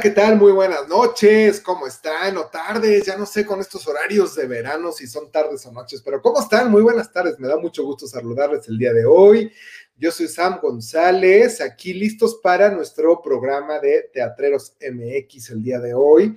¿qué 0.00 0.10
tal? 0.10 0.36
Muy 0.36 0.52
buenas 0.52 0.86
noches. 0.86 1.60
¿Cómo 1.60 1.86
están? 1.86 2.36
O 2.36 2.46
tardes, 2.46 3.04
ya 3.04 3.16
no 3.16 3.26
sé 3.26 3.44
con 3.44 3.58
estos 3.58 3.86
horarios 3.88 4.36
de 4.36 4.46
verano 4.46 4.92
si 4.92 5.08
son 5.08 5.32
tardes 5.32 5.66
o 5.66 5.72
noches, 5.72 6.02
pero 6.04 6.22
¿cómo 6.22 6.40
están? 6.40 6.70
Muy 6.70 6.82
buenas 6.82 7.12
tardes. 7.12 7.38
Me 7.40 7.48
da 7.48 7.56
mucho 7.56 7.84
gusto 7.84 8.06
saludarles 8.06 8.68
el 8.68 8.78
día 8.78 8.92
de 8.92 9.04
hoy. 9.04 9.52
Yo 9.96 10.12
soy 10.12 10.28
Sam 10.28 10.60
González, 10.62 11.60
aquí 11.60 11.94
listos 11.94 12.38
para 12.40 12.70
nuestro 12.70 13.20
programa 13.20 13.80
de 13.80 14.08
Teatreros 14.12 14.76
MX 14.80 15.50
el 15.50 15.62
día 15.64 15.80
de 15.80 15.94
hoy, 15.94 16.36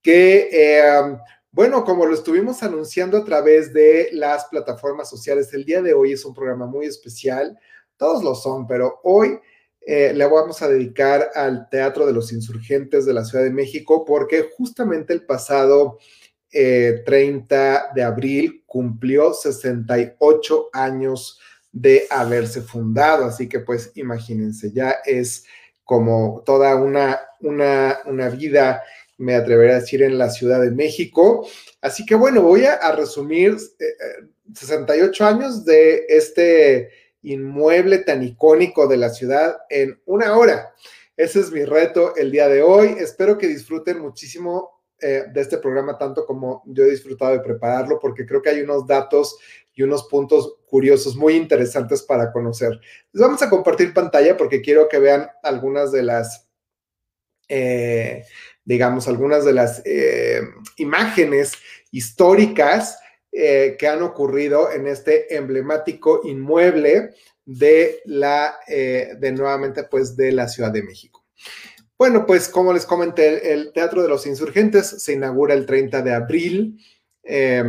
que, 0.00 0.48
eh, 0.50 1.18
bueno, 1.50 1.84
como 1.84 2.06
lo 2.06 2.14
estuvimos 2.14 2.62
anunciando 2.62 3.18
a 3.18 3.24
través 3.24 3.74
de 3.74 4.08
las 4.12 4.46
plataformas 4.46 5.10
sociales, 5.10 5.52
el 5.52 5.66
día 5.66 5.82
de 5.82 5.92
hoy 5.92 6.12
es 6.12 6.24
un 6.24 6.32
programa 6.32 6.66
muy 6.66 6.86
especial. 6.86 7.58
Todos 7.98 8.24
lo 8.24 8.34
son, 8.34 8.66
pero 8.66 9.00
hoy 9.02 9.38
eh, 9.86 10.12
le 10.14 10.24
vamos 10.26 10.62
a 10.62 10.68
dedicar 10.68 11.30
al 11.34 11.68
Teatro 11.68 12.06
de 12.06 12.12
los 12.12 12.32
Insurgentes 12.32 13.04
de 13.04 13.14
la 13.14 13.24
Ciudad 13.24 13.44
de 13.44 13.50
México 13.50 14.04
porque 14.04 14.48
justamente 14.56 15.12
el 15.12 15.24
pasado 15.24 15.98
30 16.50 17.76
eh, 17.76 17.80
de 17.94 18.02
abril 18.02 18.62
cumplió 18.66 19.32
68 19.32 20.68
años 20.72 21.40
de 21.72 22.06
haberse 22.10 22.60
fundado, 22.60 23.24
así 23.24 23.48
que 23.48 23.60
pues 23.60 23.92
imagínense, 23.94 24.70
ya 24.72 24.96
es 25.04 25.44
como 25.84 26.42
toda 26.44 26.76
una, 26.76 27.20
una, 27.40 27.98
una 28.04 28.28
vida, 28.28 28.82
me 29.16 29.34
atrevería 29.34 29.76
a 29.76 29.80
decir, 29.80 30.02
en 30.02 30.18
la 30.18 30.30
Ciudad 30.30 30.60
de 30.60 30.70
México. 30.70 31.46
Así 31.80 32.04
que 32.06 32.14
bueno, 32.14 32.42
voy 32.42 32.66
a, 32.66 32.92
resumir 32.92 33.56
68 34.54 35.24
eh, 35.24 35.26
años 35.26 35.64
de 35.64 36.04
este 36.08 36.90
inmueble 37.22 37.98
tan 37.98 38.22
icónico 38.22 38.86
de 38.86 38.96
la 38.96 39.10
ciudad 39.10 39.58
en 39.68 40.00
una 40.06 40.36
hora. 40.36 40.74
Ese 41.16 41.40
es 41.40 41.50
mi 41.50 41.64
reto 41.64 42.16
el 42.16 42.30
día 42.30 42.48
de 42.48 42.62
hoy. 42.62 42.96
Espero 42.98 43.38
que 43.38 43.46
disfruten 43.46 44.00
muchísimo 44.00 44.82
eh, 45.00 45.24
de 45.32 45.40
este 45.40 45.58
programa, 45.58 45.98
tanto 45.98 46.24
como 46.24 46.62
yo 46.66 46.84
he 46.84 46.90
disfrutado 46.90 47.32
de 47.32 47.40
prepararlo, 47.40 47.98
porque 48.00 48.24
creo 48.24 48.40
que 48.40 48.50
hay 48.50 48.60
unos 48.60 48.86
datos 48.86 49.36
y 49.74 49.82
unos 49.82 50.04
puntos 50.04 50.56
curiosos 50.66 51.16
muy 51.16 51.34
interesantes 51.34 52.02
para 52.02 52.30
conocer. 52.32 52.80
Les 53.12 53.20
vamos 53.20 53.42
a 53.42 53.50
compartir 53.50 53.92
pantalla 53.92 54.36
porque 54.36 54.60
quiero 54.60 54.88
que 54.88 54.98
vean 54.98 55.28
algunas 55.42 55.92
de 55.92 56.02
las, 56.02 56.48
eh, 57.48 58.24
digamos, 58.64 59.08
algunas 59.08 59.44
de 59.44 59.52
las 59.52 59.82
eh, 59.84 60.42
imágenes 60.76 61.52
históricas 61.90 62.98
eh, 63.34 63.76
que 63.78 63.88
han 63.88 64.02
ocurrido 64.02 64.70
en 64.70 64.86
este 64.86 65.34
emblemático 65.34 66.20
inmueble 66.24 67.14
de 67.46 68.02
la, 68.04 68.56
eh, 68.68 69.14
de 69.18 69.32
nuevamente, 69.32 69.84
pues, 69.84 70.14
de 70.16 70.32
la 70.32 70.48
Ciudad 70.48 70.70
de 70.70 70.82
México. 70.82 71.24
Bueno, 71.96 72.26
pues 72.26 72.48
como 72.48 72.74
les 72.74 72.84
comenté, 72.84 73.54
el 73.54 73.72
Teatro 73.72 74.02
de 74.02 74.08
los 74.08 74.26
Insurgentes 74.26 75.02
se 75.02 75.14
inaugura 75.14 75.54
el 75.54 75.64
30 75.64 76.02
de 76.02 76.12
abril 76.12 76.78
eh, 77.22 77.64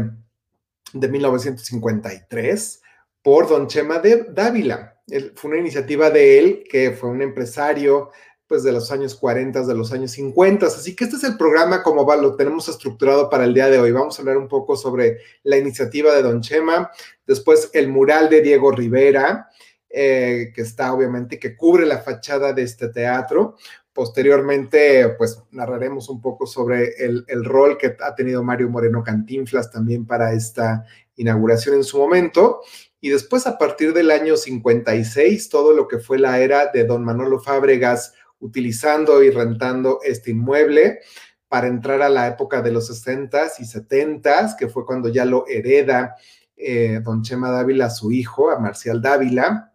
de 0.91 1.07
1953 1.07 2.81
por 3.21 3.47
don 3.47 3.67
Chema 3.67 3.99
de 3.99 4.25
Dávila. 4.31 4.99
fue 5.35 5.51
una 5.51 5.59
iniciativa 5.59 6.09
de 6.09 6.39
él, 6.39 6.63
que 6.69 6.91
fue 6.91 7.09
un 7.09 7.21
empresario 7.21 8.11
pues 8.47 8.63
de 8.63 8.71
los 8.71 8.91
años 8.91 9.15
40, 9.15 9.65
de 9.65 9.75
los 9.75 9.91
años 9.91 10.11
50. 10.11 10.65
Así 10.67 10.95
que 10.95 11.05
este 11.05 11.17
es 11.17 11.23
el 11.23 11.37
programa 11.37 11.81
como 11.81 12.05
va, 12.05 12.15
lo 12.15 12.35
tenemos 12.35 12.67
estructurado 12.67 13.29
para 13.29 13.45
el 13.45 13.53
día 13.53 13.69
de 13.69 13.79
hoy. 13.79 13.91
Vamos 13.91 14.17
a 14.17 14.21
hablar 14.21 14.37
un 14.37 14.47
poco 14.47 14.75
sobre 14.75 15.19
la 15.43 15.57
iniciativa 15.57 16.13
de 16.13 16.21
Don 16.21 16.41
Chema, 16.41 16.91
después 17.25 17.69
el 17.73 17.89
mural 17.89 18.29
de 18.29 18.41
Diego 18.41 18.71
Rivera, 18.71 19.47
eh, 19.89 20.51
que 20.53 20.61
está 20.61 20.93
obviamente, 20.93 21.39
que 21.39 21.55
cubre 21.55 21.85
la 21.85 21.99
fachada 21.99 22.53
de 22.53 22.63
este 22.63 22.89
teatro. 22.89 23.55
Posteriormente, 23.93 25.09
pues 25.17 25.39
narraremos 25.51 26.09
un 26.09 26.19
poco 26.19 26.47
sobre 26.47 26.95
el, 26.97 27.23
el 27.27 27.45
rol 27.45 27.77
que 27.77 27.95
ha 27.99 28.15
tenido 28.15 28.43
Mario 28.43 28.69
Moreno 28.69 29.03
Cantinflas 29.03 29.69
también 29.69 30.07
para 30.07 30.33
esta 30.33 30.83
inauguración 31.15 31.75
en 31.75 31.83
su 31.83 31.99
momento. 31.99 32.61
Y 32.99 33.09
después, 33.09 33.45
a 33.47 33.57
partir 33.57 33.93
del 33.93 34.11
año 34.11 34.37
56, 34.37 35.49
todo 35.49 35.73
lo 35.73 35.87
que 35.87 35.99
fue 35.99 36.17
la 36.17 36.39
era 36.39 36.71
de 36.73 36.85
don 36.85 37.03
Manolo 37.03 37.39
Fábregas 37.39 38.13
utilizando 38.43 39.23
y 39.23 39.31
rentando 39.31 39.99
este 40.03 40.31
inmueble 40.31 40.99
para 41.47 41.67
entrar 41.67 42.01
a 42.01 42.09
la 42.09 42.27
época 42.27 42.61
de 42.61 42.71
los 42.71 42.89
60s 42.89 43.59
y 43.59 43.63
70s, 43.63 44.57
que 44.57 44.67
fue 44.67 44.85
cuando 44.85 45.09
ya 45.09 45.23
lo 45.23 45.45
hereda 45.47 46.15
eh, 46.57 46.99
don 47.03 47.23
Chema 47.23 47.51
Dávila, 47.51 47.89
su 47.89 48.11
hijo, 48.11 48.51
a 48.51 48.59
Marcial 48.59 49.01
Dávila, 49.01 49.73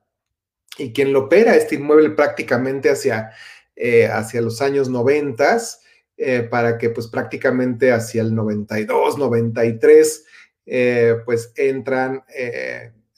y 0.76 0.92
quien 0.92 1.12
lo 1.12 1.24
opera 1.24 1.56
este 1.56 1.76
inmueble 1.76 2.10
prácticamente 2.10 2.90
hacia, 2.90 3.30
eh, 3.74 4.06
hacia 4.06 4.40
los 4.40 4.60
años 4.60 4.88
90, 4.88 5.58
eh, 6.16 6.42
para 6.42 6.78
que 6.78 6.90
pues 6.90 7.06
prácticamente 7.06 7.92
hacia 7.92 8.22
el 8.22 8.34
92, 8.34 9.16
93, 9.16 10.24
pues 11.24 11.52
entran 11.56 12.24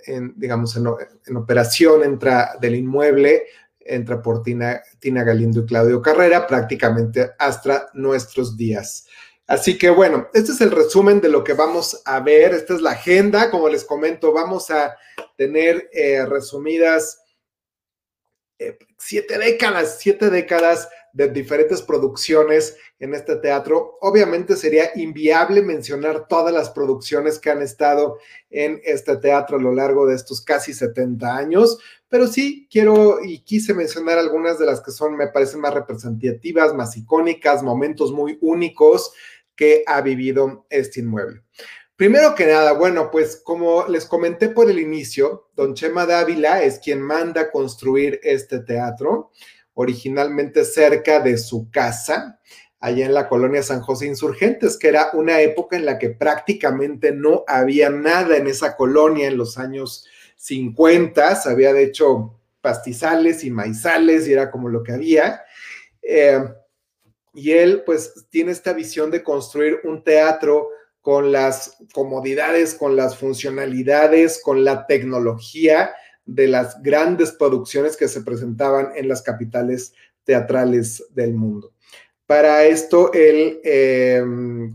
en, 0.07 0.35
digamos, 0.37 0.77
en 0.77 1.37
operación, 1.37 2.05
entra 2.05 2.53
del 2.61 2.77
inmueble 2.77 3.45
entra 3.81 4.23
por 4.23 4.43
Tina, 4.43 4.83
Galindo 5.03 5.61
y 5.61 5.67
Claudio 5.67 6.01
Carrera 6.03 6.47
prácticamente 6.47 7.31
hasta 7.39 7.91
nuestros 7.95 8.57
días. 8.57 9.07
Así 9.47 9.77
que 9.77 9.91
bueno, 9.91 10.29
este 10.33 10.53
es 10.53 10.61
el 10.61 10.71
resumen 10.71 11.21
de 11.21 11.29
lo 11.29 11.43
que 11.43 11.55
vamos 11.55 12.03
a 12.05 12.21
ver. 12.21 12.55
Esta 12.55 12.75
es 12.75 12.81
la 12.81 12.93
agenda. 12.93 13.51
Como 13.51 13.69
les 13.69 13.85
comento, 13.85 14.33
vamos 14.33 14.71
a 14.71 14.97
tener 15.37 15.91
eh, 15.93 16.25
resumidas 16.25 17.21
eh, 18.59 18.79
siete 18.99 19.39
décadas, 19.39 19.97
siete 19.99 20.31
décadas 20.31 20.89
de 21.13 21.29
diferentes 21.29 21.83
producciones 21.83 22.77
en 22.99 23.15
este 23.15 23.37
teatro. 23.37 23.99
Obviamente 24.01 24.57
sería 24.57 24.91
inviable 24.95 25.63
mencionar 25.63 26.29
todas 26.29 26.53
las 26.53 26.71
producciones 26.71 27.39
que 27.39 27.51
han 27.51 27.63
estado 27.63 28.19
en 28.51 28.81
este 28.85 29.17
teatro 29.17 29.59
a 29.59 29.63
lo 29.63 29.75
largo 29.75 30.07
de 30.07 30.15
estos 30.15 30.43
casi 30.43 30.73
70 30.73 31.37
años, 31.37 31.79
pero 32.09 32.27
sí 32.27 32.69
quiero 32.71 33.25
y 33.25 33.41
quise 33.41 33.75
mencionar 33.75 34.19
algunas 34.19 34.59
de 34.59 34.67
las 34.67 34.81
que 34.81 34.91
son, 34.91 35.17
me 35.17 35.29
parecen 35.29 35.61
más 35.61 35.75
representativas, 35.75 36.75
más 36.75 36.97
icónicas, 36.97 37.63
momentos 37.63 38.13
muy 38.13 38.39
únicos 38.41 39.13
que 39.55 39.85
ha 39.87 40.01
vivido 40.01 40.67
este 40.71 41.01
inmueble. 41.01 41.43
Primero 42.01 42.35
que 42.35 42.47
nada, 42.47 42.73
bueno, 42.73 43.11
pues 43.11 43.37
como 43.45 43.87
les 43.87 44.07
comenté 44.07 44.49
por 44.49 44.71
el 44.71 44.79
inicio, 44.79 45.51
don 45.55 45.75
Chema 45.75 46.07
Dávila 46.07 46.63
es 46.63 46.79
quien 46.79 47.03
manda 47.03 47.51
construir 47.51 48.19
este 48.23 48.61
teatro, 48.61 49.33
originalmente 49.81 50.67
cerca 50.67 51.21
de 51.21 51.39
su 51.39 51.71
casa, 51.71 52.39
allá 52.81 53.07
en 53.07 53.15
la 53.15 53.31
colonia 53.31 53.63
San 53.63 53.81
José 53.81 54.07
Insurgentes, 54.07 54.77
que 54.77 54.89
era 54.89 55.09
una 55.15 55.41
época 55.41 55.75
en 55.75 55.87
la 55.87 55.99
que 55.99 56.11
prácticamente 56.11 57.13
no 57.13 57.45
había 57.47 57.89
nada 57.89 58.37
en 58.37 58.47
esa 58.47 58.77
colonia 58.77 59.27
en 59.27 59.39
los 59.39 59.57
años 59.57 60.07
50, 60.37 61.41
había 61.47 61.73
de 61.73 61.85
hecho 61.85 62.39
pastizales 62.61 63.43
y 63.43 63.51
maizales 63.51 64.29
y 64.29 64.35
era 64.35 64.51
como 64.51 64.69
lo 64.69 64.83
que 64.83 64.93
había. 64.93 65.41
Eh, 66.03 66.45
y 67.33 67.53
él 67.53 67.83
pues 67.87 68.27
tiene 68.29 68.53
esta 68.53 68.75
visión 68.75 69.11
de 69.11 69.23
construir 69.23 69.81
un 69.85 70.05
teatro 70.05 70.69
con 71.01 71.33
las 71.33 71.79
comodidades, 71.95 72.75
con 72.75 72.97
las 72.97 73.17
funcionalidades, 73.17 74.43
con 74.43 74.63
la 74.63 74.87
tecnología 74.87 75.95
de 76.31 76.47
las 76.47 76.81
grandes 76.81 77.33
producciones 77.33 77.97
que 77.97 78.07
se 78.07 78.23
presentaban 78.23 78.91
en 78.95 79.09
las 79.09 79.21
capitales 79.21 79.93
teatrales 80.23 81.05
del 81.11 81.35
mundo. 81.35 81.73
Para 82.25 82.65
esto, 82.65 83.13
él 83.13 83.61
eh, 83.65 84.23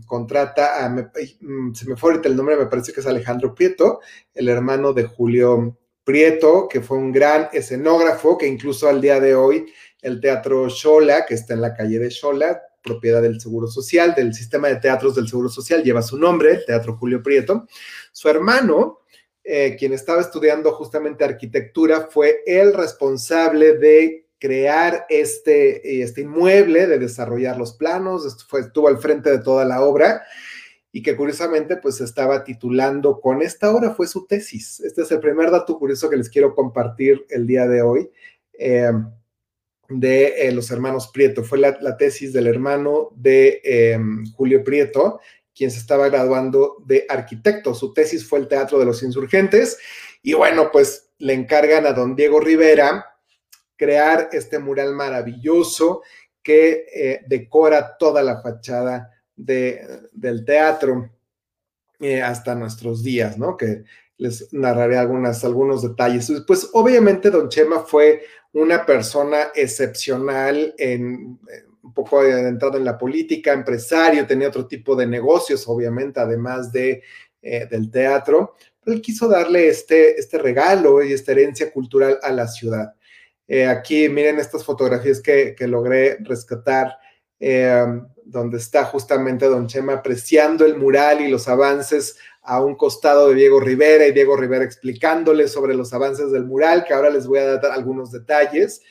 contrata 0.06 0.84
a, 0.84 0.90
mm, 0.90 1.72
se 1.74 1.88
me 1.88 1.96
fue 1.96 2.10
ahorita 2.10 2.28
el 2.28 2.36
nombre, 2.36 2.56
me 2.56 2.66
parece 2.66 2.92
que 2.92 3.00
es 3.00 3.06
Alejandro 3.06 3.54
Prieto, 3.54 4.00
el 4.34 4.50
hermano 4.50 4.92
de 4.92 5.04
Julio 5.04 5.78
Prieto, 6.04 6.68
que 6.68 6.82
fue 6.82 6.98
un 6.98 7.10
gran 7.10 7.48
escenógrafo, 7.54 8.36
que 8.36 8.46
incluso 8.46 8.90
al 8.90 9.00
día 9.00 9.18
de 9.18 9.34
hoy 9.34 9.72
el 10.02 10.20
Teatro 10.20 10.68
Xola, 10.68 11.24
que 11.24 11.34
está 11.34 11.54
en 11.54 11.62
la 11.62 11.72
calle 11.72 11.98
de 11.98 12.10
Xola, 12.10 12.60
propiedad 12.82 13.22
del 13.22 13.40
Seguro 13.40 13.66
Social, 13.66 14.14
del 14.14 14.34
sistema 14.34 14.68
de 14.68 14.76
teatros 14.76 15.14
del 15.14 15.26
Seguro 15.26 15.48
Social, 15.48 15.82
lleva 15.82 16.02
su 16.02 16.18
nombre, 16.18 16.58
Teatro 16.66 16.98
Julio 16.98 17.22
Prieto. 17.22 17.66
Su 18.12 18.28
hermano, 18.28 19.00
eh, 19.46 19.76
quien 19.78 19.92
estaba 19.92 20.20
estudiando 20.20 20.72
justamente 20.72 21.24
arquitectura, 21.24 22.08
fue 22.10 22.42
el 22.46 22.74
responsable 22.74 23.78
de 23.78 24.26
crear 24.38 25.06
este, 25.08 26.02
este 26.02 26.22
inmueble, 26.22 26.86
de 26.86 26.98
desarrollar 26.98 27.56
los 27.56 27.74
planos, 27.74 28.26
estuvo 28.26 28.88
al 28.88 28.98
frente 28.98 29.30
de 29.30 29.38
toda 29.38 29.64
la 29.64 29.82
obra 29.82 30.24
y 30.92 31.02
que 31.02 31.14
curiosamente 31.14 31.76
pues 31.76 32.00
estaba 32.00 32.42
titulando 32.42 33.20
con 33.20 33.42
esta 33.42 33.70
obra, 33.70 33.94
fue 33.94 34.06
su 34.06 34.26
tesis. 34.26 34.80
Este 34.80 35.02
es 35.02 35.12
el 35.12 35.20
primer 35.20 35.50
dato 35.50 35.78
curioso 35.78 36.10
que 36.10 36.16
les 36.16 36.28
quiero 36.28 36.54
compartir 36.54 37.26
el 37.28 37.46
día 37.46 37.66
de 37.66 37.82
hoy 37.82 38.10
eh, 38.58 38.92
de 39.88 40.48
eh, 40.48 40.52
los 40.52 40.70
hermanos 40.70 41.08
Prieto. 41.12 41.44
Fue 41.44 41.58
la, 41.58 41.96
tesis 41.96 42.32
del 42.32 42.46
hermano 42.46 43.10
de 43.14 43.60
eh, 43.62 43.98
Julio 44.36 44.64
Prieto, 44.64 45.20
quien 45.56 45.70
se 45.70 45.78
estaba 45.78 46.08
graduando 46.08 46.76
de 46.84 47.06
arquitecto. 47.08 47.74
Su 47.74 47.94
tesis 47.94 48.28
fue 48.28 48.40
el 48.40 48.48
Teatro 48.48 48.78
de 48.78 48.84
los 48.84 49.02
Insurgentes 49.02 49.78
y 50.22 50.34
bueno, 50.34 50.70
pues 50.70 51.10
le 51.18 51.32
encargan 51.32 51.86
a 51.86 51.92
don 51.92 52.14
Diego 52.14 52.40
Rivera 52.40 53.06
crear 53.76 54.28
este 54.32 54.58
mural 54.58 54.94
maravilloso 54.94 56.02
que 56.42 56.86
eh, 56.94 57.20
decora 57.26 57.96
toda 57.96 58.22
la 58.22 58.40
fachada 58.40 59.10
del 59.34 60.44
teatro 60.44 61.10
eh, 62.00 62.22
hasta 62.22 62.54
nuestros 62.54 63.02
días, 63.02 63.36
¿no? 63.36 63.56
Que 63.56 63.84
les 64.18 64.52
narraré 64.52 64.96
algunos 64.96 65.82
detalles. 65.82 66.32
Pues 66.46 66.70
obviamente 66.72 67.30
Don 67.30 67.48
Chema 67.48 67.80
fue 67.80 68.22
una 68.52 68.86
persona 68.86 69.48
excepcional 69.54 70.74
en, 70.78 71.38
un 71.86 71.94
poco 71.94 72.20
adentrado 72.20 72.76
en 72.76 72.84
la 72.84 72.98
política, 72.98 73.52
empresario, 73.52 74.26
tenía 74.26 74.48
otro 74.48 74.66
tipo 74.66 74.96
de 74.96 75.06
negocios, 75.06 75.66
obviamente, 75.68 76.18
además 76.18 76.72
de, 76.72 77.02
eh, 77.40 77.66
del 77.70 77.90
teatro, 77.90 78.54
pero 78.82 78.96
él 78.96 79.00
quiso 79.00 79.28
darle 79.28 79.68
este, 79.68 80.18
este 80.18 80.38
regalo 80.38 81.02
y 81.02 81.12
esta 81.12 81.32
herencia 81.32 81.70
cultural 81.72 82.18
a 82.22 82.32
la 82.32 82.48
ciudad. 82.48 82.94
Eh, 83.46 83.66
aquí 83.66 84.08
miren 84.08 84.40
estas 84.40 84.64
fotografías 84.64 85.20
que, 85.20 85.54
que 85.56 85.68
logré 85.68 86.16
rescatar, 86.20 86.98
eh, 87.38 87.86
donde 88.24 88.56
está 88.56 88.84
justamente 88.84 89.46
Don 89.46 89.68
Chema 89.68 89.92
apreciando 89.94 90.64
el 90.64 90.76
mural 90.76 91.20
y 91.20 91.28
los 91.28 91.46
avances 91.46 92.16
a 92.42 92.60
un 92.64 92.74
costado 92.74 93.28
de 93.28 93.36
Diego 93.36 93.60
Rivera 93.60 94.06
y 94.06 94.12
Diego 94.12 94.36
Rivera 94.36 94.64
explicándole 94.64 95.46
sobre 95.46 95.74
los 95.74 95.92
avances 95.92 96.32
del 96.32 96.44
mural, 96.44 96.84
que 96.84 96.94
ahora 96.94 97.10
les 97.10 97.28
voy 97.28 97.38
a 97.38 97.58
dar 97.58 97.66
algunos 97.66 98.10
detalles. 98.10 98.82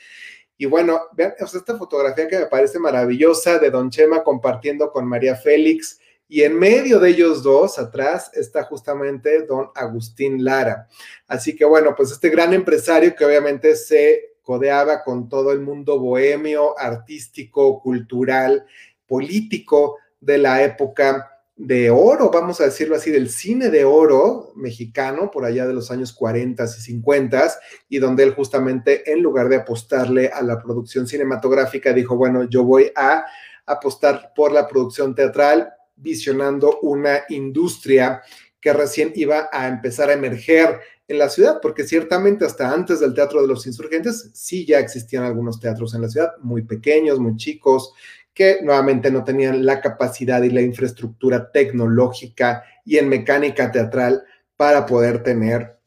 Y 0.58 0.66
bueno, 0.66 1.02
vean 1.14 1.34
esta 1.40 1.78
fotografía 1.78 2.28
que 2.28 2.40
me 2.40 2.46
parece 2.46 2.80
maravillosa 2.80 3.60
de 3.60 3.70
Don 3.70 3.90
Chema 3.90 4.24
compartiendo 4.24 4.92
con 4.92 5.08
María 5.08 5.36
Félix. 5.36 6.00
Y 6.28 6.42
en 6.44 6.58
medio 6.58 7.00
de 7.00 7.10
ellos 7.10 7.44
dos, 7.44 7.78
atrás, 7.78 8.32
está 8.34 8.64
justamente 8.64 9.44
don 9.44 9.70
Agustín 9.76 10.44
Lara. 10.44 10.88
Así 11.28 11.56
que 11.56 11.66
bueno, 11.66 11.94
pues 11.96 12.12
este 12.12 12.30
gran 12.30 12.54
empresario 12.54 13.16
que 13.16 13.26
obviamente 13.26 13.76
se 13.76 14.36
codeaba 14.42 15.04
con 15.04 15.28
todo 15.28 15.52
el 15.52 15.60
mundo 15.60 16.00
bohemio, 16.00 16.78
artístico, 16.80 17.82
cultural, 17.82 18.66
político 19.08 19.98
de 20.20 20.38
la 20.38 20.64
época 20.64 21.35
de 21.58 21.90
oro, 21.90 22.30
vamos 22.32 22.60
a 22.60 22.66
decirlo 22.66 22.96
así, 22.96 23.12
del 23.12 23.30
cine 23.30 23.70
de 23.70 23.86
oro 23.86 24.52
mexicano 24.56 25.32
por 25.32 25.46
allá 25.46 25.66
de 25.66 25.74
los 25.74 25.90
años 25.90 26.12
40 26.12 26.64
y 26.66 26.68
50 26.68 27.54
y 27.88 28.00
donde 28.00 28.24
él 28.24 28.34
justamente 28.34 29.10
en 29.12 29.22
lugar 29.22 29.48
de 29.48 29.58
apostarle 29.58 30.28
a 30.28 30.42
la 30.42 30.62
producción 30.62 31.08
cinematográfica 31.08 31.94
dijo, 31.94 32.18
bueno, 32.18 32.44
yo 32.44 32.64
voy 32.66 32.92
a 32.96 33.26
apostar 33.66 34.34
por 34.36 34.52
la 34.52 34.68
producción 34.68 35.16
teatral 35.16 35.70
visionando 35.96 36.80
una 36.82 37.22
industria 37.30 38.22
que 38.60 38.74
recién 38.74 39.14
iba 39.16 39.48
a 39.52 39.68
empezar 39.68 40.10
a 40.10 40.14
emerger 40.14 40.80
en 41.08 41.20
la 41.20 41.30
ciudad, 41.30 41.60
porque 41.62 41.84
ciertamente 41.84 42.46
hasta 42.46 42.72
antes 42.72 43.00
del 43.00 43.14
Teatro 43.14 43.42
de 43.42 43.48
los 43.48 43.66
Insurgentes 43.68 44.32
sí 44.34 44.66
ya 44.66 44.80
existían 44.80 45.24
algunos 45.24 45.60
teatros 45.60 45.94
en 45.94 46.02
la 46.02 46.10
ciudad, 46.10 46.32
muy 46.42 46.64
pequeños, 46.64 47.20
muy 47.20 47.36
chicos, 47.36 47.94
que 48.36 48.60
nuevamente 48.62 49.10
no 49.10 49.24
tenían 49.24 49.66
la 49.66 49.80
capacidad 49.80 50.44
y 50.44 50.50
la 50.50 50.62
infraestructura 50.62 51.52
tecnológica 51.52 52.66
y 52.84 52.98
en 52.98 53.08
mecánica 53.08 53.72
teatral 53.72 54.24
para 54.58 54.86
poder 54.86 55.24
tener 55.24 55.78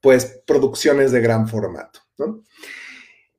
pues 0.00 0.42
producciones 0.46 1.10
de 1.10 1.22
gran 1.22 1.48
formato. 1.48 2.00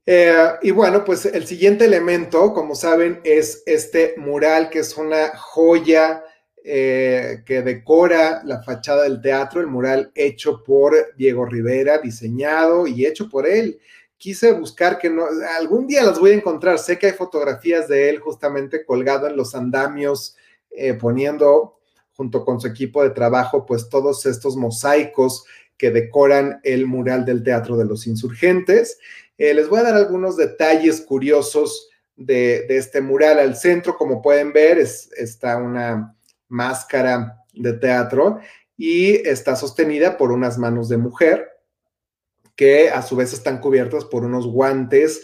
Eh, 0.08 0.48
y 0.64 0.72
bueno, 0.72 1.06
pues 1.06 1.26
el 1.26 1.46
siguiente 1.46 1.86
elemento, 1.86 2.52
como 2.52 2.74
saben, 2.74 3.22
es 3.24 3.62
este 3.68 4.16
mural 4.18 4.72
que 4.72 4.80
es 4.80 4.98
una 4.98 5.38
joya 5.38 6.24
eh, 6.64 7.44
que 7.46 7.62
decora 7.62 8.42
la 8.44 8.64
fachada 8.64 9.04
del 9.04 9.22
teatro, 9.22 9.62
el 9.62 9.68
mural 9.68 10.12
hecho 10.16 10.64
por 10.64 11.16
Diego 11.16 11.46
Rivera, 11.46 12.00
diseñado 12.00 12.88
y 12.88 13.06
hecho 13.06 13.30
por 13.30 13.48
él 13.48 13.80
quise 14.26 14.54
buscar 14.54 14.98
que 14.98 15.08
no, 15.08 15.28
algún 15.60 15.86
día 15.86 16.02
las 16.02 16.20
voy 16.20 16.32
a 16.32 16.34
encontrar. 16.34 16.80
Sé 16.80 16.98
que 16.98 17.06
hay 17.06 17.14
fotografías 17.14 17.88
de 17.88 18.10
él 18.10 18.18
justamente 18.18 18.84
colgado 18.84 19.28
en 19.28 19.38
los 19.38 19.54
andamios, 19.54 20.36
eh, 20.72 20.96
poniendo 20.96 21.78
junto 22.14 22.44
con 22.44 22.60
su 22.60 22.66
equipo 22.66 23.04
de 23.04 23.12
trabajo, 23.12 23.68
pues 23.68 23.88
todos 23.88 24.26
estos 24.26 24.56
mosaicos 24.58 25.46
que 25.78 25.92
decoran 25.92 26.60
el 26.64 26.88
mural 26.88 27.24
del 27.24 27.44
Teatro 27.44 27.78
de 27.78 27.86
los 27.86 28.08
Insurgentes. 28.08 28.98
Eh, 29.38 29.54
les 29.54 29.70
voy 29.70 29.82
a 29.82 29.84
dar 29.84 29.94
algunos 29.94 30.38
detalles 30.38 31.02
curiosos 31.02 31.92
de, 32.16 32.66
este 32.70 33.02
mural. 33.02 33.38
Al 33.38 33.56
centro, 33.56 33.96
como 33.96 34.24
pueden 34.24 34.52
ver, 34.52 34.80
está 34.80 35.58
una 35.58 36.18
máscara 36.48 37.44
de 37.54 37.74
teatro 37.74 38.40
y 38.76 39.18
está 39.28 39.56
sostenida 39.56 40.18
por 40.18 40.32
unas 40.32 40.58
manos 40.58 40.90
de 40.90 40.98
mujer 40.98 41.55
que 42.56 42.90
a 42.90 43.02
su 43.02 43.16
vez 43.16 43.34
están 43.34 43.60
cubiertas 43.60 44.06
por 44.06 44.24
unos 44.24 44.48
guantes 44.48 45.24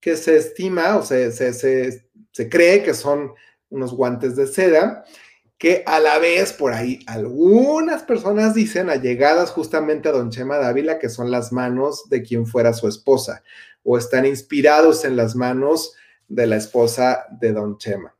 que 0.00 0.16
se 0.16 0.36
estima 0.36 0.96
o 0.96 1.02
se, 1.02 1.30
se, 1.32 2.48
cree 2.48 2.82
que 2.82 2.94
son 2.94 3.32
unos 3.68 3.92
guantes 3.92 4.34
de 4.34 4.46
seda, 4.46 5.04
que 5.58 5.82
a 5.86 6.00
la 6.00 6.18
vez 6.18 6.54
por 6.54 6.72
ahí 6.72 7.00
algunas 7.06 8.02
personas 8.02 8.54
dicen 8.54 8.88
allegadas 8.88 9.50
justamente 9.50 10.08
a 10.08 10.12
don 10.12 10.30
Chema 10.30 10.56
Dávila 10.56 10.98
que 10.98 11.10
son 11.10 11.30
las 11.30 11.52
manos 11.52 12.08
de 12.08 12.22
quien 12.22 12.46
fuera 12.46 12.72
su 12.72 12.88
esposa 12.88 13.42
o 13.82 13.98
están 13.98 14.24
inspirados 14.24 15.04
en 15.04 15.16
las 15.16 15.36
manos 15.36 15.94
de 16.28 16.46
la 16.46 16.56
esposa 16.56 17.26
de 17.30 17.52
don 17.52 17.76
Chema. 17.76 18.16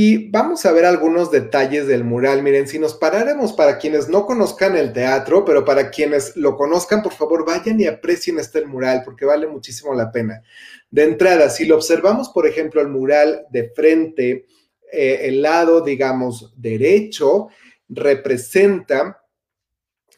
Y 0.00 0.30
vamos 0.30 0.64
a 0.64 0.70
ver 0.70 0.84
algunos 0.84 1.32
detalles 1.32 1.88
del 1.88 2.04
mural. 2.04 2.44
Miren, 2.44 2.68
si 2.68 2.78
nos 2.78 2.94
paráramos 2.94 3.52
para 3.52 3.78
quienes 3.78 4.08
no 4.08 4.26
conozcan 4.26 4.76
el 4.76 4.92
teatro, 4.92 5.44
pero 5.44 5.64
para 5.64 5.90
quienes 5.90 6.36
lo 6.36 6.56
conozcan, 6.56 7.02
por 7.02 7.14
favor, 7.14 7.44
vayan 7.44 7.80
y 7.80 7.86
aprecien 7.88 8.38
este 8.38 8.64
mural 8.64 9.02
porque 9.04 9.24
vale 9.24 9.48
muchísimo 9.48 9.92
la 9.94 10.12
pena. 10.12 10.40
De 10.88 11.02
entrada, 11.02 11.50
si 11.50 11.66
lo 11.66 11.74
observamos, 11.74 12.28
por 12.28 12.46
ejemplo, 12.46 12.80
el 12.80 12.86
mural 12.86 13.46
de 13.50 13.70
frente, 13.70 14.46
eh, 14.92 15.22
el 15.22 15.42
lado, 15.42 15.80
digamos, 15.80 16.54
derecho, 16.56 17.48
representa 17.88 19.20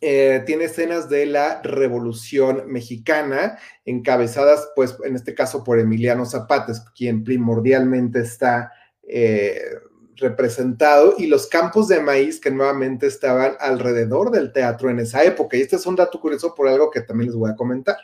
eh, 0.03 0.43
tiene 0.47 0.65
escenas 0.65 1.09
de 1.09 1.25
la 1.25 1.61
Revolución 1.63 2.65
Mexicana, 2.67 3.59
encabezadas, 3.87 4.71
pues, 4.77 4.97
en 5.05 5.15
este 5.15 5.35
caso 5.35 5.65
por 5.65 5.79
Emiliano 5.79 6.27
Zapata, 6.27 6.73
quien 6.95 7.23
primordialmente 7.23 8.21
está 8.21 8.73
eh, 9.13 9.61
representado 10.17 11.15
y 11.19 11.27
los 11.27 11.47
campos 11.49 11.89
de 11.89 12.01
maíz 12.01 12.39
que 12.39 12.51
nuevamente 12.51 13.07
estaban 13.07 13.57
alrededor 13.59 14.31
del 14.31 14.53
teatro 14.53 14.91
en 14.91 15.01
esa 15.01 15.25
época. 15.25 15.57
Y 15.57 15.63
este 15.63 15.77
es 15.77 15.87
un 15.87 15.97
dato 15.97 16.21
curioso 16.21 16.55
por 16.55 16.69
algo 16.69 16.91
que 16.91 17.01
también 17.01 17.29
les 17.29 17.37
voy 17.37 17.51
a 17.51 17.57
comentar. 17.57 17.97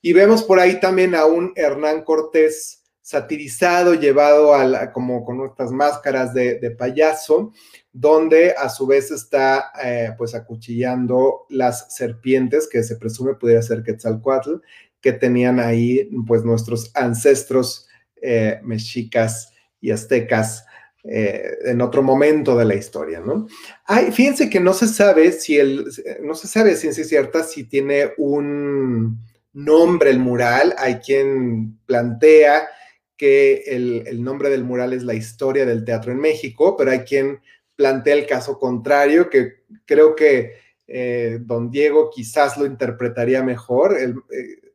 Y 0.00 0.12
vemos 0.12 0.42
por 0.44 0.60
ahí 0.60 0.78
también 0.78 1.14
a 1.14 1.24
un 1.24 1.52
Hernán 1.56 2.02
Cortés 2.02 2.82
satirizado, 3.00 3.94
llevado 3.94 4.52
como 4.92 5.24
con 5.24 5.44
estas 5.44 5.72
máscaras 5.72 6.32
de, 6.32 6.74
payaso, 6.78 7.52
donde 7.92 8.52
a 8.52 8.68
su 8.68 8.86
vez 8.86 9.10
está 9.10 9.72
eh, 9.82 10.10
pues 10.16 10.34
acuchillando 10.34 11.46
las 11.48 11.94
serpientes 11.94 12.68
que 12.68 12.82
se 12.82 12.96
presume 12.96 13.34
pudiera 13.34 13.60
ser 13.62 13.82
Quetzalcoatl, 13.82 14.56
que 15.00 15.12
tenían 15.12 15.58
ahí 15.58 16.08
pues 16.26 16.44
nuestros 16.44 16.92
ancestros 16.94 17.88
eh, 18.20 18.60
mexicas 18.62 19.51
y 19.82 19.90
aztecas 19.90 20.64
eh, 21.04 21.58
en 21.64 21.82
otro 21.82 22.02
momento 22.02 22.56
de 22.56 22.64
la 22.64 22.76
historia, 22.76 23.20
¿no? 23.20 23.48
Ay, 23.84 24.12
fíjense 24.12 24.48
que 24.48 24.60
no 24.60 24.72
se 24.72 24.86
sabe 24.86 25.32
si 25.32 25.58
el, 25.58 25.84
no 26.22 26.34
se 26.34 26.46
sabe 26.46 26.76
ciencia 26.76 27.04
cierta 27.04 27.42
si 27.42 27.64
tiene 27.64 28.12
un 28.18 29.18
nombre 29.52 30.10
el 30.10 30.20
mural, 30.20 30.74
hay 30.78 30.96
quien 30.96 31.76
plantea 31.86 32.68
que 33.16 33.64
el, 33.66 34.22
nombre 34.22 34.48
del 34.48 34.64
mural 34.64 34.92
es 34.92 35.02
la 35.02 35.14
historia 35.14 35.66
del 35.66 35.84
teatro 35.84 36.12
en 36.12 36.18
México, 36.18 36.76
pero 36.76 36.92
hay 36.92 37.00
quien 37.00 37.40
plantea 37.74 38.14
el 38.14 38.26
caso 38.26 38.58
contrario, 38.58 39.28
que 39.28 39.64
creo 39.84 40.14
que 40.14 40.54
eh, 40.86 41.38
don 41.40 41.70
Diego 41.70 42.10
quizás 42.10 42.56
lo 42.56 42.64
interpretaría 42.64 43.42
mejor, 43.42 43.96
eh, 43.98 44.14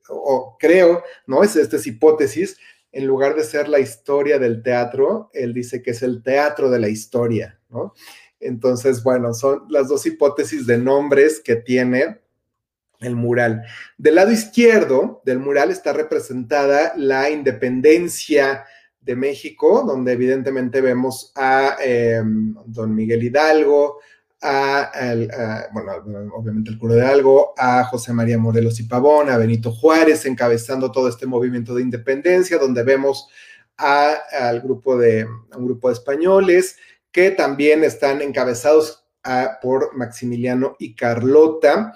o 0.10 0.58
creo, 0.60 1.04
¿no? 1.26 1.44
Es, 1.44 1.56
esta 1.56 1.78
es 1.78 1.88
hipótesis, 1.88 2.58
en 2.92 3.06
lugar 3.06 3.36
de 3.36 3.44
ser 3.44 3.68
la 3.68 3.80
historia 3.80 4.40
del 4.40 4.64
teatro, 4.64 5.30
él 5.34 5.54
dice 5.54 5.82
que 5.82 5.92
es 5.92 6.02
el 6.02 6.24
teatro 6.24 6.70
de 6.70 6.80
la 6.80 6.90
historia, 6.90 7.60
¿no? 7.70 7.94
Entonces, 8.40 9.04
bueno, 9.04 9.34
son 9.34 9.64
las 9.70 9.88
dos 9.88 10.06
hipótesis 10.06 10.68
de 10.68 10.78
nombres 10.78 11.42
que 11.44 11.56
tiene 11.56 12.20
el 13.00 13.16
mural. 13.16 13.64
Del 13.98 14.16
lado 14.16 14.32
izquierdo 14.32 15.22
del 15.26 15.40
mural 15.40 15.72
está 15.72 15.94
representada 15.94 16.94
la 16.96 17.30
independencia 17.30 18.66
de 19.02 19.16
México, 19.16 19.84
donde 19.88 20.14
evidentemente 20.14 20.82
vemos 20.82 21.32
a 21.36 21.78
em, 21.82 22.56
don 22.66 22.94
Miguel 22.94 23.24
Hidalgo, 23.24 24.00
a, 24.42 25.68
bueno, 25.74 25.92
obviamente 26.36 26.70
el 26.70 26.78
cura 26.78 26.96
de 26.96 27.06
algo, 27.06 27.54
a 27.58 27.84
José 27.86 28.14
María 28.14 28.38
Morelos 28.38 28.80
y 28.80 28.84
Pavón, 28.84 29.30
a 29.30 29.38
Benito 29.38 29.72
Juárez, 29.72 30.26
encabezando 30.26 30.92
todo 30.92 31.08
este 31.08 31.26
movimiento 31.26 31.74
de 31.74 31.82
independencia, 31.82 32.58
donde 32.58 32.84
vemos 32.84 33.28
a, 33.78 34.14
al 34.32 34.62
grupo 34.62 34.98
de, 34.98 35.26
un 35.56 35.66
grupo 35.66 35.88
de 35.88 35.94
españoles 35.94 36.78
que 37.12 37.32
también 37.32 37.84
están 37.84 38.22
encabezados 38.22 39.06
por 39.62 39.96
Maximiliano 39.96 40.76
y 40.80 40.96
Carlota. 40.96 41.94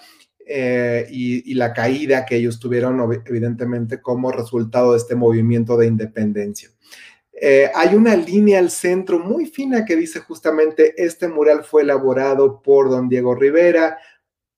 eh, 0.54 1.08
y, 1.10 1.54
la 1.54 1.72
caída 1.72 2.26
que 2.26 2.36
ellos 2.36 2.60
tuvieron 2.60 3.00
evidentemente 3.26 4.02
como 4.02 4.32
resultado 4.32 4.92
de 4.92 4.98
este 4.98 5.16
movimiento 5.16 5.78
de 5.78 5.88
independencia. 5.88 6.70
Eh, 7.44 7.72
hay 7.74 7.96
una 7.96 8.16
línea 8.16 8.60
al 8.60 8.70
centro 8.70 9.18
muy 9.18 9.48
fina 9.48 9.84
que 9.84 9.96
dice 9.96 10.20
justamente, 10.20 10.94
este 11.04 11.28
mural 11.28 11.64
fue 11.64 11.82
elaborado 11.82 12.62
por 12.62 12.92
don 12.92 13.10
Diego 13.10 13.34
Rivera 13.34 13.98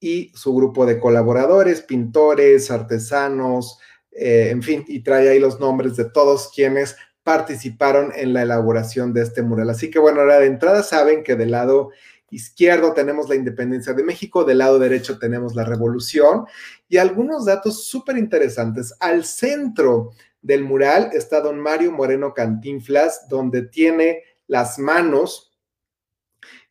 y 0.01 0.33
su 0.35 0.53
grupo 0.53 0.85
de 0.85 0.99
colaboradores, 0.99 1.81
pintores, 1.81 2.69
artesanos, 2.69 3.79
eh, 4.11 4.49
en 4.51 4.61
fin, 4.61 4.83
y 4.85 4.99
trae 4.99 5.29
ahí 5.29 5.39
los 5.39 5.61
nombres 5.61 5.95
de 5.95 6.09
todos 6.09 6.51
quienes 6.53 6.97
participaron 7.23 8.11
en 8.13 8.33
la 8.33 8.41
elaboración 8.41 9.13
de 9.13 9.21
este 9.21 9.43
mural. 9.43 9.69
Así 9.69 9.89
que 9.89 9.99
bueno, 9.99 10.19
ahora 10.19 10.39
de 10.39 10.47
entrada 10.47 10.83
saben 10.83 11.23
que 11.23 11.37
del 11.37 11.51
lado 11.51 11.91
izquierdo 12.31 12.91
tenemos 12.91 13.29
la 13.29 13.35
independencia 13.35 13.93
de 13.93 14.03
México, 14.03 14.43
del 14.43 14.57
lado 14.57 14.77
derecho 14.77 15.17
tenemos 15.19 15.55
la 15.55 15.63
revolución 15.63 16.47
y 16.89 16.97
algunos 16.97 17.45
datos 17.45 17.85
súper 17.85 18.17
interesantes. 18.17 18.93
Al 18.99 19.23
centro 19.23 20.11
del 20.43 20.63
mural 20.63 21.09
está 21.13 21.39
don 21.39 21.59
Mario 21.59 21.91
Moreno 21.91 22.33
Cantinflas, 22.33 23.27
donde 23.29 23.63
tiene 23.63 24.23
las 24.45 24.77
manos. 24.77 25.57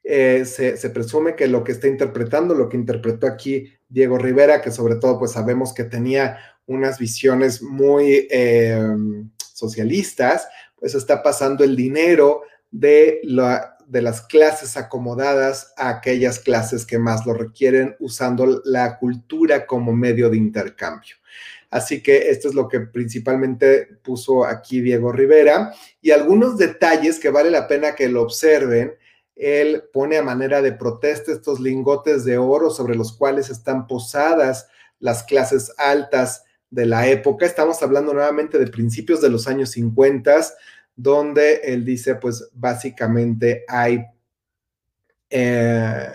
Eh, 0.05 0.45
se, 0.45 0.91
presume 0.91 1.35
que 1.35 1.49
lo 1.49 1.65
que 1.65 1.73
está 1.73 1.89
interpretando, 1.89 2.55
lo 2.55 2.69
que 2.69 2.77
interpretó 2.77 3.27
aquí 3.27 3.73
Diego 3.89 4.19
Rivera, 4.19 4.61
que 4.61 4.71
sobre 4.71 4.97
todo 4.97 5.19
pues 5.19 5.33
sabemos 5.33 5.73
que 5.73 5.85
tenía 5.85 6.39
unas 6.67 6.99
visiones 6.99 7.63
muy 7.63 8.29
eh, 8.31 8.85
socialistas, 9.55 10.49
pues 10.77 10.95
está 10.95 11.23
pasando 11.23 11.65
el 11.65 11.75
dinero 11.75 12.43
de 12.71 13.21
las 13.25 14.23
clases 14.23 14.77
acomodadas 14.77 15.73
a 15.77 15.89
aquellas 15.89 16.39
clases 16.41 16.85
que 16.85 16.99
más 16.99 17.25
lo 17.25 17.33
requieren, 17.33 17.97
usando 18.01 18.61
la 18.65 18.99
cultura 18.99 19.67
como 19.67 19.93
medio 19.93 20.29
de 20.29 20.37
intercambio. 20.37 21.17
Así 21.73 22.03
que 22.03 22.29
esto 22.29 22.49
es 22.49 22.55
lo 22.55 22.69
que 22.69 22.81
principalmente 22.81 23.89
puso 24.03 24.45
aquí 24.45 24.83
Diego 24.83 25.11
Rivera 25.11 25.73
y 26.03 26.11
algunos 26.11 26.59
detalles 26.59 27.19
que 27.19 27.31
vale 27.31 27.51
la 27.51 27.67
pena 27.67 27.95
que 27.95 28.11
lo 28.11 28.21
observen. 28.21 28.93
Él 29.35 29.85
pone 29.91 30.19
a 30.19 30.23
manera 30.23 30.61
de 30.61 30.73
protesta 30.73 31.33
estos 31.33 31.61
lingotes 31.61 32.27
de 32.27 32.37
oro 32.37 32.69
sobre 32.69 32.95
los 32.95 33.17
cuales 33.17 33.49
están 33.49 33.87
posadas 33.87 34.69
las 34.99 35.23
clases 35.23 35.73
altas 35.79 36.45
de 36.69 36.85
la 36.85 37.09
época. 37.09 37.47
Estamos 37.47 37.83
hablando 37.83 38.13
nuevamente 38.13 38.59
de 38.59 38.67
principios 38.67 39.23
de 39.23 39.31
los 39.31 39.49
años 39.49 39.71
50, 39.71 40.43
donde 40.95 41.55
él 41.65 41.87
dice, 41.87 42.17
pues 42.17 42.51
básicamente 42.53 43.65
hay, 43.67 44.05
eh, 45.31 46.13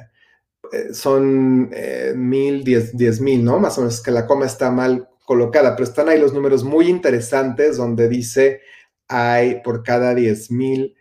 eh, 0.72 0.94
son 0.94 1.72
eh, 1.74 2.14
mil, 2.16 2.64
diez, 2.64 3.20
mil, 3.20 3.44
¿no? 3.44 3.58
Más 3.58 3.76
o 3.80 3.82
menos 3.82 4.04
que 4.04 4.12
la 4.12 4.28
coma 4.28 4.46
está 4.46 4.70
mal 4.70 5.10
colocada, 5.28 5.76
pero 5.76 5.88
están 5.88 6.08
ahí 6.08 6.18
los 6.20 6.34
números 6.34 6.64
muy 6.64 6.88
interesantes 6.88 7.76
donde 7.76 8.08
dice 8.08 8.62
hay 9.10 9.62
por 9.62 9.84
cada 9.84 10.16
diez 10.16 10.50
mil 10.50 10.96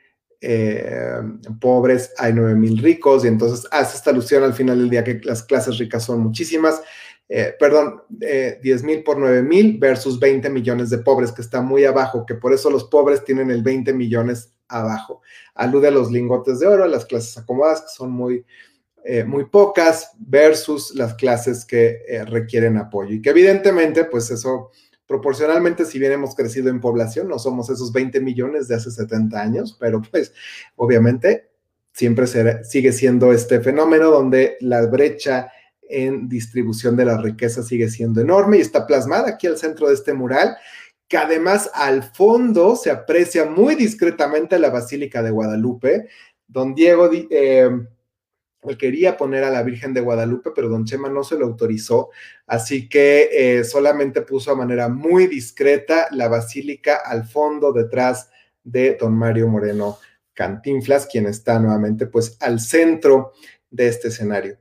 pobres 1.60 2.12
hay 2.18 2.32
nueve 2.32 2.54
mil 2.54 2.78
ricos 2.78 3.24
y 3.24 3.28
entonces 3.28 3.66
hace 3.70 3.96
esta 3.96 4.10
alusión 4.10 4.42
al 4.44 4.52
final 4.52 4.78
del 4.78 4.90
día 4.90 5.02
que 5.02 5.20
las 5.24 5.42
clases 5.42 5.78
ricas 5.78 6.04
son 6.04 6.20
muchísimas 6.20 6.82
eh, 7.28 7.54
perdón, 7.58 8.02
10 8.08 8.22
eh, 8.62 8.84
mil 8.84 9.02
por 9.02 9.18
9 9.18 9.42
mil 9.42 9.78
versus 9.78 10.20
20 10.20 10.48
millones 10.48 10.90
de 10.90 10.98
pobres, 10.98 11.32
que 11.32 11.42
está 11.42 11.60
muy 11.60 11.84
abajo, 11.84 12.24
que 12.24 12.34
por 12.34 12.52
eso 12.52 12.70
los 12.70 12.84
pobres 12.84 13.24
tienen 13.24 13.50
el 13.50 13.62
20 13.62 13.92
millones 13.94 14.54
abajo. 14.68 15.22
Alude 15.54 15.88
a 15.88 15.92
los 15.92 16.10
lingotes 16.12 16.60
de 16.60 16.68
oro, 16.68 16.84
a 16.84 16.88
las 16.88 17.04
clases 17.04 17.36
acomodadas, 17.36 17.82
que 17.82 17.88
son 17.88 18.12
muy, 18.12 18.44
eh, 19.06 19.24
muy 19.24 19.44
pocas, 19.46 20.10
versus 20.18 20.94
las 20.94 21.14
clases 21.14 21.64
que 21.64 22.00
requieren 22.26 22.76
apoyo. 22.76 23.14
Y 23.14 23.22
que 23.22 23.30
evidentemente, 23.30 24.04
pues 24.04 24.30
eso, 24.30 24.70
proporcionalmente, 25.06 25.84
si 25.84 25.98
bien 25.98 26.12
hemos 26.12 26.34
crecido 26.34 26.68
en 26.68 26.80
población, 26.80 27.28
no 27.28 27.38
somos 27.38 27.70
esos 27.70 27.92
20 27.92 28.20
millones 28.20 28.68
de 28.68 28.74
hace 28.74 28.90
70 28.90 29.40
años, 29.40 29.76
pero 29.78 30.02
pues 30.02 30.32
obviamente 30.74 31.50
siempre 31.92 32.26
sigue 32.64 32.92
siendo 32.92 33.32
este 33.32 33.60
fenómeno 33.60 34.10
donde 34.10 34.56
la 34.60 34.84
brecha 34.86 35.50
en 35.88 36.28
distribución 36.28 36.96
de 36.96 37.04
la 37.04 37.16
riqueza 37.16 37.62
sigue 37.62 37.88
siendo 37.88 38.20
enorme 38.20 38.58
y 38.58 38.60
está 38.60 38.86
plasmada 38.86 39.30
aquí 39.30 39.46
al 39.46 39.56
centro 39.56 39.88
de 39.88 39.94
este 39.94 40.12
mural, 40.12 40.56
que 41.08 41.16
además 41.16 41.70
al 41.72 42.02
fondo 42.02 42.76
se 42.76 42.90
aprecia 42.90 43.46
muy 43.46 43.76
discretamente 43.76 44.58
la 44.58 44.70
Basílica 44.70 45.22
de 45.22 45.30
Guadalupe. 45.30 46.08
Don 46.48 46.74
Diego 46.74 47.08
eh, 47.12 47.70
quería 48.76 49.16
poner 49.16 49.44
a 49.44 49.50
la 49.50 49.62
Virgen 49.62 49.94
de 49.94 50.00
Guadalupe, 50.00 50.50
pero 50.54 50.68
don 50.68 50.84
Chema 50.84 51.08
no 51.08 51.22
se 51.22 51.38
lo 51.38 51.46
autorizó, 51.46 52.10
así 52.46 52.88
que 52.88 53.28
eh, 53.32 53.64
solamente 53.64 54.22
puso 54.22 54.50
a 54.50 54.56
manera 54.56 54.88
muy 54.88 55.26
discreta 55.28 56.08
la 56.10 56.28
Basílica 56.28 56.96
al 57.04 57.24
fondo 57.24 57.72
detrás 57.72 58.30
de 58.64 58.96
don 58.98 59.14
Mario 59.14 59.48
Moreno 59.48 59.98
Cantinflas, 60.34 61.06
quien 61.06 61.26
está 61.26 61.58
nuevamente 61.58 62.06
pues 62.06 62.36
al 62.40 62.60
centro 62.60 63.32
de 63.70 63.88
este 63.88 64.08
escenario. 64.08 64.58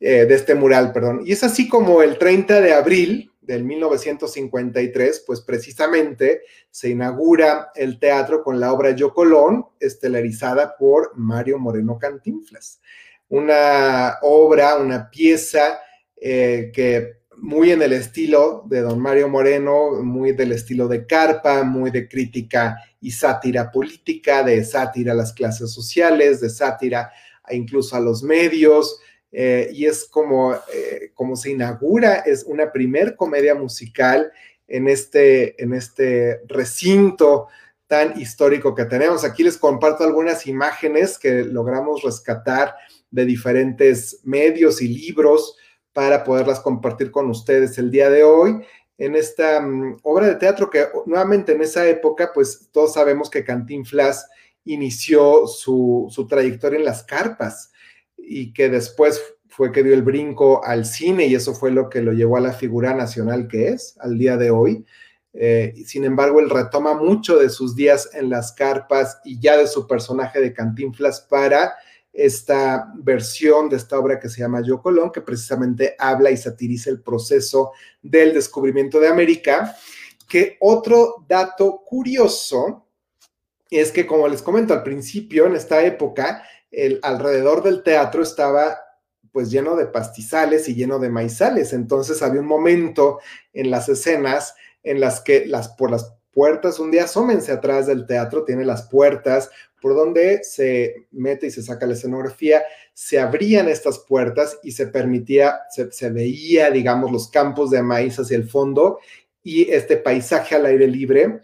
Eh, 0.00 0.26
de 0.26 0.34
este 0.34 0.54
mural, 0.54 0.92
perdón. 0.92 1.22
Y 1.24 1.32
es 1.32 1.42
así 1.42 1.68
como 1.68 2.02
el 2.02 2.18
30 2.18 2.60
de 2.60 2.72
abril 2.72 3.32
del 3.40 3.64
1953, 3.64 5.24
pues 5.26 5.40
precisamente 5.40 6.42
se 6.70 6.90
inaugura 6.90 7.72
el 7.74 7.98
teatro 7.98 8.44
con 8.44 8.60
la 8.60 8.72
obra 8.72 8.92
Yo 8.92 9.12
Colón, 9.12 9.66
estelarizada 9.80 10.76
por 10.76 11.12
Mario 11.16 11.58
Moreno 11.58 11.98
Cantinflas. 11.98 12.80
Una 13.28 14.18
obra, 14.22 14.76
una 14.76 15.10
pieza 15.10 15.80
eh, 16.16 16.70
que 16.74 17.18
muy 17.36 17.70
en 17.70 17.82
el 17.82 17.92
estilo 17.92 18.64
de 18.66 18.80
don 18.80 18.98
Mario 18.98 19.28
Moreno, 19.28 20.02
muy 20.02 20.32
del 20.32 20.52
estilo 20.52 20.88
de 20.88 21.06
Carpa, 21.06 21.62
muy 21.62 21.90
de 21.90 22.08
crítica 22.08 22.76
y 23.00 23.10
sátira 23.10 23.70
política, 23.70 24.42
de 24.42 24.64
sátira 24.64 25.12
a 25.12 25.16
las 25.16 25.32
clases 25.32 25.70
sociales, 25.70 26.40
de 26.40 26.50
sátira 26.50 27.12
incluso 27.50 27.96
a 27.96 28.00
los 28.00 28.22
medios, 28.22 29.00
eh, 29.30 29.70
y 29.72 29.86
es 29.86 30.04
como, 30.04 30.54
eh, 30.54 31.10
como 31.14 31.36
se 31.36 31.50
inaugura, 31.50 32.16
es 32.16 32.44
una 32.44 32.72
primer 32.72 33.14
comedia 33.14 33.54
musical 33.54 34.32
en 34.66 34.88
este, 34.88 35.62
en 35.62 35.74
este 35.74 36.40
recinto 36.46 37.48
tan 37.86 38.20
histórico 38.20 38.74
que 38.74 38.84
tenemos. 38.84 39.24
Aquí 39.24 39.42
les 39.42 39.56
comparto 39.56 40.04
algunas 40.04 40.46
imágenes 40.46 41.18
que 41.18 41.44
logramos 41.44 42.02
rescatar 42.02 42.74
de 43.10 43.24
diferentes 43.24 44.20
medios 44.24 44.82
y 44.82 44.88
libros 44.88 45.56
para 45.92 46.24
poderlas 46.24 46.60
compartir 46.60 47.10
con 47.10 47.28
ustedes 47.30 47.78
el 47.78 47.90
día 47.90 48.10
de 48.10 48.22
hoy 48.22 48.62
en 48.98 49.14
esta 49.14 49.60
mm, 49.60 49.98
obra 50.02 50.26
de 50.26 50.34
teatro 50.34 50.68
que 50.68 50.86
nuevamente 51.06 51.52
en 51.52 51.62
esa 51.62 51.86
época, 51.88 52.32
pues 52.34 52.68
todos 52.72 52.94
sabemos 52.94 53.30
que 53.30 53.44
Cantinflas 53.44 54.28
inició 54.64 55.46
su, 55.46 56.08
su 56.10 56.26
trayectoria 56.26 56.78
en 56.78 56.84
las 56.84 57.04
carpas 57.04 57.72
y 58.16 58.52
que 58.52 58.68
después 58.68 59.22
fue 59.48 59.72
que 59.72 59.82
dio 59.82 59.94
el 59.94 60.02
brinco 60.02 60.62
al 60.64 60.84
cine 60.84 61.26
y 61.26 61.34
eso 61.34 61.54
fue 61.54 61.70
lo 61.70 61.88
que 61.88 62.02
lo 62.02 62.12
llevó 62.12 62.36
a 62.36 62.40
la 62.40 62.52
figura 62.52 62.92
nacional 62.92 63.48
que 63.48 63.68
es 63.68 63.96
al 64.00 64.18
día 64.18 64.36
de 64.36 64.50
hoy. 64.50 64.84
Eh, 65.32 65.74
sin 65.86 66.04
embargo, 66.04 66.40
él 66.40 66.50
retoma 66.50 66.94
mucho 66.94 67.36
de 67.36 67.48
sus 67.48 67.76
días 67.76 68.10
en 68.14 68.28
las 68.28 68.52
carpas 68.52 69.20
y 69.24 69.38
ya 69.40 69.56
de 69.56 69.68
su 69.68 69.86
personaje 69.86 70.40
de 70.40 70.52
Cantinflas 70.52 71.20
para 71.20 71.74
esta 72.18 72.92
versión 72.96 73.68
de 73.68 73.76
esta 73.76 73.96
obra 73.96 74.18
que 74.18 74.28
se 74.28 74.40
llama 74.40 74.60
Yo 74.60 74.82
Colón, 74.82 75.12
que 75.12 75.20
precisamente 75.20 75.94
habla 75.98 76.32
y 76.32 76.36
satiriza 76.36 76.90
el 76.90 77.00
proceso 77.00 77.72
del 78.02 78.34
descubrimiento 78.34 78.98
de 78.98 79.06
América. 79.06 79.76
Que 80.28 80.56
otro 80.60 81.24
dato 81.28 81.84
curioso 81.86 82.86
es 83.70 83.92
que, 83.92 84.04
como 84.04 84.26
les 84.26 84.42
comento 84.42 84.74
al 84.74 84.82
principio, 84.82 85.46
en 85.46 85.54
esta 85.54 85.84
época, 85.84 86.42
el, 86.72 86.98
alrededor 87.02 87.62
del 87.62 87.84
teatro 87.84 88.22
estaba 88.22 88.78
pues 89.30 89.50
lleno 89.50 89.76
de 89.76 89.86
pastizales 89.86 90.68
y 90.68 90.74
lleno 90.74 90.98
de 90.98 91.10
maizales. 91.10 91.72
Entonces 91.72 92.20
había 92.22 92.40
un 92.40 92.48
momento 92.48 93.20
en 93.52 93.70
las 93.70 93.88
escenas 93.88 94.56
en 94.82 94.98
las 94.98 95.20
que 95.20 95.46
las 95.46 95.68
por 95.68 95.92
las 95.92 96.17
puertas, 96.38 96.78
un 96.78 96.92
día 96.92 97.02
asómense 97.02 97.50
atrás 97.50 97.88
del 97.88 98.06
teatro, 98.06 98.44
tiene 98.44 98.64
las 98.64 98.88
puertas 98.88 99.50
por 99.82 99.96
donde 99.96 100.44
se 100.44 101.08
mete 101.10 101.48
y 101.48 101.50
se 101.50 101.64
saca 101.64 101.84
la 101.84 101.94
escenografía, 101.94 102.62
se 102.94 103.18
abrían 103.18 103.68
estas 103.68 103.98
puertas 103.98 104.56
y 104.62 104.70
se 104.70 104.86
permitía, 104.86 105.58
se, 105.68 105.90
se 105.90 106.10
veía, 106.10 106.70
digamos, 106.70 107.10
los 107.10 107.28
campos 107.28 107.70
de 107.70 107.82
maíz 107.82 108.20
hacia 108.20 108.36
el 108.36 108.48
fondo 108.48 109.00
y 109.42 109.68
este 109.72 109.96
paisaje 109.96 110.54
al 110.54 110.66
aire 110.66 110.86
libre 110.86 111.40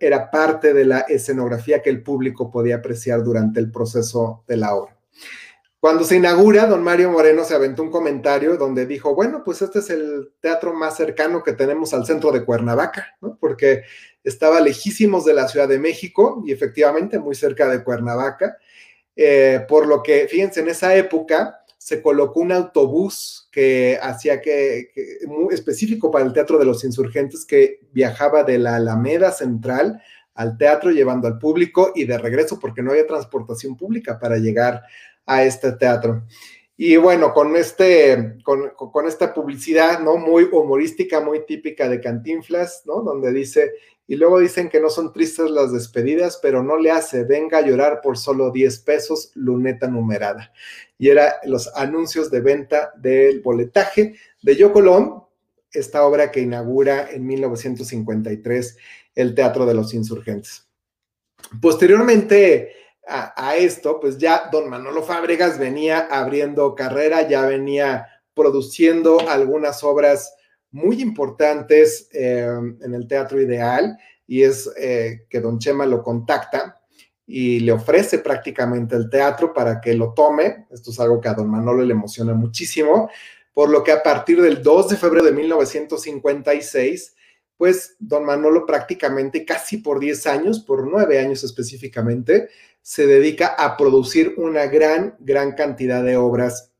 era 0.00 0.28
parte 0.28 0.74
de 0.74 0.86
la 0.86 1.00
escenografía 1.02 1.80
que 1.80 1.90
el 1.90 2.02
público 2.02 2.50
podía 2.50 2.76
apreciar 2.78 3.22
durante 3.22 3.60
el 3.60 3.70
proceso 3.70 4.42
de 4.48 4.56
la 4.56 4.74
obra. 4.74 4.98
Cuando 5.82 6.04
se 6.04 6.14
inaugura, 6.14 6.66
don 6.66 6.84
Mario 6.84 7.10
Moreno 7.10 7.42
se 7.42 7.56
aventó 7.56 7.82
un 7.82 7.90
comentario 7.90 8.56
donde 8.56 8.86
dijo, 8.86 9.16
bueno, 9.16 9.42
pues 9.44 9.62
este 9.62 9.80
es 9.80 9.90
el 9.90 10.32
teatro 10.40 10.72
más 10.72 10.96
cercano 10.96 11.42
que 11.42 11.54
tenemos 11.54 11.92
al 11.92 12.06
centro 12.06 12.30
de 12.30 12.44
Cuernavaca, 12.44 13.16
¿no? 13.20 13.36
Porque 13.40 13.82
estaba 14.24 14.60
lejísimos 14.60 15.24
de 15.24 15.34
la 15.34 15.48
Ciudad 15.48 15.68
de 15.68 15.78
México 15.78 16.42
y 16.46 16.52
efectivamente 16.52 17.18
muy 17.18 17.34
cerca 17.34 17.68
de 17.68 17.82
Cuernavaca, 17.82 18.56
eh, 19.16 19.64
por 19.68 19.86
lo 19.86 20.02
que, 20.02 20.26
fíjense, 20.28 20.60
en 20.60 20.68
esa 20.68 20.94
época 20.94 21.58
se 21.76 22.00
colocó 22.00 22.40
un 22.40 22.52
autobús 22.52 23.48
que 23.50 23.98
hacía 24.00 24.40
que, 24.40 24.90
muy 25.26 25.52
específico 25.52 26.10
para 26.10 26.24
el 26.24 26.32
Teatro 26.32 26.58
de 26.58 26.64
los 26.64 26.84
Insurgentes 26.84 27.44
que 27.44 27.80
viajaba 27.92 28.44
de 28.44 28.58
la 28.58 28.76
Alameda 28.76 29.32
Central 29.32 30.00
al 30.34 30.56
teatro 30.56 30.90
llevando 30.90 31.28
al 31.28 31.38
público 31.38 31.92
y 31.94 32.04
de 32.04 32.18
regreso 32.18 32.58
porque 32.58 32.82
no 32.82 32.92
había 32.92 33.06
transportación 33.06 33.76
pública 33.76 34.18
para 34.18 34.38
llegar 34.38 34.82
a 35.26 35.44
este 35.44 35.72
teatro. 35.72 36.24
Y 36.76 36.96
bueno, 36.96 37.32
con, 37.32 37.54
este, 37.54 38.38
con, 38.42 39.06
esta 39.06 39.34
publicidad, 39.34 40.00
¿no? 40.00 40.16
Muy 40.16 40.48
humorística, 40.50 41.20
muy 41.20 41.44
típica 41.44 41.88
de 41.88 42.00
Cantinflas, 42.00 42.82
¿no? 42.86 43.02
Donde 43.02 43.30
dice, 43.30 43.72
y 44.06 44.16
luego 44.16 44.40
dicen 44.40 44.68
que 44.68 44.80
no 44.80 44.90
son 44.90 45.12
tristes 45.12 45.50
las 45.50 45.72
despedidas, 45.72 46.38
pero 46.42 46.62
no 46.62 46.76
le 46.76 46.90
hace, 46.90 47.24
venga 47.24 47.58
a 47.58 47.62
llorar 47.62 48.00
por 48.02 48.18
solo 48.18 48.50
10 48.50 48.78
pesos, 48.80 49.30
luneta 49.34 49.88
numerada. 49.88 50.52
Y 50.98 51.08
era 51.08 51.36
los 51.44 51.74
anuncios 51.76 52.30
de 52.30 52.40
venta 52.40 52.92
del 52.96 53.40
boletaje 53.40 54.14
de 54.42 54.56
Yo 54.56 54.72
Colón, 54.72 55.24
esta 55.72 56.04
obra 56.04 56.30
que 56.30 56.40
inaugura 56.40 57.10
en 57.10 57.26
1953 57.26 58.76
el 59.14 59.34
Teatro 59.34 59.66
de 59.66 59.74
los 59.74 59.94
Insurgentes. 59.94 60.68
Posteriormente 61.60 62.72
a, 63.06 63.56
esto, 63.56 63.98
pues 64.00 64.18
ya 64.18 64.48
don 64.52 64.68
Manolo 64.68 65.02
Fábregas 65.02 65.58
venía 65.58 66.06
abriendo 66.10 66.74
carrera, 66.74 67.28
ya 67.28 67.46
venía 67.46 68.06
produciendo 68.34 69.28
algunas 69.28 69.82
obras 69.82 70.34
muy 70.72 71.00
importantes 71.00 72.08
eh, 72.12 72.46
en 72.80 72.94
el 72.94 73.06
Teatro 73.06 73.40
Ideal 73.40 73.96
y 74.26 74.42
es 74.42 74.70
eh, 74.76 75.26
que 75.28 75.40
don 75.40 75.58
Chema 75.58 75.86
lo 75.86 76.02
contacta 76.02 76.80
y 77.26 77.60
le 77.60 77.72
ofrece 77.72 78.18
prácticamente 78.18 78.96
el 78.96 79.08
teatro 79.08 79.52
para 79.52 79.80
que 79.80 79.94
lo 79.94 80.12
tome. 80.12 80.66
Esto 80.70 80.90
es 80.90 80.98
algo 81.00 81.20
que 81.20 81.28
a 81.28 81.34
don 81.34 81.50
Manolo 81.50 81.84
le 81.84 81.92
emociona 81.92 82.34
muchísimo, 82.34 83.08
por 83.52 83.70
lo 83.70 83.84
que 83.84 83.92
a 83.92 84.02
partir 84.02 84.40
del 84.42 84.62
2 84.62 84.88
de 84.88 84.96
febrero 84.96 85.24
de 85.24 85.32
1956 85.32 87.14
pues 87.62 87.94
don 88.00 88.24
Manolo 88.24 88.66
prácticamente 88.66 89.44
casi 89.44 89.76
por 89.76 90.00
10 90.00 90.26
años, 90.26 90.58
por 90.58 90.90
9 90.90 91.20
años 91.20 91.44
específicamente, 91.44 92.48
se 92.80 93.06
dedica 93.06 93.54
a 93.56 93.76
producir 93.76 94.34
una 94.36 94.66
gran, 94.66 95.14
gran 95.20 95.52
cantidad 95.52 96.02
de 96.02 96.16
obras 96.16 96.71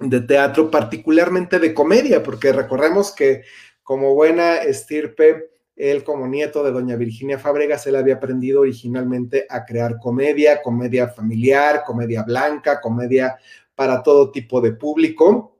de 0.00 0.20
teatro, 0.22 0.70
particularmente 0.70 1.58
de 1.58 1.74
comedia, 1.74 2.22
porque 2.22 2.52
recordemos 2.52 3.12
que 3.12 3.42
como 3.82 4.14
buena 4.14 4.56
estirpe, 4.56 5.50
él 5.76 6.04
como 6.04 6.26
nieto 6.26 6.62
de 6.62 6.72
doña 6.72 6.96
Virginia 6.96 7.38
Fábregas, 7.38 7.86
él 7.86 7.96
había 7.96 8.14
aprendido 8.14 8.60
originalmente 8.60 9.46
a 9.48 9.64
crear 9.64 9.98
comedia, 9.98 10.62
comedia 10.62 11.08
familiar, 11.08 11.82
comedia 11.86 12.22
blanca, 12.22 12.80
comedia 12.80 13.36
para 13.74 14.02
todo 14.02 14.30
tipo 14.30 14.60
de 14.60 14.72
público. 14.72 15.56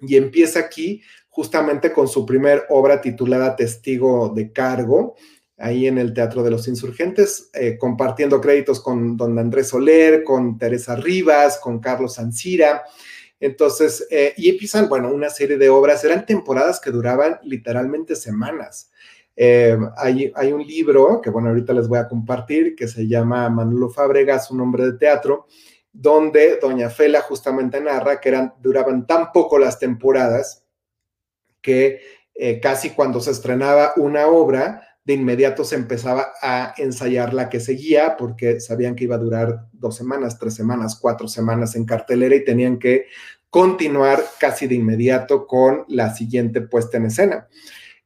Y 0.00 0.16
empieza 0.16 0.60
aquí 0.60 1.02
justamente 1.28 1.92
con 1.92 2.08
su 2.08 2.24
primer 2.24 2.64
obra 2.70 3.00
titulada 3.00 3.56
Testigo 3.56 4.32
de 4.34 4.52
Cargo, 4.52 5.16
ahí 5.58 5.86
en 5.86 5.98
el 5.98 6.14
Teatro 6.14 6.42
de 6.42 6.50
los 6.50 6.66
Insurgentes, 6.68 7.50
eh, 7.52 7.76
compartiendo 7.76 8.40
créditos 8.40 8.80
con 8.80 9.16
don 9.16 9.38
Andrés 9.38 9.68
Soler, 9.68 10.24
con 10.24 10.58
Teresa 10.58 10.96
Rivas, 10.96 11.58
con 11.58 11.80
Carlos 11.80 12.18
Ancira. 12.18 12.82
Entonces, 13.40 14.06
eh, 14.10 14.34
y 14.36 14.50
empiezan, 14.50 14.88
bueno, 14.88 15.10
una 15.10 15.30
serie 15.30 15.56
de 15.56 15.70
obras, 15.70 16.04
eran 16.04 16.26
temporadas 16.26 16.78
que 16.78 16.90
duraban 16.90 17.40
literalmente 17.42 18.14
semanas. 18.14 18.90
Eh, 19.34 19.76
hay, 19.96 20.30
hay, 20.36 20.52
un 20.52 20.62
libro 20.62 21.22
que, 21.22 21.30
bueno, 21.30 21.48
ahorita 21.48 21.72
les 21.72 21.88
voy 21.88 21.98
a 21.98 22.06
compartir, 22.06 22.76
que 22.76 22.86
se 22.86 23.08
llama 23.08 23.48
Manolo 23.48 23.88
Fábregas, 23.88 24.50
un 24.50 24.60
hombre 24.60 24.84
de 24.84 24.98
teatro, 24.98 25.46
donde 25.92 26.58
doña 26.60 26.90
Fela 26.90 27.22
justamente 27.22 27.80
narra 27.80 28.20
que 28.20 28.28
eran, 28.28 28.54
duraban 28.60 29.06
tan 29.06 29.32
poco 29.32 29.58
las 29.58 29.78
temporadas 29.78 30.66
que 31.62 32.00
eh, 32.34 32.60
casi 32.60 32.90
cuando 32.90 33.20
se 33.20 33.32
estrenaba 33.32 33.92
una 33.96 34.26
obra, 34.28 34.89
de 35.04 35.14
inmediato 35.14 35.64
se 35.64 35.76
empezaba 35.76 36.32
a 36.42 36.74
ensayar 36.76 37.32
la 37.32 37.48
que 37.48 37.60
seguía 37.60 38.16
porque 38.16 38.60
sabían 38.60 38.94
que 38.94 39.04
iba 39.04 39.16
a 39.16 39.18
durar 39.20 39.66
dos 39.72 39.96
semanas, 39.96 40.38
tres 40.38 40.54
semanas, 40.54 40.98
cuatro 41.00 41.26
semanas 41.26 41.74
en 41.74 41.84
cartelera 41.86 42.34
y 42.36 42.44
tenían 42.44 42.78
que 42.78 43.06
continuar 43.48 44.22
casi 44.38 44.66
de 44.66 44.76
inmediato 44.76 45.46
con 45.46 45.84
la 45.88 46.14
siguiente 46.14 46.60
puesta 46.60 46.98
en 46.98 47.06
escena. 47.06 47.48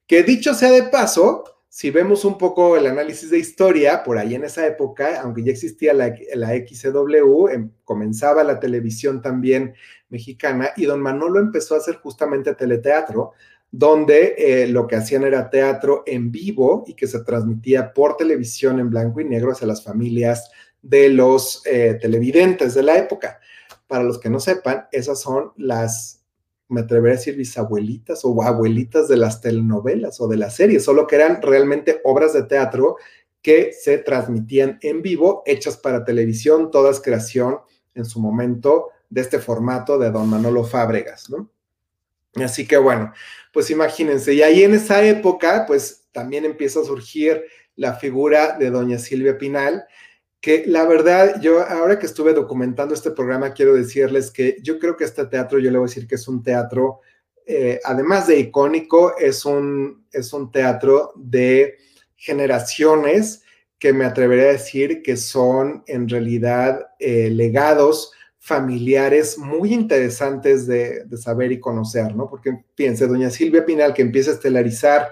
Que 0.06 0.22
dicho 0.22 0.54
sea 0.54 0.70
de 0.70 0.84
paso, 0.84 1.44
si 1.68 1.90
vemos 1.90 2.24
un 2.24 2.38
poco 2.38 2.76
el 2.76 2.86
análisis 2.86 3.30
de 3.30 3.38
historia, 3.38 4.04
por 4.04 4.16
ahí 4.16 4.36
en 4.36 4.44
esa 4.44 4.64
época, 4.64 5.20
aunque 5.20 5.42
ya 5.42 5.50
existía 5.50 5.92
la, 5.92 6.14
la 6.34 6.50
XCW, 6.50 7.48
em, 7.48 7.70
comenzaba 7.82 8.44
la 8.44 8.60
televisión 8.60 9.20
también 9.20 9.74
mexicana 10.08 10.70
y 10.76 10.84
don 10.84 11.02
Manolo 11.02 11.40
empezó 11.40 11.74
a 11.74 11.78
hacer 11.78 11.96
justamente 11.96 12.54
teleteatro, 12.54 13.32
donde 13.76 14.36
eh, 14.38 14.68
lo 14.68 14.86
que 14.86 14.94
hacían 14.94 15.24
era 15.24 15.50
teatro 15.50 16.04
en 16.06 16.30
vivo 16.30 16.84
y 16.86 16.94
que 16.94 17.08
se 17.08 17.24
transmitía 17.24 17.92
por 17.92 18.16
televisión 18.16 18.78
en 18.78 18.88
blanco 18.88 19.20
y 19.20 19.24
negro 19.24 19.50
hacia 19.50 19.66
las 19.66 19.82
familias 19.82 20.48
de 20.80 21.08
los 21.08 21.60
eh, 21.66 21.98
televidentes 22.00 22.74
de 22.74 22.84
la 22.84 22.96
época. 22.96 23.40
Para 23.88 24.04
los 24.04 24.20
que 24.20 24.30
no 24.30 24.38
sepan, 24.38 24.86
esas 24.92 25.20
son 25.20 25.50
las 25.56 26.20
me 26.68 26.82
atrevería 26.82 27.14
a 27.14 27.18
decir 27.18 27.36
bisabuelitas 27.36 28.20
o 28.24 28.40
abuelitas 28.44 29.08
de 29.08 29.16
las 29.16 29.40
telenovelas 29.40 30.20
o 30.20 30.28
de 30.28 30.36
las 30.36 30.54
series, 30.54 30.84
solo 30.84 31.08
que 31.08 31.16
eran 31.16 31.42
realmente 31.42 32.00
obras 32.04 32.32
de 32.32 32.44
teatro 32.44 32.96
que 33.42 33.72
se 33.72 33.98
transmitían 33.98 34.78
en 34.82 35.02
vivo, 35.02 35.42
hechas 35.46 35.76
para 35.76 36.04
televisión, 36.04 36.70
todas 36.70 37.00
creación 37.00 37.58
en 37.94 38.04
su 38.04 38.20
momento 38.20 38.90
de 39.10 39.20
este 39.20 39.40
formato 39.40 39.98
de 39.98 40.12
don 40.12 40.28
Manolo 40.28 40.62
Fábregas, 40.62 41.28
¿no? 41.28 41.50
Así 42.36 42.66
que 42.66 42.76
bueno, 42.76 43.12
pues 43.52 43.70
imagínense, 43.70 44.34
y 44.34 44.42
ahí 44.42 44.64
en 44.64 44.74
esa 44.74 45.04
época, 45.04 45.64
pues 45.66 46.06
también 46.12 46.44
empieza 46.44 46.80
a 46.80 46.84
surgir 46.84 47.44
la 47.76 47.94
figura 47.94 48.56
de 48.58 48.70
doña 48.70 48.98
Silvia 48.98 49.38
Pinal, 49.38 49.84
que 50.40 50.64
la 50.66 50.84
verdad, 50.84 51.40
yo 51.40 51.62
ahora 51.62 51.98
que 51.98 52.06
estuve 52.06 52.34
documentando 52.34 52.94
este 52.94 53.10
programa, 53.10 53.52
quiero 53.52 53.74
decirles 53.74 54.30
que 54.30 54.58
yo 54.62 54.78
creo 54.78 54.96
que 54.96 55.04
este 55.04 55.24
teatro, 55.26 55.58
yo 55.58 55.70
le 55.70 55.78
voy 55.78 55.86
a 55.86 55.88
decir 55.88 56.06
que 56.06 56.16
es 56.16 56.28
un 56.28 56.42
teatro, 56.42 57.00
eh, 57.46 57.80
además 57.84 58.26
de 58.26 58.38
icónico, 58.40 59.16
es 59.16 59.44
un, 59.44 60.06
es 60.12 60.32
un 60.32 60.50
teatro 60.50 61.12
de 61.16 61.76
generaciones 62.16 63.42
que 63.78 63.92
me 63.92 64.04
atrevería 64.04 64.44
a 64.44 64.52
decir 64.52 65.02
que 65.02 65.16
son 65.16 65.84
en 65.86 66.08
realidad 66.08 66.88
eh, 66.98 67.30
legados 67.30 68.12
familiares 68.44 69.38
muy 69.38 69.72
interesantes 69.72 70.66
de, 70.66 71.06
saber 71.16 71.50
y 71.50 71.60
conocer, 71.60 72.14
¿no? 72.14 72.28
Porque 72.28 72.62
piense, 72.74 73.06
doña 73.06 73.30
Silvia 73.30 73.64
Pinal, 73.64 73.94
que 73.94 74.02
empieza 74.02 74.32
a 74.32 74.34
estelarizar 74.34 75.10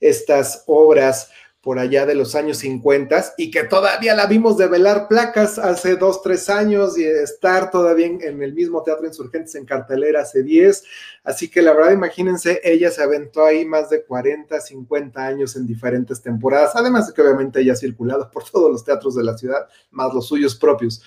estas 0.00 0.64
obras 0.66 1.30
por 1.62 1.78
allá 1.78 2.04
de 2.04 2.14
los 2.14 2.34
años 2.34 2.58
50 2.58 3.36
y 3.38 3.50
que 3.50 3.64
todavía 3.64 4.14
la 4.14 4.26
vimos 4.26 4.58
de 4.58 4.68
velar 4.68 5.08
placas 5.08 5.58
hace 5.58 5.96
dos, 5.96 6.20
tres 6.20 6.50
años 6.50 6.98
y 6.98 7.04
estar 7.04 7.70
todavía 7.70 8.04
en, 8.04 8.42
el 8.42 8.52
mismo 8.52 8.82
Teatro 8.82 9.06
Insurgentes 9.06 9.54
en 9.54 9.64
cartelera 9.64 10.20
hace 10.20 10.42
10. 10.42 10.84
Así 11.24 11.48
que 11.48 11.62
la 11.62 11.72
verdad, 11.72 11.92
imagínense, 11.92 12.60
ella 12.62 12.90
se 12.90 13.02
aventó 13.02 13.46
ahí 13.46 13.64
más 13.64 13.88
de 13.88 14.04
40, 14.04 14.60
50 14.60 15.26
años 15.26 15.56
en 15.56 15.66
diferentes 15.66 16.20
temporadas, 16.20 16.72
además 16.74 17.06
de 17.06 17.14
que 17.14 17.22
obviamente 17.22 17.60
ella 17.60 17.72
ha 17.72 17.76
circulado 17.76 18.30
por 18.30 18.44
todos 18.44 18.70
los 18.70 18.84
teatros 18.84 19.14
de 19.14 19.24
la 19.24 19.38
ciudad, 19.38 19.66
más 19.90 20.12
los 20.12 20.28
suyos 20.28 20.54
propios. 20.54 21.02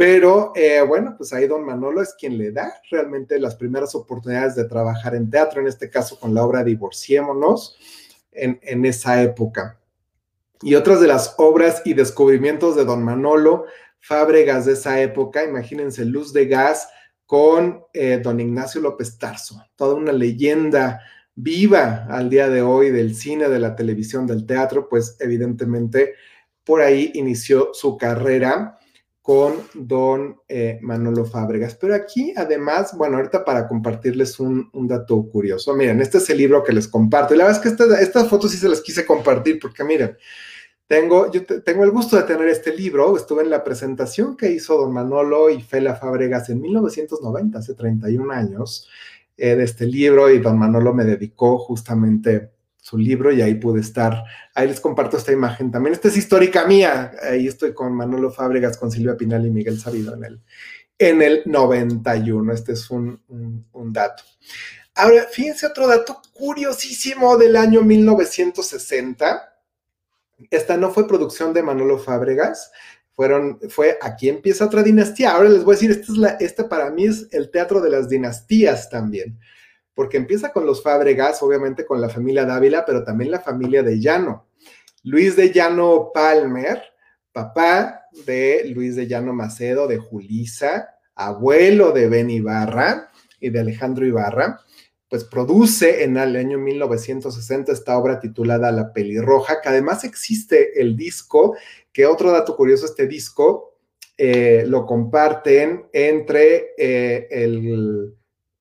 Pero 0.00 0.52
eh, 0.54 0.80
bueno, 0.80 1.14
pues 1.14 1.30
ahí 1.34 1.46
don 1.46 1.62
Manolo 1.62 2.00
es 2.00 2.14
quien 2.14 2.38
le 2.38 2.52
da 2.52 2.72
realmente 2.90 3.38
las 3.38 3.54
primeras 3.54 3.94
oportunidades 3.94 4.54
de 4.54 4.64
trabajar 4.64 5.14
en 5.14 5.28
teatro, 5.28 5.60
en 5.60 5.66
este 5.66 5.90
caso 5.90 6.18
con 6.18 6.32
la 6.32 6.42
obra 6.42 6.64
Divorciémonos, 6.64 7.76
en, 8.32 8.86
esa 8.86 9.22
época. 9.22 9.78
Y 10.62 10.74
otras 10.74 11.02
de 11.02 11.06
las 11.06 11.34
obras 11.36 11.82
y 11.84 11.92
descubrimientos 11.92 12.76
de 12.76 12.86
don 12.86 13.04
Manolo 13.04 13.66
Fábregas 13.98 14.64
de 14.64 14.72
esa 14.72 14.98
época, 15.02 15.44
imagínense 15.44 16.06
Luz 16.06 16.32
de 16.32 16.46
Gas 16.46 16.88
con 17.26 17.84
eh, 17.92 18.22
don 18.24 18.40
Ignacio 18.40 18.80
López 18.80 19.18
Tarso, 19.18 19.62
toda 19.76 19.96
una 19.96 20.12
leyenda 20.12 21.02
viva 21.34 22.06
al 22.08 22.30
día 22.30 22.48
de 22.48 22.62
hoy 22.62 22.88
del 22.88 23.14
cine, 23.14 23.50
de 23.50 23.58
la 23.58 23.76
televisión, 23.76 24.26
del 24.26 24.46
teatro, 24.46 24.88
pues 24.88 25.18
evidentemente 25.20 26.14
por 26.64 26.80
ahí 26.80 27.10
inició 27.16 27.74
su 27.74 27.98
carrera 27.98 28.78
con 29.30 29.58
don 29.74 30.40
eh, 30.48 30.80
Manolo 30.82 31.24
Fábregas. 31.24 31.76
Pero 31.76 31.94
aquí, 31.94 32.34
además, 32.36 32.96
bueno, 32.98 33.16
ahorita 33.16 33.44
para 33.44 33.68
compartirles 33.68 34.40
un, 34.40 34.68
dato 34.88 35.22
curioso, 35.30 35.72
miren, 35.76 36.00
este 36.00 36.18
es 36.18 36.28
el 36.30 36.38
libro 36.38 36.64
que 36.64 36.72
les 36.72 36.88
comparto. 36.88 37.32
Y 37.32 37.36
la 37.38 37.44
verdad 37.44 37.64
es 37.64 37.76
que 37.76 37.94
estas 38.02 38.28
fotos 38.28 38.50
sí 38.50 38.58
se 38.58 38.68
las 38.68 38.80
quise 38.80 39.06
compartir 39.06 39.60
porque, 39.60 39.84
miren, 39.84 40.16
tengo, 40.88 41.30
yo 41.30 41.44
tengo 41.62 41.84
el 41.84 41.92
gusto 41.92 42.16
de 42.16 42.24
tener 42.24 42.48
este 42.48 42.74
libro. 42.74 43.16
Estuve 43.16 43.44
en 43.44 43.50
la 43.50 43.62
presentación 43.62 44.36
que 44.36 44.50
hizo 44.50 44.76
don 44.76 44.92
Manolo 44.92 45.48
y 45.48 45.62
Fela 45.62 45.94
Fábregas 45.94 46.50
en 46.50 46.60
1990, 46.60 47.56
hace 47.56 47.74
31 47.74 48.32
años, 48.32 48.88
eh, 49.36 49.54
de 49.54 49.62
este 49.62 49.86
libro 49.86 50.28
y 50.28 50.40
don 50.40 50.58
Manolo 50.58 50.92
me 50.92 51.04
dedicó 51.04 51.56
justamente 51.56 52.50
su 52.80 52.98
libro 52.98 53.32
y 53.32 53.42
ahí 53.42 53.54
pude 53.54 53.80
estar. 53.80 54.24
Ahí 54.54 54.68
les 54.68 54.80
comparto 54.80 55.16
esta 55.16 55.32
imagen 55.32 55.70
también. 55.70 55.94
Esta 55.94 56.08
es 56.08 56.16
histórica 56.16 56.66
mía. 56.66 57.12
Ahí 57.22 57.46
estoy 57.46 57.74
con 57.74 57.94
Manolo 57.94 58.30
Fábregas, 58.30 58.76
con 58.78 58.90
Silvia 58.90 59.16
Pinal 59.16 59.46
y 59.46 59.50
Miguel 59.50 59.78
Sabido 59.78 60.14
en 60.14 60.24
el, 60.24 60.40
en 60.98 61.22
el 61.22 61.42
91. 61.46 62.52
Este 62.52 62.72
es 62.72 62.90
un, 62.90 63.20
un 63.72 63.92
dato. 63.92 64.22
Ahora, 64.94 65.26
fíjense 65.30 65.66
otro 65.66 65.86
dato 65.86 66.20
curiosísimo 66.32 67.36
del 67.36 67.56
año 67.56 67.82
1960. 67.82 69.50
Esta 70.50 70.76
no 70.76 70.90
fue 70.90 71.06
producción 71.06 71.52
de 71.52 71.62
Manolo 71.62 71.98
Fábregas, 71.98 72.72
fueron, 73.14 73.58
fue 73.68 73.98
aquí 74.00 74.28
empieza 74.28 74.64
otra 74.64 74.82
dinastía. 74.82 75.32
Ahora 75.32 75.48
les 75.48 75.64
voy 75.64 75.74
a 75.74 75.78
decir, 75.78 75.90
esta, 75.90 76.36
es 76.40 76.58
la, 76.58 76.68
para 76.68 76.90
mí 76.90 77.06
es 77.06 77.28
el 77.32 77.50
teatro 77.50 77.80
de 77.80 77.90
las 77.90 78.08
dinastías 78.08 78.88
también, 78.88 79.38
porque 79.94 80.16
empieza 80.16 80.52
con 80.52 80.66
los 80.66 80.82
Fábregas, 80.82 81.42
obviamente 81.42 81.84
con 81.84 82.00
la 82.00 82.08
familia 82.08 82.44
Dávila, 82.44 82.84
pero 82.84 83.04
también 83.04 83.30
la 83.30 83.40
familia 83.40 83.82
de 83.82 84.00
Llano. 84.00 84.46
Luis 85.02 85.36
de 85.36 85.50
Llano 85.50 86.10
Palmer, 86.12 86.82
papá 87.32 88.02
de 88.26 88.64
Luis 88.74 88.96
de 88.96 89.06
Llano 89.06 89.32
Macedo, 89.32 89.86
de 89.86 89.98
Julisa, 89.98 90.90
abuelo 91.14 91.92
de 91.92 92.08
Ben 92.08 92.30
Ibarra 92.30 93.10
y 93.40 93.50
de 93.50 93.60
Alejandro 93.60 94.06
Ibarra 94.06 94.60
pues 95.10 95.24
produce 95.24 96.04
en 96.04 96.16
el 96.16 96.36
año 96.36 96.56
1960 96.56 97.72
esta 97.72 97.98
obra 97.98 98.20
titulada 98.20 98.70
La 98.70 98.92
Pelirroja, 98.92 99.60
que 99.60 99.68
además 99.68 100.04
existe 100.04 100.80
el 100.80 100.96
disco, 100.96 101.56
que 101.92 102.06
otro 102.06 102.30
dato 102.30 102.56
curioso, 102.56 102.86
este 102.86 103.08
disco 103.08 103.76
eh, 104.16 104.64
lo 104.68 104.86
comparten 104.86 105.86
entre 105.92 106.74
eh, 106.78 107.26
el, 107.28 108.14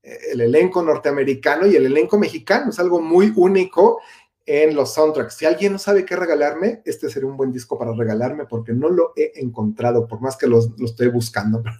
el, 0.03 0.41
elenco 0.41 0.81
norteamericano 0.81 1.67
y 1.67 1.75
el 1.75 1.85
elenco 1.85 2.17
mexicano, 2.17 2.69
es 2.69 2.79
algo 2.79 3.01
muy 3.01 3.33
único 3.35 3.99
en 4.45 4.75
los 4.75 4.93
soundtracks. 4.93 5.35
Si 5.35 5.45
alguien 5.45 5.73
no 5.73 5.79
sabe 5.79 6.05
qué 6.05 6.15
regalarme, 6.15 6.81
este 6.85 7.09
sería 7.09 7.29
un 7.29 7.37
buen 7.37 7.51
disco 7.51 7.77
para 7.77 7.93
regalarme 7.93 8.45
porque 8.45 8.73
no 8.73 8.89
lo 8.89 9.13
he 9.15 9.33
encontrado, 9.35 10.07
por 10.07 10.21
más 10.21 10.37
que 10.37 10.47
lo 10.47 10.59
estoy 10.83 11.07
buscando. 11.07 11.63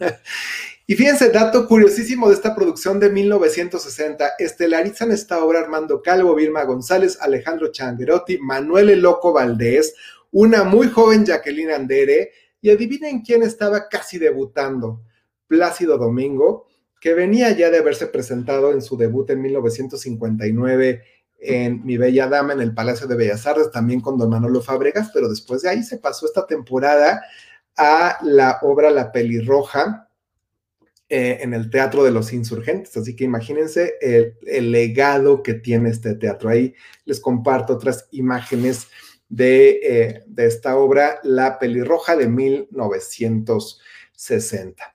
Y 0.89 0.95
fíjense, 0.95 1.29
dato 1.29 1.67
curiosísimo 1.67 2.29
de 2.29 2.33
esta 2.33 2.55
producción 2.55 2.99
de 2.99 3.11
1960, 3.11 4.31
estelarizan 4.39 5.11
esta 5.11 5.45
obra 5.45 5.59
Armando 5.59 6.01
Calvo, 6.01 6.33
Vilma 6.33 6.63
González, 6.63 7.19
Alejandro 7.21 7.67
Changuerotti, 7.67 8.39
Manuel 8.39 8.89
El 8.89 9.01
Loco 9.01 9.31
Valdés, 9.31 9.93
una 10.31 10.63
muy 10.63 10.89
joven 10.89 11.27
Jacqueline 11.27 11.69
Andere, 11.69 12.31
y 12.59 12.71
adivinen 12.71 13.21
quién 13.21 13.43
estaba 13.43 13.87
casi 13.87 14.17
debutando, 14.17 15.03
Plácido 15.45 15.99
Domingo, 15.99 16.68
que 16.99 17.13
venía 17.13 17.51
ya 17.51 17.69
de 17.69 17.77
haberse 17.77 18.07
presentado 18.07 18.71
en 18.71 18.81
su 18.81 18.97
debut 18.97 19.29
en 19.29 19.41
1959 19.41 21.03
en 21.41 21.85
Mi 21.85 21.97
Bella 21.97 22.27
Dama 22.27 22.53
en 22.53 22.61
el 22.61 22.73
Palacio 22.73 23.07
de 23.07 23.15
Bellas 23.15 23.47
Artes, 23.47 23.71
también 23.71 24.01
con 24.01 24.17
Don 24.17 24.29
Manolo 24.29 24.61
Fábregas, 24.61 25.09
pero 25.13 25.29
después 25.29 25.61
de 25.61 25.69
ahí 25.69 25.83
se 25.83 25.97
pasó 25.97 26.25
esta 26.25 26.45
temporada 26.45 27.21
a 27.77 28.17
la 28.23 28.59
obra 28.61 28.89
La 28.89 29.11
Pelirroja, 29.11 30.09
eh, 31.11 31.39
en 31.41 31.55
el 31.55 31.71
Teatro 31.71 32.03
de 32.03 32.11
los 32.11 32.31
Insurgentes. 32.33 32.95
Así 32.95 33.15
que 33.15 33.23
imagínense 33.23 33.95
el, 33.99 34.71
legado 34.71 35.41
que 35.41 35.55
tiene 35.55 35.89
este 35.89 36.13
teatro. 36.13 36.49
Ahí 36.49 36.75
les 37.03 37.19
comparto 37.19 37.73
otras 37.73 38.07
imágenes 38.11 38.89
de, 39.27 39.79
eh, 39.81 40.23
esta 40.37 40.77
obra, 40.77 41.19
La 41.23 41.57
Pelirroja 41.57 42.15
de 42.15 42.27
1960. 42.27 44.93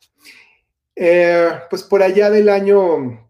Eh, 0.97 1.51
pues 1.71 1.83
por 1.83 2.03
allá 2.03 2.31
del 2.31 2.49
año, 2.49 3.21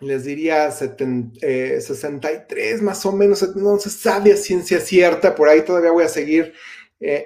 les 0.00 0.24
diría 0.24 0.70
63 0.70 2.82
más 2.82 3.04
o 3.06 3.12
menos, 3.12 3.56
no 3.56 3.78
se 3.78 3.90
sabe 3.90 4.32
a 4.32 4.36
ciencia 4.36 4.80
cierta, 4.80 5.34
por 5.34 5.48
ahí 5.48 5.62
todavía 5.62 5.90
voy 5.90 6.04
a 6.04 6.08
seguir 6.08 6.52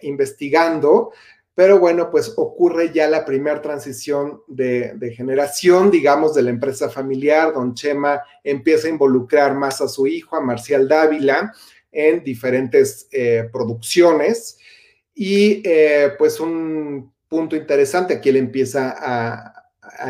investigando, 0.03 1.13
pero 1.61 1.79
bueno, 1.79 2.11
pues 2.11 2.33
ocurre 2.39 2.91
ya 2.91 3.07
la 3.07 3.23
primera 3.23 3.61
transición 3.61 4.41
de, 4.47 5.13
generación, 5.15 5.91
digamos, 5.91 6.35
de 6.35 6.41
la 6.41 6.49
empresa 6.49 6.89
familiar. 6.89 7.53
Don 7.53 7.75
Chema 7.75 8.23
empieza 8.43 8.87
a 8.87 8.91
involucrar 8.91 9.55
más 9.55 9.83
a 9.83 9.89
su 9.89 10.07
hijo, 10.07 10.37
a 10.37 10.41
Marcial 10.41 10.89
Dávila, 10.89 11.53
en 11.93 12.25
diferentes 12.25 13.09
eh, 13.13 13.47
producciones. 13.53 14.57
Y 15.15 15.61
eh, 15.63 16.13
pues 16.17 16.41
un 16.41 17.13
punto 17.31 17.55
interesante, 17.55 18.15
aquí 18.15 18.29
él 18.29 18.37
empieza 18.37 18.97
a, 18.99 19.57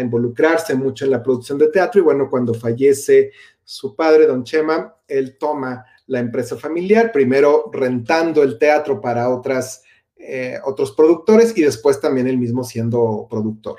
involucrarse 0.00 0.74
mucho 0.74 1.04
en 1.04 1.10
la 1.10 1.22
producción 1.22 1.58
de 1.58 1.68
teatro 1.68 2.00
y 2.00 2.04
bueno, 2.04 2.28
cuando 2.28 2.54
fallece 2.54 3.32
su 3.64 3.96
padre, 3.96 4.26
don 4.26 4.44
Chema, 4.44 4.94
él 5.08 5.36
toma 5.38 5.84
la 6.06 6.20
empresa 6.20 6.56
familiar, 6.56 7.10
primero 7.10 7.70
rentando 7.72 8.42
el 8.42 8.58
teatro 8.58 9.00
para 9.00 9.28
otras 9.30 9.82
eh, 10.16 10.58
otros 10.64 10.92
productores 10.92 11.56
y 11.56 11.62
después 11.62 11.98
también 11.98 12.28
él 12.28 12.36
mismo 12.36 12.62
siendo 12.62 13.26
productor. 13.28 13.76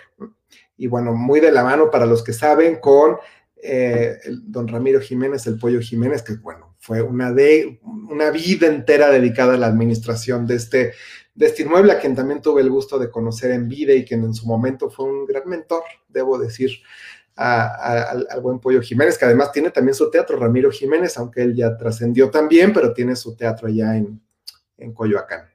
Y 0.76 0.88
bueno, 0.88 1.14
muy 1.14 1.40
de 1.40 1.52
la 1.52 1.64
mano 1.64 1.92
para 1.92 2.08
los 2.08 2.24
que 2.24 2.34
saben 2.34 2.78
con 2.78 3.18
eh, 3.62 4.18
don 4.44 4.68
Ramiro 4.68 5.00
Jiménez, 5.00 5.46
el 5.46 5.60
Pollo 5.60 5.80
Jiménez, 5.80 6.24
que 6.24 6.34
bueno, 6.38 6.76
fue 6.80 7.04
una, 7.04 7.32
de, 7.32 7.80
una 7.84 8.32
vida 8.32 8.66
entera 8.66 9.12
dedicada 9.12 9.54
a 9.54 9.58
la 9.58 9.68
administración 9.68 10.48
de 10.48 10.56
este, 10.56 10.94
de 11.34 11.54
inmueble, 11.60 11.94
a 11.94 12.00
quien 12.00 12.16
también 12.16 12.42
tuve 12.42 12.62
el 12.62 12.70
gusto 12.70 13.00
de 13.00 13.10
conocer 13.10 13.52
en 13.52 13.68
vida 13.68 13.94
y 13.94 14.06
quien 14.06 14.24
en 14.24 14.34
su 14.34 14.46
momento 14.46 14.90
fue 14.90 15.06
un 15.06 15.26
gran 15.26 15.48
mentor, 15.48 15.84
debo 16.08 16.38
decir, 16.38 16.72
al, 17.36 18.28
buen 18.42 18.60
Pollo 18.60 18.82
Jiménez, 18.82 19.18
que 19.18 19.26
además 19.26 19.52
tiene 19.52 19.72
también 19.72 19.96
su 19.96 20.10
teatro, 20.10 20.38
Ramiro 20.38 20.70
Jiménez, 20.70 21.18
aunque 21.18 21.42
él 21.42 21.56
ya 21.56 21.76
trascendió 21.78 22.30
también, 22.30 22.74
pero 22.74 22.94
tiene 22.94 23.16
su 23.16 23.36
teatro 23.36 23.68
allá 23.68 23.96
en, 23.96 24.22
en 24.78 24.94
Coyoacán. 24.94 25.52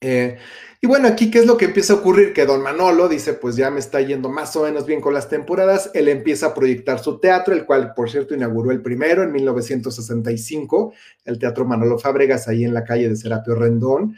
Eh, 0.00 0.36
y 0.82 0.86
bueno, 0.86 1.08
aquí, 1.08 1.30
¿qué 1.30 1.38
es 1.38 1.46
lo 1.46 1.56
que 1.56 1.64
empieza 1.64 1.94
a 1.94 1.96
ocurrir? 1.96 2.34
Que 2.34 2.44
don 2.44 2.60
Manolo 2.60 3.08
dice, 3.08 3.32
pues 3.32 3.56
ya 3.56 3.70
me 3.70 3.80
está 3.80 4.02
yendo 4.02 4.28
más 4.28 4.54
o 4.54 4.64
menos 4.64 4.84
bien 4.84 5.00
con 5.00 5.14
las 5.14 5.30
temporadas. 5.30 5.90
Él 5.94 6.08
empieza 6.08 6.48
a 6.48 6.54
proyectar 6.54 6.98
su 6.98 7.18
teatro, 7.18 7.54
el 7.54 7.64
cual, 7.64 7.94
por 7.94 8.10
cierto, 8.10 8.34
inauguró 8.34 8.70
el 8.70 8.82
primero 8.82 9.22
en 9.22 9.32
1965, 9.32 10.92
el 11.24 11.38
Teatro 11.38 11.64
Manolo 11.64 11.98
Fábregas, 11.98 12.48
ahí 12.48 12.64
en 12.64 12.74
la 12.74 12.84
calle 12.84 13.08
de 13.08 13.16
Serapio 13.16 13.54
Rendón. 13.54 14.14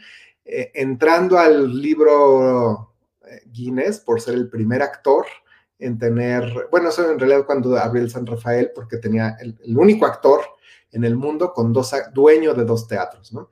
Eh, 0.49 0.71
entrando 0.75 1.37
al 1.37 1.81
libro 1.81 2.93
eh, 3.29 3.41
Guinness 3.47 3.99
por 3.99 4.21
ser 4.21 4.35
el 4.35 4.49
primer 4.49 4.81
actor 4.81 5.25
en 5.77 5.99
tener, 5.99 6.69
bueno, 6.71 6.87
eso 6.87 7.11
en 7.11 7.19
realidad 7.19 7.45
cuando 7.45 7.75
abrió 7.77 8.01
el 8.01 8.09
San 8.09 8.25
Rafael, 8.25 8.71
porque 8.73 8.97
tenía 8.97 9.35
el, 9.41 9.77
único 9.77 10.05
actor 10.05 10.39
en 10.91 11.03
el 11.03 11.17
mundo 11.17 11.51
con 11.53 11.73
dos, 11.73 11.93
dueño 12.13 12.53
de 12.53 12.63
dos 12.63 12.87
teatros, 12.87 13.33
¿no? 13.33 13.51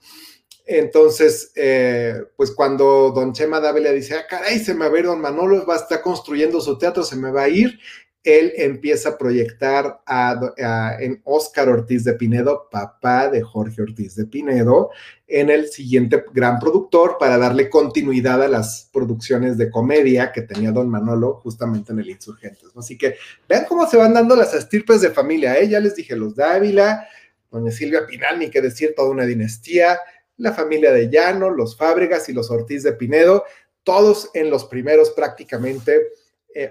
Entonces, 0.66 1.52
eh, 1.56 2.24
pues 2.38 2.52
cuando 2.52 3.12
don 3.12 3.34
Chema 3.34 3.60
Dávila 3.60 3.92
dice, 3.92 4.16
ah, 4.16 4.26
caray, 4.28 4.58
se 4.58 4.74
me 4.74 4.88
va 4.88 4.96
a 4.96 5.00
ir 5.00 5.06
don 5.06 5.22
Manolo, 5.22 5.66
va 5.66 5.76
a 5.76 5.80
estar 5.80 6.02
construyendo 6.02 6.60
su 6.62 6.78
teatro, 6.78 7.04
se 7.04 7.18
me 7.18 7.30
va 7.30 7.44
a 7.44 7.50
ir, 7.50 7.78
él 8.26 8.54
empieza 8.58 9.10
a 9.10 9.18
proyectar 9.20 10.02
a, 10.08 10.98
en 11.00 11.22
Óscar 11.24 11.70
Ortiz 11.70 12.04
de 12.04 12.16
Pinedo, 12.16 12.68
papá 12.72 13.30
de 13.30 13.44
Jorge 13.44 13.84
Ortiz 13.84 14.16
de 14.16 14.26
Pinedo, 14.26 14.90
en 15.28 15.52
el 15.52 15.68
siguiente 15.68 16.26
gran 16.34 16.58
productor 16.60 17.18
para 17.20 17.38
darle 17.38 17.70
continuidad 17.70 18.42
a 18.42 18.48
las 18.48 18.90
producciones 18.92 19.60
de 19.60 19.70
comedia 19.70 20.32
que 20.32 20.42
tenía 20.42 20.72
don 20.72 20.90
Manolo 20.90 21.36
justamente 21.36 21.94
en 21.94 22.00
el 22.00 22.10
Insurgentes. 22.10 22.70
Así 22.76 22.98
que 22.98 23.16
vean 23.48 23.66
cómo 23.70 23.88
se 23.88 23.98
van 23.98 24.16
dando 24.16 24.36
las 24.36 24.56
estirpes 24.56 25.02
de 25.02 25.12
familia, 25.12 25.58
¿eh? 25.60 25.70
ya 25.70 25.80
les 25.80 25.96
dije, 25.96 26.16
los 26.16 26.36
Dávila, 26.36 27.08
doña 27.52 27.72
Silvia 27.72 28.08
Pinal, 28.08 28.40
ni 28.40 28.50
que 28.50 28.62
decir, 28.62 28.94
toda 28.96 29.10
una 29.10 29.26
dinastía, 29.26 30.00
la 30.38 30.52
familia 30.52 30.92
de 30.92 31.10
Llano, 31.12 31.52
los 31.52 31.78
Fábregas 31.78 32.28
y 32.28 32.34
los 32.34 32.50
Ortiz 32.50 32.82
de 32.82 32.94
Pinedo, 32.94 33.44
todos 33.84 34.32
en 34.34 34.50
los 34.50 34.66
primeros 34.66 35.12
prácticamente 35.12 36.02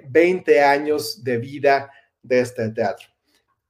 20 0.08 0.52
eh, 0.52 0.62
años 0.62 1.22
de 1.22 1.38
vida 1.38 1.90
de 2.22 2.40
este 2.40 2.68
teatro. 2.70 3.06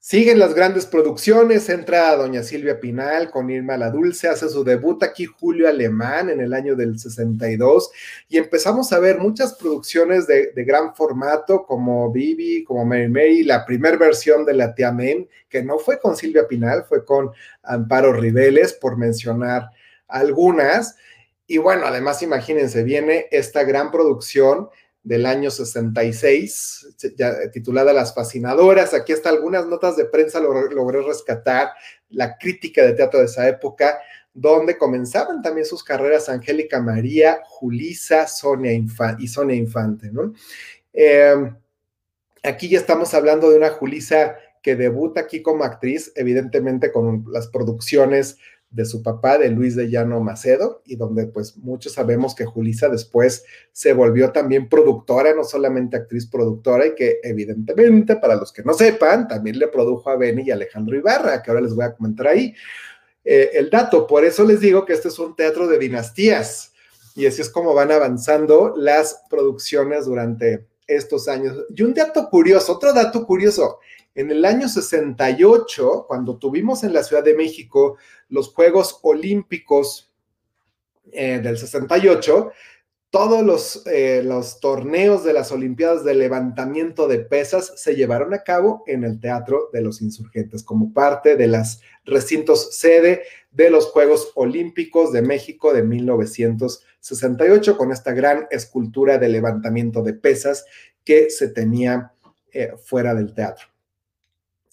Siguen 0.06 0.38
las 0.38 0.52
grandes 0.52 0.84
producciones, 0.84 1.66
entra 1.70 2.14
doña 2.14 2.42
Silvia 2.42 2.78
Pinal 2.78 3.30
con 3.30 3.48
Irma 3.48 3.78
la 3.78 3.88
Dulce, 3.88 4.28
hace 4.28 4.50
su 4.50 4.62
debut 4.62 5.02
aquí 5.02 5.24
Julio 5.24 5.66
Alemán 5.66 6.28
en 6.28 6.42
el 6.42 6.52
año 6.52 6.76
del 6.76 6.98
62 6.98 7.90
y 8.28 8.36
empezamos 8.36 8.92
a 8.92 8.98
ver 8.98 9.16
muchas 9.16 9.54
producciones 9.54 10.26
de, 10.26 10.52
gran 10.56 10.94
formato 10.94 11.64
como 11.64 12.12
Bibi, 12.12 12.64
como 12.64 12.84
Mary 12.84 13.08
Mary, 13.08 13.44
la 13.44 13.64
primera 13.64 13.96
versión 13.96 14.44
de 14.44 14.52
la 14.52 14.74
Tía 14.74 14.92
Men, 14.92 15.26
que 15.48 15.62
no 15.62 15.78
fue 15.78 15.98
con 15.98 16.14
Silvia 16.16 16.46
Pinal, 16.46 16.84
fue 16.84 17.02
con 17.02 17.30
Amparo 17.62 18.12
Riveles, 18.12 18.74
por 18.74 18.98
mencionar 18.98 19.70
algunas. 20.06 20.96
Y 21.46 21.56
bueno, 21.56 21.86
además 21.86 22.20
imagínense, 22.20 22.82
viene 22.82 23.26
esta 23.30 23.64
gran 23.64 23.90
producción 23.90 24.68
del 25.04 25.26
año 25.26 25.50
66, 25.50 26.96
titulada 27.52 27.92
Las 27.92 28.14
Fascinadoras. 28.14 28.94
Aquí 28.94 29.12
está 29.12 29.28
algunas 29.28 29.66
notas 29.66 29.96
de 29.96 30.06
prensa, 30.06 30.40
logré 30.40 31.02
rescatar 31.02 31.68
la 32.08 32.38
crítica 32.38 32.82
de 32.82 32.94
teatro 32.94 33.20
de 33.20 33.26
esa 33.26 33.46
época, 33.46 33.98
donde 34.32 34.78
comenzaban 34.78 35.42
también 35.42 35.66
sus 35.66 35.84
carreras 35.84 36.30
Angélica 36.30 36.80
María, 36.80 37.40
Julisa, 37.44 38.26
Sonia 38.26 38.72
y 39.18 39.28
Sonia 39.28 39.54
Infante. 39.54 40.10
Em, 40.94 41.54
aquí 42.42 42.68
ya 42.70 42.78
estamos 42.78 43.12
hablando 43.12 43.50
de 43.50 43.58
una 43.58 43.70
Julisa 43.70 44.36
que 44.62 44.74
debuta 44.74 45.20
aquí 45.20 45.42
como 45.42 45.64
actriz, 45.64 46.12
evidentemente 46.16 46.90
con 46.90 47.26
las 47.28 47.48
producciones 47.48 48.38
de 48.74 48.84
su 48.84 49.02
papá, 49.02 49.38
de 49.38 49.50
Luis 49.50 49.76
de 49.76 49.88
Llano 49.88 50.20
Macedo, 50.20 50.82
y 50.84 50.96
donde 50.96 51.26
pues 51.26 51.56
muchos 51.56 51.92
sabemos 51.92 52.34
que 52.34 52.44
Julisa 52.44 52.88
después 52.88 53.44
se 53.70 53.92
volvió 53.92 54.32
también 54.32 54.68
productora, 54.68 55.32
no 55.32 55.44
solamente 55.44 55.96
actriz 55.96 56.26
productora, 56.26 56.88
y 56.88 56.94
que 56.96 57.20
evidentemente, 57.22 58.16
para 58.16 58.34
los 58.34 58.52
que 58.52 58.64
no 58.64 58.74
sepan, 58.74 59.28
también 59.28 59.60
le 59.60 59.68
produjo 59.68 60.10
a 60.10 60.16
Benny 60.16 60.42
y 60.46 60.50
Alejandro 60.50 60.96
Ibarra, 60.96 61.40
que 61.40 61.52
ahora 61.52 61.62
les 61.62 61.72
voy 61.72 61.84
a 61.84 61.94
comentar 61.94 62.26
ahí 62.26 62.52
eh, 63.24 63.50
el 63.54 63.70
dato. 63.70 64.08
Por 64.08 64.24
eso 64.24 64.42
les 64.42 64.58
digo 64.58 64.84
que 64.84 64.92
este 64.92 65.06
es 65.06 65.18
un 65.20 65.36
teatro 65.36 65.68
de 65.68 65.78
dinastías, 65.78 66.72
y 67.14 67.26
así 67.26 67.42
es 67.42 67.50
como 67.50 67.74
van 67.74 67.92
avanzando 67.92 68.74
las 68.76 69.22
producciones 69.30 70.06
durante 70.06 70.66
estos 70.88 71.28
años. 71.28 71.56
Y 71.74 71.82
un 71.82 71.94
dato 71.94 72.28
curioso, 72.28 72.72
otro 72.72 72.92
dato 72.92 73.24
curioso, 73.24 73.78
en 74.14 74.30
el 74.30 74.44
año 74.44 74.68
68, 74.68 76.04
cuando 76.06 76.38
tuvimos 76.38 76.84
en 76.84 76.92
la 76.92 77.02
Ciudad 77.02 77.24
de 77.24 77.34
México 77.34 77.96
los 78.28 78.52
Juegos 78.52 79.00
Olímpicos 79.02 80.12
eh, 81.12 81.40
del 81.42 81.58
68, 81.58 82.52
todos 83.10 83.42
los, 83.44 83.86
eh, 83.86 84.22
los, 84.24 84.58
torneos 84.58 85.22
de 85.22 85.32
las 85.32 85.52
Olimpiadas 85.52 86.04
de 86.04 86.14
levantamiento 86.14 87.06
de 87.06 87.20
pesas 87.20 87.72
se 87.76 87.94
llevaron 87.94 88.34
a 88.34 88.42
cabo 88.42 88.82
en 88.86 89.04
el 89.04 89.20
Teatro 89.20 89.70
de 89.72 89.82
los 89.82 90.02
Insurgentes 90.02 90.64
como 90.64 90.92
parte 90.92 91.36
de 91.36 91.46
los 91.46 91.80
recintos 92.04 92.76
sede 92.76 93.22
de 93.52 93.70
los 93.70 93.86
Juegos 93.86 94.32
Olímpicos 94.34 95.12
de 95.12 95.22
México 95.22 95.72
de 95.72 95.84
1968 95.84 97.76
con 97.76 97.92
esta 97.92 98.12
gran 98.12 98.48
escultura 98.50 99.18
de 99.18 99.28
levantamiento 99.28 100.02
de 100.02 100.14
pesas 100.14 100.64
que 101.04 101.30
se 101.30 101.48
tenía 101.48 102.12
eh, 102.52 102.72
fuera 102.82 103.14
del 103.14 103.32
teatro 103.32 103.73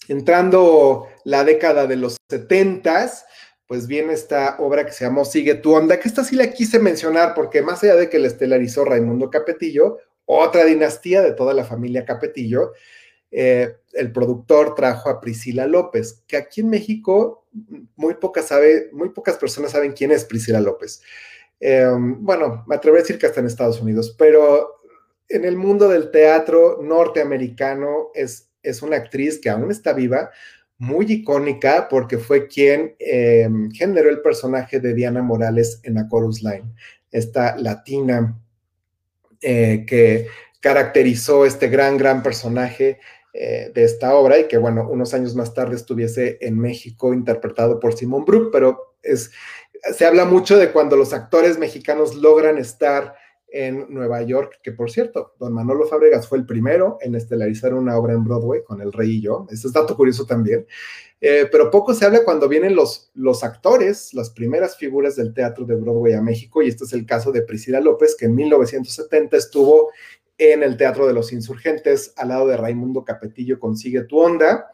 entrando 0.08 1.08
la 1.24 1.44
década 1.44 1.86
de 1.86 1.96
los 1.96 2.16
setentas, 2.28 3.24
pues 3.66 3.86
viene 3.86 4.12
esta 4.12 4.56
obra 4.58 4.84
que 4.84 4.92
se 4.92 5.04
llamó 5.04 5.24
Sigue 5.24 5.54
tu 5.54 5.74
onda, 5.74 5.98
que 5.98 6.08
esta 6.08 6.24
sí 6.24 6.36
la 6.36 6.50
quise 6.50 6.78
mencionar 6.78 7.34
porque 7.34 7.62
más 7.62 7.82
allá 7.82 7.96
de 7.96 8.10
que 8.10 8.18
la 8.18 8.26
estelarizó 8.26 8.84
Raimundo 8.84 9.30
Capetillo, 9.30 9.98
otra 10.24 10.64
dinastía 10.64 11.22
de 11.22 11.32
toda 11.32 11.54
la 11.54 11.64
familia 11.64 12.04
Capetillo, 12.04 12.72
eh, 13.30 13.76
el 13.92 14.12
productor 14.12 14.74
trajo 14.74 15.08
a 15.08 15.20
Priscila 15.20 15.66
López, 15.66 16.22
que 16.26 16.36
aquí 16.36 16.60
en 16.60 16.68
México 16.68 17.46
muy 17.96 18.14
pocas, 18.14 18.50
muy 18.92 19.10
pocas 19.10 19.36
personas 19.38 19.72
saben 19.72 19.92
quién 19.92 20.10
es 20.10 20.24
Priscila 20.24 20.60
López. 20.60 21.02
Em, 21.58 22.22
bueno, 22.24 22.64
me 22.66 22.74
atrevo 22.74 22.96
a 22.96 23.00
decir 23.00 23.18
que 23.18 23.26
hasta 23.26 23.40
en 23.40 23.46
Estados 23.46 23.80
Unidos, 23.80 24.14
pero 24.18 24.80
en 25.28 25.44
el 25.44 25.56
mundo 25.56 25.88
del 25.88 26.10
teatro 26.10 26.80
norteamericano 26.82 28.10
es 28.14 28.51
es 28.62 28.82
una 28.82 28.96
actriz 28.96 29.40
que 29.40 29.50
aún 29.50 29.70
está 29.70 29.92
viva, 29.92 30.30
muy 30.78 31.06
icónica 31.10 31.86
porque 31.88 32.18
fue 32.18 32.48
quien 32.48 32.96
eh, 32.98 33.48
generó 33.72 34.10
el 34.10 34.20
personaje 34.20 34.80
de 34.80 34.94
Diana 34.94 35.22
Morales 35.22 35.80
en 35.84 35.98
A 35.98 36.08
Chorus 36.08 36.42
Line, 36.42 36.74
esta 37.10 37.56
latina 37.56 38.36
eh, 39.40 39.84
que 39.86 40.26
caracterizó 40.60 41.46
este 41.46 41.68
gran, 41.68 41.96
gran 41.96 42.22
personaje 42.22 42.98
eh, 43.32 43.70
de 43.74 43.84
esta 43.84 44.14
obra 44.14 44.38
y 44.38 44.48
que, 44.48 44.58
bueno, 44.58 44.88
unos 44.88 45.14
años 45.14 45.34
más 45.34 45.54
tarde 45.54 45.76
estuviese 45.76 46.38
en 46.40 46.58
México 46.58 47.14
interpretado 47.14 47.80
por 47.80 47.94
Simon 47.94 48.24
Brook, 48.24 48.50
pero 48.52 48.96
es, 49.02 49.30
se 49.96 50.04
habla 50.04 50.24
mucho 50.24 50.58
de 50.58 50.70
cuando 50.70 50.96
los 50.96 51.12
actores 51.12 51.58
mexicanos 51.58 52.14
logran 52.14 52.58
estar 52.58 53.14
en 53.52 53.86
Nueva 53.92 54.22
York, 54.22 54.60
que 54.62 54.72
por 54.72 54.90
cierto, 54.90 55.34
don 55.38 55.52
Manolo 55.52 55.86
Fábregas 55.86 56.26
fue 56.26 56.38
el 56.38 56.46
primero 56.46 56.98
en 57.00 57.14
estelarizar 57.14 57.74
una 57.74 57.96
obra 57.96 58.14
en 58.14 58.24
Broadway 58.24 58.64
con 58.64 58.80
El 58.80 58.92
Rey 58.92 59.16
y 59.16 59.20
yo. 59.20 59.46
Ese 59.50 59.66
es 59.66 59.72
dato 59.72 59.94
curioso 59.94 60.24
también. 60.24 60.66
Eh, 61.20 61.48
pero 61.52 61.70
poco 61.70 61.94
se 61.94 62.04
habla 62.04 62.24
cuando 62.24 62.48
vienen 62.48 62.74
los, 62.74 63.10
los 63.14 63.44
actores, 63.44 64.12
las 64.14 64.30
primeras 64.30 64.76
figuras 64.76 65.14
del 65.14 65.34
teatro 65.34 65.64
de 65.66 65.76
Broadway 65.76 66.14
a 66.14 66.22
México, 66.22 66.62
y 66.62 66.68
este 66.68 66.84
es 66.84 66.92
el 66.94 67.06
caso 67.06 67.30
de 67.30 67.42
Priscila 67.42 67.80
López, 67.80 68.16
que 68.16 68.24
en 68.24 68.34
1970 68.34 69.36
estuvo 69.36 69.90
en 70.38 70.62
el 70.62 70.76
Teatro 70.76 71.06
de 71.06 71.12
los 71.12 71.32
Insurgentes 71.32 72.12
al 72.16 72.28
lado 72.28 72.48
de 72.48 72.56
Raimundo 72.56 73.04
Capetillo 73.04 73.60
con 73.60 73.76
Sigue 73.76 74.04
tu 74.04 74.18
Onda. 74.18 74.70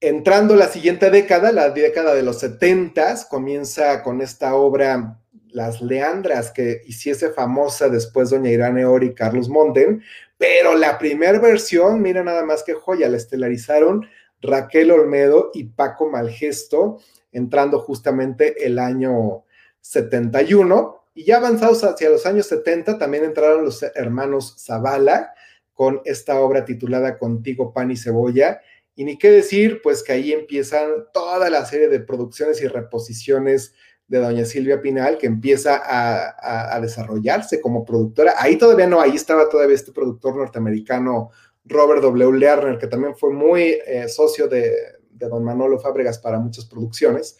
Entrando 0.00 0.54
la 0.56 0.68
siguiente 0.68 1.10
década, 1.10 1.52
la 1.52 1.70
década 1.70 2.14
de 2.14 2.22
los 2.22 2.38
70, 2.38 3.28
comienza 3.28 4.02
con 4.02 4.20
esta 4.20 4.54
obra 4.54 5.20
las 5.50 5.80
Leandras 5.80 6.50
que 6.50 6.82
hiciese 6.86 7.30
famosa 7.30 7.88
después 7.88 8.30
doña 8.30 8.50
Irene 8.50 8.84
Ori 8.84 9.08
y 9.08 9.14
Carlos 9.14 9.48
Monten, 9.48 10.02
pero 10.36 10.76
la 10.76 10.98
primera 10.98 11.38
versión, 11.38 12.00
mira 12.00 12.22
nada 12.22 12.44
más 12.44 12.62
que 12.62 12.74
joya, 12.74 13.08
la 13.08 13.16
estelarizaron 13.16 14.06
Raquel 14.40 14.90
Olmedo 14.90 15.50
y 15.52 15.64
Paco 15.64 16.08
Malgesto, 16.08 17.00
entrando 17.32 17.80
justamente 17.80 18.64
el 18.64 18.78
año 18.78 19.44
71. 19.80 21.04
Y 21.14 21.24
ya 21.24 21.38
avanzados 21.38 21.82
hacia 21.82 22.10
los 22.10 22.24
años 22.26 22.46
70, 22.46 22.98
también 22.98 23.24
entraron 23.24 23.64
los 23.64 23.82
hermanos 23.82 24.54
Zavala 24.64 25.34
con 25.74 26.00
esta 26.04 26.40
obra 26.40 26.64
titulada 26.64 27.18
Contigo, 27.18 27.72
Pan 27.72 27.90
y 27.90 27.96
Cebolla. 27.96 28.60
Y 28.94 29.04
ni 29.04 29.18
qué 29.18 29.30
decir, 29.30 29.80
pues 29.82 30.02
que 30.02 30.12
ahí 30.12 30.32
empiezan 30.32 31.06
toda 31.12 31.50
la 31.50 31.64
serie 31.64 31.88
de 31.88 32.00
producciones 32.00 32.60
y 32.62 32.68
reposiciones 32.68 33.74
de 34.08 34.18
doña 34.18 34.44
Silvia 34.46 34.80
Pinal, 34.80 35.18
que 35.18 35.26
empieza 35.26 35.82
a, 35.84 36.80
desarrollarse 36.80 37.60
como 37.60 37.84
productora. 37.84 38.34
Ahí 38.38 38.56
todavía 38.56 38.86
no, 38.86 39.00
ahí 39.00 39.14
estaba 39.14 39.48
todavía 39.48 39.74
este 39.76 39.92
productor 39.92 40.34
norteamericano, 40.34 41.30
Robert 41.64 42.00
W. 42.00 42.38
Lerner, 42.38 42.78
que 42.78 42.86
también 42.86 43.14
fue 43.14 43.32
muy 43.32 43.78
eh, 43.86 44.08
socio 44.08 44.48
de, 44.48 44.74
don 45.10 45.44
Manolo 45.44 45.78
Fábregas 45.78 46.18
para 46.18 46.38
muchas 46.38 46.64
producciones, 46.64 47.36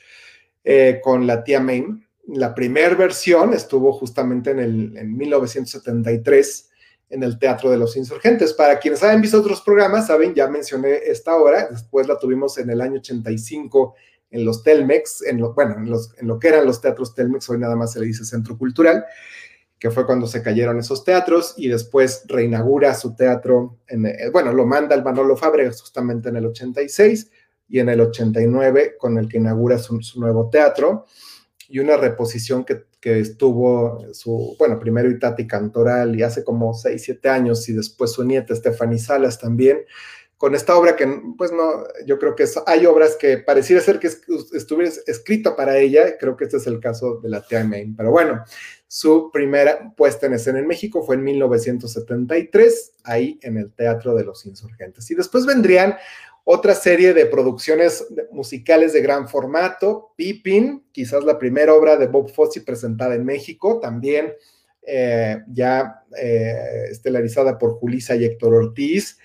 eh, 0.62 1.00
con 1.02 1.26
la 1.26 1.42
tía 1.42 1.61
Main. 1.61 2.07
La 2.26 2.54
primera 2.54 2.94
versión 2.94 3.54
estuvo 3.54 3.92
justamente 3.92 4.50
en, 4.50 4.59
el, 4.59 4.96
en 4.98 5.16
1973 5.16 6.68
en 7.11 7.22
el 7.22 7.38
Teatro 7.38 7.70
de 7.70 7.78
los 7.78 7.96
Insurgentes. 7.96 8.52
Para 8.52 8.78
quienes 8.78 9.02
hayan 9.02 9.22
visto 9.22 9.38
otros 9.38 9.62
programas, 9.62 10.09
saben, 10.09 10.35
ya 10.35 10.48
mencioné 10.48 10.96
esta 11.07 11.35
obra, 11.37 11.68
después 11.70 12.07
la 12.07 12.18
tuvimos 12.18 12.59
en 12.59 12.68
el 12.68 12.83
año 12.83 12.98
85 12.98 13.94
en 14.31 14.45
los 14.45 14.62
Telmex, 14.62 15.23
en 15.23 15.41
lo, 15.41 15.55
bueno, 15.55 15.77
en, 15.79 15.91
los, 15.91 16.12
en 16.19 16.29
lo 16.29 16.38
que 16.38 16.49
eran 16.49 16.67
los 16.67 16.81
teatros 16.81 17.14
Telmex, 17.14 17.49
hoy 17.49 17.59
nada 17.59 17.77
más 17.77 17.93
se 17.93 18.01
le 18.01 18.07
dice 18.07 18.25
Centro 18.25 18.59
Cultural, 18.59 19.05
que 19.79 19.91
fue 19.91 20.07
cuando 20.07 20.27
se 20.27 20.43
cayeron 20.43 20.79
esos 20.79 21.05
teatros 21.05 21.55
y 21.57 21.69
después 21.69 22.25
reinaugura 22.27 22.95
su 22.95 23.14
teatro, 23.14 23.79
en, 23.87 24.07
eh, 24.07 24.31
bueno, 24.33 24.53
lo 24.53 24.67
manda 24.67 24.95
el 24.95 25.05
Manolo 25.05 25.37
Fábregas 25.37 25.81
justamente 25.81 26.29
en 26.29 26.37
el 26.37 26.47
86 26.47 27.31
y 27.69 27.79
en 27.79 27.88
el 27.88 28.01
89 28.01 28.97
con 28.99 29.19
el 29.19 29.29
que 29.29 29.38
inaugura 29.38 29.79
su, 29.79 30.01
nuevo 30.17 30.51
teatro 30.51 31.07
y 31.69 31.79
una 31.79 31.97
reposición 31.97 32.64
que, 32.64 32.87
que, 33.01 33.21
estuvo 33.21 34.03
su, 34.14 34.57
bueno, 34.59 34.79
primero 34.79 35.11
Itati 35.11 35.47
Cantoral 35.47 36.19
y 36.19 36.23
hace 36.23 36.43
como 36.43 36.75
6, 36.75 37.01
7 37.01 37.29
años 37.29 37.69
y 37.69 37.75
después 37.75 38.12
su 38.12 38.25
nieta 38.25 38.57
Stephanie 38.57 38.99
Salas 38.99 39.38
también, 39.38 39.79
con 40.38 40.55
esta 40.55 40.77
obra 40.77 40.94
que, 40.94 41.07
pues 41.37 41.51
no, 41.51 41.85
yo 42.07 42.18
creo 42.18 42.37
que 42.37 42.44
hay 42.66 42.87
obras 42.87 43.16
que 43.16 43.38
pareciera 43.38 43.83
ser 43.83 43.98
que 43.98 44.07
estuviera 44.07 44.90
escrito 45.07 45.57
para 45.57 45.77
ella, 45.79 46.16
creo 46.16 46.37
que 46.37 46.44
este 46.44 46.59
es 46.59 46.66
el 46.68 46.79
caso 46.79 47.16
de 47.16 47.29
la 47.29 47.42
Tia 47.42 47.64
Main, 47.64 47.96
pero 47.96 48.12
bueno, 48.12 48.44
su 48.87 49.31
primera 49.33 49.92
puesta 49.96 50.27
en 50.27 50.35
escena 50.35 50.61
en 50.61 50.68
México 50.68 51.03
fue 51.03 51.16
en 51.16 51.24
1973, 51.24 52.92
ahí 53.03 53.38
en 53.42 53.59
el 53.59 53.72
Teatro 53.72 54.14
de 54.14 54.24
los 54.24 54.46
Insurgentes. 54.46 55.11
Y 55.11 55.16
después 55.16 55.44
vendrían 55.44 55.96
otra 56.44 56.74
serie 56.74 57.12
de 57.12 57.27
producciones 57.27 58.07
musicales 58.31 58.92
de 58.92 59.03
gran 59.03 59.29
formato, 59.29 60.12
Pippin, 60.16 60.85
quizás 60.92 61.24
la 61.24 61.37
primera 61.37 61.74
obra 61.74 61.96
de 61.96 62.07
Bob 62.07 62.31
Fosse 62.31 62.61
presentada 62.61 63.16
en 63.16 63.24
México, 63.24 63.81
también 63.81 64.33
eh, 64.87 65.42
ya 65.48 66.05
eh, 66.16 66.85
estelarizada 66.90 67.59
por 67.59 67.72
Julisa 67.74 68.16
y 68.16 68.24
Héctor 68.24 68.55
Ortiz, 68.55 69.18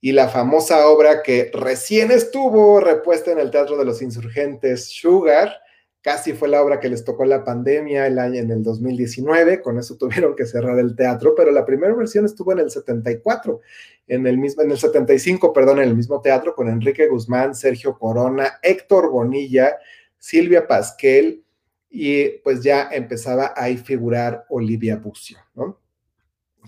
y 0.00 0.12
la 0.12 0.28
famosa 0.28 0.88
obra 0.88 1.22
que 1.22 1.50
recién 1.52 2.10
estuvo 2.10 2.80
repuesta 2.80 3.32
en 3.32 3.38
el 3.38 3.50
Teatro 3.50 3.76
de 3.76 3.84
los 3.84 4.00
Insurgentes, 4.00 4.88
Sugar, 4.88 5.60
casi 6.00 6.32
fue 6.32 6.48
la 6.48 6.62
obra 6.62 6.80
que 6.80 6.88
les 6.88 7.04
tocó 7.04 7.26
la 7.26 7.44
pandemia 7.44 8.06
el 8.06 8.18
año, 8.18 8.40
en 8.40 8.50
el 8.50 8.62
2019, 8.62 9.60
con 9.60 9.78
eso 9.78 9.96
tuvieron 9.98 10.34
que 10.34 10.46
cerrar 10.46 10.78
el 10.78 10.96
teatro, 10.96 11.34
pero 11.36 11.50
la 11.50 11.66
primera 11.66 11.94
versión 11.94 12.24
estuvo 12.24 12.52
en 12.52 12.60
el 12.60 12.70
74, 12.70 13.60
en 14.06 14.26
el 14.26 14.38
mismo, 14.38 14.62
en 14.62 14.70
el 14.70 14.78
75, 14.78 15.52
perdón, 15.52 15.80
en 15.80 15.88
el 15.88 15.96
mismo 15.96 16.20
teatro, 16.22 16.54
con 16.54 16.68
Enrique 16.68 17.06
Guzmán, 17.06 17.54
Sergio 17.54 17.98
Corona, 17.98 18.58
Héctor 18.62 19.10
Bonilla, 19.10 19.76
Silvia 20.18 20.66
Pasquel, 20.66 21.44
y 21.90 22.28
pues 22.42 22.62
ya 22.62 22.88
empezaba 22.90 23.46
a 23.46 23.66
figurar 23.76 24.46
Olivia 24.48 24.96
Bucio, 24.96 25.38
¿no? 25.54 25.80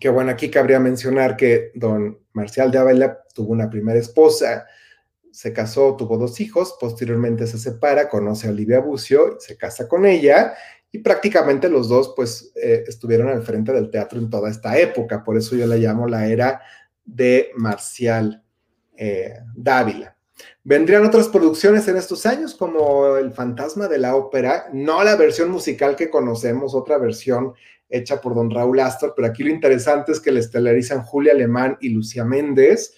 que 0.01 0.09
bueno, 0.09 0.33
aquí 0.33 0.51
cabría 0.51 0.81
mencionar 0.81 1.37
que 1.37 1.71
don 1.75 2.19
Marcial 2.33 2.71
de 2.71 2.79
Ávila 2.79 3.22
tuvo 3.33 3.53
una 3.53 3.71
primera 3.71 3.99
esposa, 3.99 4.67
se 5.31 5.53
casó, 5.53 5.97
tuvo 5.97 6.19
dos 6.19 6.41
hijos, 6.41 6.77
posteriormente 6.79 7.47
se 7.47 7.59
separa, 7.59 8.09
conoce 8.09 8.47
a 8.47 8.51
Olivia 8.51 8.81
Bucio, 8.81 9.39
se 9.41 9.57
casa 9.57 9.89
con 9.89 10.05
ella 10.05 10.55
y 10.91 10.99
prácticamente 10.99 11.71
los 11.71 11.89
dos 11.89 12.13
pues 12.15 12.53
eh, 12.55 12.85
estuvieron 12.87 13.29
al 13.29 13.43
frente 13.43 13.73
del 13.73 13.91
teatro 13.91 14.19
en 14.19 14.29
toda 14.29 14.51
esta 14.51 14.79
época, 14.79 15.25
por 15.25 15.39
eso 15.39 15.57
yo 15.57 15.67
la 15.67 15.77
llamo 15.77 16.07
la 16.07 16.27
era 16.27 16.61
de 17.05 17.51
Marcial 17.57 18.43
eh, 18.97 19.39
Dávila. 19.57 20.17
Vendrían 20.65 21.05
otras 21.05 21.29
producciones 21.29 21.89
en 21.89 21.97
estos 21.97 22.27
años, 22.27 22.55
como 22.55 23.17
El 23.17 23.33
Fantasma 23.33 23.89
de 23.89 23.99
la 23.99 24.15
Ópera, 24.17 24.67
no 24.73 25.03
la 25.03 25.17
versión 25.17 25.51
musical 25.51 25.97
que 25.97 26.11
conocemos, 26.11 26.75
otra 26.75 26.99
versión 26.99 27.55
hecha 27.89 28.21
por 28.21 28.35
don 28.35 28.51
Raúl 28.51 28.81
Astor, 28.81 29.13
pero 29.15 29.29
aquí 29.29 29.45
lo 29.45 29.51
interesante 29.51 30.13
es 30.13 30.21
que 30.21 30.33
le 30.33 30.41
estelarizan 30.41 31.03
Julia 31.03 31.33
Alemán 31.33 31.77
y 31.81 31.91
Lucía 31.91 32.25
Méndez. 32.25 32.95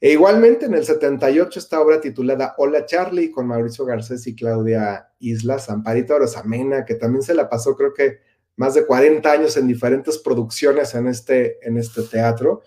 E 0.00 0.12
igualmente 0.12 0.64
en 0.64 0.74
el 0.74 0.84
78 0.84 1.58
esta 1.58 1.80
obra 1.80 2.00
titulada 2.00 2.54
Hola 2.56 2.86
Charlie 2.86 3.30
con 3.30 3.46
Mauricio 3.46 3.84
Garcés 3.84 4.26
y 4.26 4.34
Claudia 4.34 5.10
Islas, 5.18 5.68
Amparito 5.68 6.18
Rosamena, 6.18 6.86
que 6.86 6.94
también 6.94 7.22
se 7.22 7.34
la 7.34 7.50
pasó 7.50 7.76
creo 7.76 7.92
que 7.92 8.20
más 8.56 8.74
de 8.74 8.86
40 8.86 9.30
años 9.30 9.56
en 9.58 9.66
diferentes 9.66 10.16
producciones 10.18 10.94
en 10.94 11.06
este, 11.06 11.58
en 11.66 11.76
este 11.76 12.02
teatro, 12.02 12.62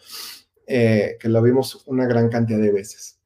eh, 0.67 1.17
que 1.19 1.29
lo 1.29 1.41
vimos 1.41 1.83
una 1.87 2.05
gran 2.05 2.29
cantidad 2.29 2.59
de 2.59 2.71
veces. 2.71 3.19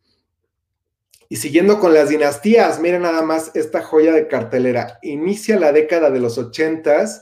Y 1.29 1.35
siguiendo 1.35 1.79
con 1.79 1.93
las 1.93 2.09
dinastías, 2.09 2.79
miren 2.79 3.01
nada 3.01 3.21
más 3.21 3.51
esta 3.55 3.81
joya 3.81 4.13
de 4.13 4.27
cartelera. 4.27 4.99
Inicia 5.01 5.59
la 5.59 5.73
década 5.73 6.09
de 6.09 6.19
los 6.19 6.37
ochentas 6.37 7.21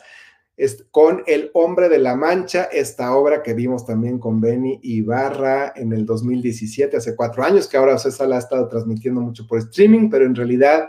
con 0.91 1.23
El 1.27 1.51
Hombre 1.53 1.89
de 1.89 1.99
la 1.99 2.15
Mancha, 2.15 2.63
esta 2.65 3.15
obra 3.15 3.43
que 3.43 3.53
vimos 3.53 3.85
también 3.85 4.19
con 4.19 4.39
Benny 4.39 4.79
Ibarra 4.83 5.73
en 5.75 5.91
el 5.91 6.05
2017, 6.05 6.95
hace 6.95 7.15
cuatro 7.15 7.43
años, 7.43 7.67
que 7.67 7.75
ahora 7.75 7.97
César 7.97 8.29
la 8.29 8.37
ha 8.37 8.39
estado 8.39 8.67
transmitiendo 8.69 9.19
mucho 9.19 9.45
por 9.47 9.59
streaming, 9.59 10.09
pero 10.09 10.25
en 10.25 10.33
realidad 10.35 10.87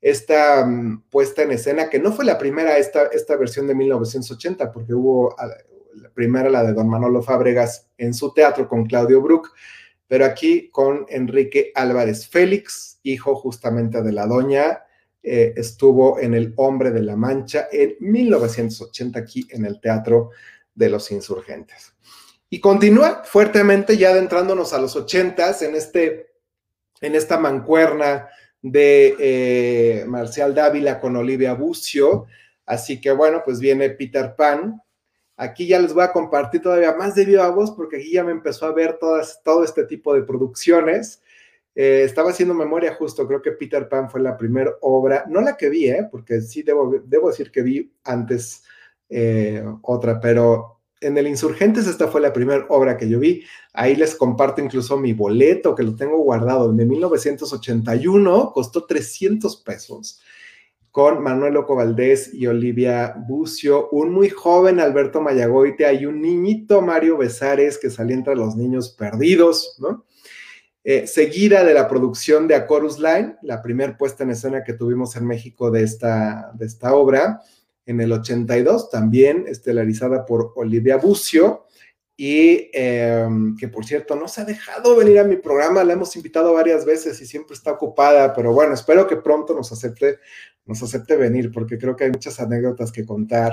esta 0.00 0.66
mm, 0.66 1.04
puesta 1.08 1.42
en 1.42 1.52
escena, 1.52 1.88
que 1.88 2.00
no 2.00 2.12
fue 2.12 2.24
la 2.24 2.36
primera, 2.36 2.78
esta, 2.78 3.06
esta 3.06 3.36
versión 3.36 3.66
de 3.68 3.74
1980, 3.76 4.72
porque 4.72 4.92
hubo 4.92 5.36
la 5.94 6.10
primera, 6.10 6.50
la 6.50 6.64
de 6.64 6.72
Don 6.72 6.88
Manolo 6.88 7.22
Fábregas, 7.22 7.88
en 7.98 8.12
su 8.12 8.32
teatro 8.34 8.68
con 8.68 8.86
Claudio 8.86 9.22
Brook, 9.22 9.52
pero 10.08 10.24
aquí 10.24 10.68
con 10.70 11.06
Enrique 11.08 11.72
Álvarez 11.74 12.28
Félix, 12.28 12.98
hijo 13.02 13.36
justamente 13.36 14.02
de 14.02 14.12
la 14.12 14.26
doña, 14.26 14.85
eh, 15.28 15.54
estuvo 15.56 16.20
en 16.20 16.34
El 16.34 16.54
Hombre 16.56 16.92
de 16.92 17.02
la 17.02 17.16
Mancha 17.16 17.66
en 17.72 17.96
1980 17.98 19.18
aquí 19.18 19.44
en 19.50 19.64
el 19.64 19.80
Teatro 19.80 20.30
de 20.72 20.88
los 20.88 21.10
Insurgentes. 21.10 21.94
Y 22.48 22.60
continúa 22.60 23.24
fuertemente 23.24 23.96
ya 23.96 24.10
adentrándonos 24.10 24.72
a 24.72 24.78
los 24.78 24.94
80 24.94 25.56
en, 25.62 25.74
este, 25.74 26.30
en 27.00 27.16
esta 27.16 27.38
mancuerna 27.38 28.28
de 28.62 29.16
eh, 29.18 30.04
Marcial 30.06 30.54
Dávila 30.54 31.00
con 31.00 31.16
Olivia 31.16 31.54
Bucio. 31.54 32.26
Así 32.64 33.00
que 33.00 33.10
bueno, 33.10 33.42
pues 33.44 33.58
viene 33.58 33.90
Peter 33.90 34.36
Pan, 34.36 34.80
Aquí 35.38 35.66
ya 35.66 35.78
les 35.78 35.92
voy 35.92 36.02
a 36.02 36.12
compartir 36.12 36.62
todavía 36.62 36.94
más 36.94 37.14
de 37.14 37.26
viva 37.26 37.50
voz 37.50 37.70
porque 37.72 37.98
aquí 37.98 38.12
ya 38.12 38.24
me 38.24 38.32
empezó 38.32 38.64
a 38.64 38.72
ver 38.72 38.98
todas, 38.98 39.42
todo 39.44 39.64
este 39.64 39.84
tipo 39.84 40.14
de 40.14 40.22
producciones. 40.22 41.20
Eh, 41.78 42.04
estaba 42.04 42.30
haciendo 42.30 42.54
memoria 42.54 42.94
justo, 42.94 43.28
creo 43.28 43.42
que 43.42 43.52
Peter 43.52 43.86
Pan 43.86 44.08
fue 44.08 44.22
la 44.22 44.34
primera 44.38 44.72
obra, 44.80 45.26
no 45.28 45.42
la 45.42 45.58
que 45.58 45.68
vi, 45.68 45.90
¿eh? 45.90 46.08
porque 46.10 46.40
sí 46.40 46.62
debo, 46.62 46.90
decir 47.28 47.50
que 47.50 47.60
vi 47.60 47.92
antes 48.02 48.62
eh, 49.10 49.62
otra, 49.82 50.18
pero 50.18 50.80
en 51.02 51.18
el 51.18 51.26
Insurgentes 51.26 51.86
esta 51.86 52.08
fue 52.08 52.22
la 52.22 52.32
primera 52.32 52.64
obra 52.70 52.96
que 52.96 53.06
yo 53.10 53.18
vi. 53.18 53.44
Ahí 53.74 53.94
les 53.94 54.14
comparto 54.14 54.62
incluso 54.62 54.96
mi 54.96 55.12
boleto 55.12 55.74
que 55.74 55.82
lo 55.82 55.94
tengo 55.94 56.16
guardado, 56.16 56.72
de 56.72 56.86
1981, 56.86 58.52
costó 58.54 58.86
300 58.86 59.56
pesos 59.58 60.22
con 60.90 61.22
Manuel 61.22 61.52
Loco 61.52 61.76
Valdés 61.76 62.32
y 62.32 62.46
Olivia 62.46 63.14
Bucio, 63.28 63.90
un 63.90 64.12
muy 64.12 64.30
joven 64.30 64.80
Alberto 64.80 65.20
Mayagoite, 65.20 65.84
hay 65.84 66.06
un 66.06 66.22
niñito 66.22 66.80
Mario 66.80 67.18
Besares 67.18 67.76
que 67.76 67.90
salía 67.90 68.16
entre 68.16 68.34
los 68.34 68.56
niños 68.56 68.88
perdidos, 68.88 69.76
¿no? 69.78 70.06
Eh, 70.88 71.08
seguida 71.08 71.64
de 71.64 71.74
la 71.74 71.88
producción 71.88 72.46
de 72.46 72.54
A 72.54 72.64
Line, 72.98 73.34
la 73.42 73.60
primera 73.60 73.98
puesta 73.98 74.22
en 74.22 74.30
escena 74.30 74.62
que 74.62 74.72
tuvimos 74.72 75.16
en 75.16 75.26
México 75.26 75.72
de 75.72 75.82
esta, 75.82 76.52
de 76.54 76.64
esta 76.64 76.94
obra, 76.94 77.40
en 77.86 78.00
el 78.00 78.12
82, 78.12 78.88
también 78.88 79.46
estelarizada 79.48 80.24
por 80.24 80.52
Olivia 80.54 80.96
Bucio, 80.96 81.66
y 82.16 82.70
em, 82.72 83.56
que 83.56 83.66
por 83.66 83.84
cierto 83.84 84.14
no 84.14 84.28
se 84.28 84.42
ha 84.42 84.44
dejado 84.44 84.94
venir 84.94 85.18
a 85.18 85.24
mi 85.24 85.34
programa, 85.34 85.82
la 85.82 85.94
hemos 85.94 86.14
invitado 86.14 86.54
varias 86.54 86.84
veces 86.84 87.20
y 87.20 87.26
siempre 87.26 87.54
está 87.54 87.72
ocupada, 87.72 88.32
pero 88.32 88.52
bueno, 88.52 88.72
espero 88.72 89.08
que 89.08 89.16
pronto 89.16 89.56
nos 89.56 89.72
acepte, 89.72 90.20
nos 90.66 90.84
acepte 90.84 91.16
venir, 91.16 91.50
porque 91.50 91.78
creo 91.78 91.96
que 91.96 92.04
hay 92.04 92.12
muchas 92.12 92.38
anécdotas 92.38 92.92
que 92.92 93.04
contar 93.04 93.52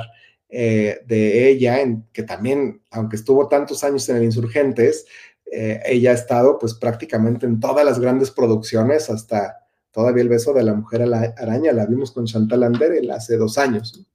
eh, 0.49 1.01
de 1.07 1.49
ella, 1.49 1.81
en, 1.81 2.05
que 2.13 2.21
también, 2.21 2.83
aunque 2.91 3.15
estuvo 3.15 3.47
tantos 3.47 3.83
años 3.83 4.07
en 4.09 4.17
el 4.17 4.23
Insurgentes, 4.23 5.07
eh, 5.51 5.81
ella 5.85 6.11
ha 6.11 6.15
estado 6.15 6.57
pues 6.57 6.73
prácticamente 6.73 7.45
en 7.45 7.59
todas 7.59 7.85
las 7.85 7.99
grandes 7.99 8.31
producciones, 8.31 9.09
hasta 9.09 9.59
todavía 9.91 10.23
el 10.23 10.29
beso 10.29 10.53
de 10.53 10.63
la 10.63 10.73
mujer 10.73 11.03
araña, 11.03 11.71
la 11.71 11.85
vimos 11.85 12.11
con 12.11 12.25
Chantal 12.25 12.63
Andere 12.63 12.99
hace 13.11 13.37
dos 13.37 13.57
años. 13.57 14.05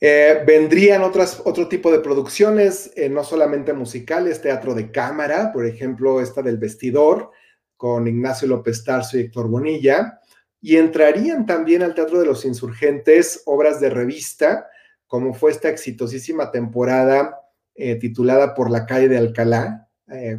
Eh, 0.00 0.42
vendrían 0.46 1.02
otras, 1.02 1.40
otro 1.44 1.68
tipo 1.68 1.90
de 1.90 2.00
producciones, 2.00 2.92
eh, 2.96 3.08
no 3.08 3.24
solamente 3.24 3.72
musicales, 3.72 4.42
teatro 4.42 4.74
de 4.74 4.90
cámara, 4.90 5.52
por 5.52 5.66
ejemplo, 5.66 6.20
esta 6.20 6.42
del 6.42 6.58
vestidor, 6.58 7.30
con 7.76 8.06
Ignacio 8.06 8.48
López 8.48 8.84
Tarso 8.84 9.16
y 9.16 9.22
Héctor 9.22 9.48
Bonilla, 9.48 10.20
y 10.60 10.76
entrarían 10.76 11.46
también 11.46 11.82
al 11.82 11.94
Teatro 11.94 12.18
de 12.18 12.26
los 12.26 12.44
Insurgentes 12.44 13.42
obras 13.46 13.80
de 13.80 13.90
revista, 13.90 14.66
como 15.06 15.34
fue 15.34 15.50
esta 15.50 15.68
exitosísima 15.68 16.50
temporada 16.50 17.40
eh, 17.76 17.96
titulada 17.96 18.54
Por 18.54 18.70
la 18.70 18.86
calle 18.86 19.08
de 19.08 19.18
Alcalá, 19.18 19.88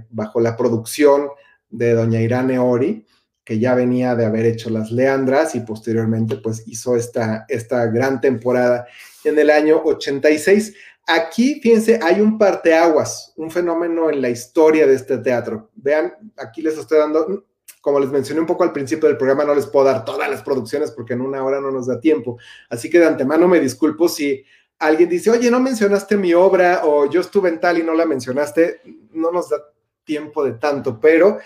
bajo 0.09 0.39
la 0.39 0.55
producción 0.55 1.27
de 1.69 1.91
doña 1.91 2.21
Irane 2.21 2.57
Ori, 2.57 3.05
que 3.47 3.59
ya 3.59 3.75
venía 3.75 4.13
de 4.13 4.25
haber 4.25 4.45
hecho 4.45 4.69
Las 4.69 4.91
Leandras 4.91 5.55
y 5.55 5.61
posteriormente 5.61 6.35
pues 6.35 6.67
hizo 6.67 6.97
esta, 6.97 7.45
esta 7.47 7.85
gran 7.85 8.19
temporada 8.19 8.85
en 9.23 9.39
el 9.39 9.49
año 9.49 9.81
86. 9.85 10.75
Aquí, 11.07 11.61
fíjense, 11.61 11.97
hay 12.03 12.19
un 12.19 12.37
parteaguas, 12.37 13.31
un 13.37 13.49
fenómeno 13.49 14.09
en 14.09 14.21
la 14.21 14.29
historia 14.29 14.85
de 14.85 14.95
este 14.95 15.19
teatro. 15.19 15.71
Vean, 15.75 16.13
aquí 16.35 16.61
les 16.61 16.77
estoy 16.77 16.97
dando, 16.97 17.45
como 17.79 18.01
les 18.01 18.09
mencioné 18.09 18.41
un 18.41 18.47
poco 18.47 18.65
al 18.65 18.73
principio 18.73 19.07
del 19.07 19.17
programa, 19.17 19.45
no 19.45 19.55
les 19.55 19.67
puedo 19.67 19.85
dar 19.85 20.03
todas 20.03 20.29
las 20.29 20.43
producciones 20.43 20.91
porque 20.91 21.13
en 21.13 21.21
una 21.21 21.41
hora 21.41 21.61
no 21.61 21.71
nos 21.71 21.87
da 21.87 22.01
tiempo. 22.01 22.37
Así 22.69 22.89
que 22.89 22.99
de 22.99 23.05
antemano 23.07 23.47
me 23.47 23.61
disculpo 23.61 24.09
si 24.09 24.43
alguien 24.79 25.09
dice, 25.09 25.29
oye, 25.29 25.49
no 25.49 25.59
mencionaste 25.59 26.17
mi 26.17 26.33
obra 26.33 26.81
o 26.85 27.09
yo 27.09 27.21
estuve 27.21 27.49
en 27.49 27.59
tal 27.59 27.79
y 27.79 27.83
no 27.83 27.93
la 27.93 28.05
mencionaste, 28.05 28.81
no 29.11 29.31
nos 29.31 29.49
da 29.49 29.57
tiempo 30.03 30.43
de 30.43 30.53
tanto, 30.53 30.99
pero 30.99 31.39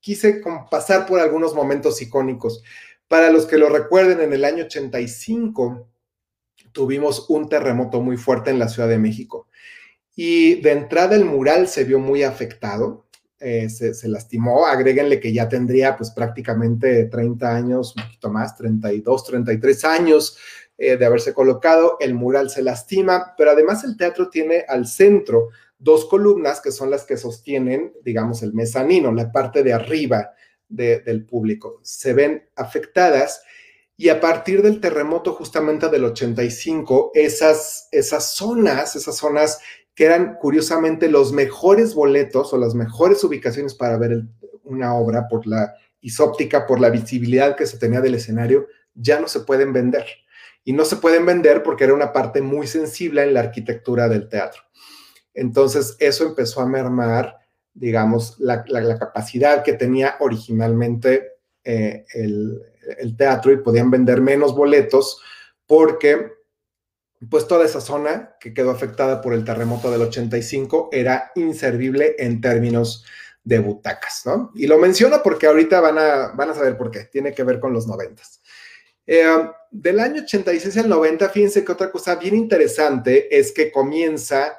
quise 0.00 0.42
pasar 0.70 1.06
por 1.06 1.20
algunos 1.20 1.54
momentos 1.54 2.00
icónicos. 2.00 2.62
Para 3.08 3.30
los 3.30 3.46
que 3.46 3.58
lo 3.58 3.68
recuerden, 3.68 4.20
en 4.20 4.32
el 4.32 4.44
año 4.44 4.64
85 4.64 5.88
tuvimos 6.72 7.28
un 7.28 7.48
terremoto 7.48 8.00
muy 8.00 8.16
fuerte 8.16 8.50
en 8.50 8.58
la 8.58 8.68
Ciudad 8.68 8.88
de 8.88 8.98
México 8.98 9.48
y 10.14 10.60
de 10.62 10.72
entrada 10.72 11.14
el 11.14 11.24
mural 11.24 11.68
se 11.68 11.84
vio 11.84 12.00
muy 12.00 12.24
afectado, 12.24 13.06
eh, 13.38 13.68
se, 13.70 14.08
lastimó, 14.08 14.66
agréguenle 14.66 15.20
que 15.20 15.32
ya 15.32 15.48
tendría 15.48 15.96
pues 15.96 16.10
prácticamente 16.10 17.04
30 17.04 17.54
años, 17.54 17.94
un 17.96 18.02
poquito 18.02 18.28
más, 18.28 18.56
32, 18.56 19.24
33 19.24 19.84
años 19.84 20.36
eh, 20.78 20.96
de 20.96 21.04
haberse 21.04 21.34
colocado, 21.34 21.96
el 21.98 22.14
mural 22.14 22.50
se 22.50 22.62
lastima, 22.62 23.34
pero 23.36 23.50
además 23.50 23.82
el 23.82 23.96
teatro 23.96 24.30
tiene 24.30 24.64
al 24.68 24.86
centro 24.86 25.48
dos 25.76 26.06
columnas 26.06 26.60
que 26.60 26.70
son 26.70 26.90
las 26.90 27.04
que 27.04 27.16
sostienen, 27.16 27.92
digamos, 28.04 28.42
el 28.42 28.54
mezanino, 28.54 29.12
la 29.12 29.32
parte 29.32 29.62
de 29.64 29.72
arriba 29.72 30.30
del 30.68 31.24
público. 31.24 31.80
Se 31.82 32.12
ven 32.12 32.48
afectadas 32.54 33.42
y 33.96 34.10
a 34.10 34.20
partir 34.20 34.62
del 34.62 34.80
terremoto 34.80 35.32
justamente 35.32 35.88
del 35.88 36.04
85, 36.04 37.10
esas, 37.14 37.88
esas 37.90 38.32
zonas, 38.34 38.94
esas 38.94 39.16
zonas 39.16 39.58
que 39.94 40.04
eran 40.04 40.36
curiosamente 40.36 41.08
los 41.08 41.32
mejores 41.32 41.94
boletos 41.94 42.52
o 42.52 42.58
las 42.58 42.76
mejores 42.76 43.24
ubicaciones 43.24 43.74
para 43.74 43.98
ver 43.98 44.22
una 44.62 44.94
obra 44.94 45.26
por 45.26 45.44
la 45.46 45.74
isóptica, 46.00 46.68
por 46.68 46.78
la 46.78 46.90
visibilidad 46.90 47.56
que 47.56 47.66
se 47.66 47.78
tenía 47.78 48.00
del 48.00 48.14
escenario, 48.14 48.68
ya 48.94 49.18
no 49.18 49.26
se 49.26 49.40
pueden 49.40 49.72
vender. 49.72 50.06
Y 50.68 50.74
no 50.74 50.84
se 50.84 50.96
pueden 50.96 51.24
vender 51.24 51.62
porque 51.62 51.84
era 51.84 51.94
una 51.94 52.12
parte 52.12 52.42
muy 52.42 52.66
sensible 52.66 53.22
en 53.22 53.32
la 53.32 53.40
arquitectura 53.40 54.06
del 54.06 54.28
teatro. 54.28 54.60
Entonces, 55.32 55.96
eso 55.98 56.26
empezó 56.26 56.60
a 56.60 56.66
mermar, 56.66 57.38
digamos, 57.72 58.38
la, 58.38 58.66
capacidad 58.98 59.64
que 59.64 59.72
tenía 59.72 60.16
originalmente 60.20 61.36
eh, 61.64 62.04
el, 62.12 63.16
teatro 63.16 63.50
y 63.50 63.62
podían 63.62 63.90
vender 63.90 64.20
menos 64.20 64.54
boletos 64.54 65.22
porque, 65.66 66.32
pues, 67.30 67.48
toda 67.48 67.64
esa 67.64 67.80
zona 67.80 68.36
que 68.38 68.52
quedó 68.52 68.70
afectada 68.70 69.22
por 69.22 69.32
el 69.32 69.46
terremoto 69.46 69.90
del 69.90 70.02
85 70.02 70.90
era 70.92 71.32
inservible 71.34 72.14
en 72.18 72.42
términos 72.42 73.06
de 73.42 73.58
butacas, 73.60 74.20
¿no? 74.26 74.52
Y 74.54 74.66
lo 74.66 74.76
menciono 74.76 75.22
porque 75.24 75.46
ahorita 75.46 75.80
van 75.80 75.96
a, 75.96 76.32
van 76.34 76.50
a 76.50 76.54
saber 76.54 76.76
por 76.76 76.90
qué, 76.90 77.04
tiene 77.04 77.32
que 77.32 77.42
ver 77.42 77.58
con 77.58 77.72
los 77.72 77.86
noventas. 77.86 78.42
Eh, 79.10 79.24
del 79.70 80.00
año 80.00 80.22
86 80.22 80.76
al 80.76 80.88
90, 80.90 81.30
fíjense 81.30 81.64
que 81.64 81.72
otra 81.72 81.90
cosa 81.90 82.16
bien 82.16 82.36
interesante 82.36 83.36
es 83.36 83.52
que 83.52 83.72
comienza 83.72 84.58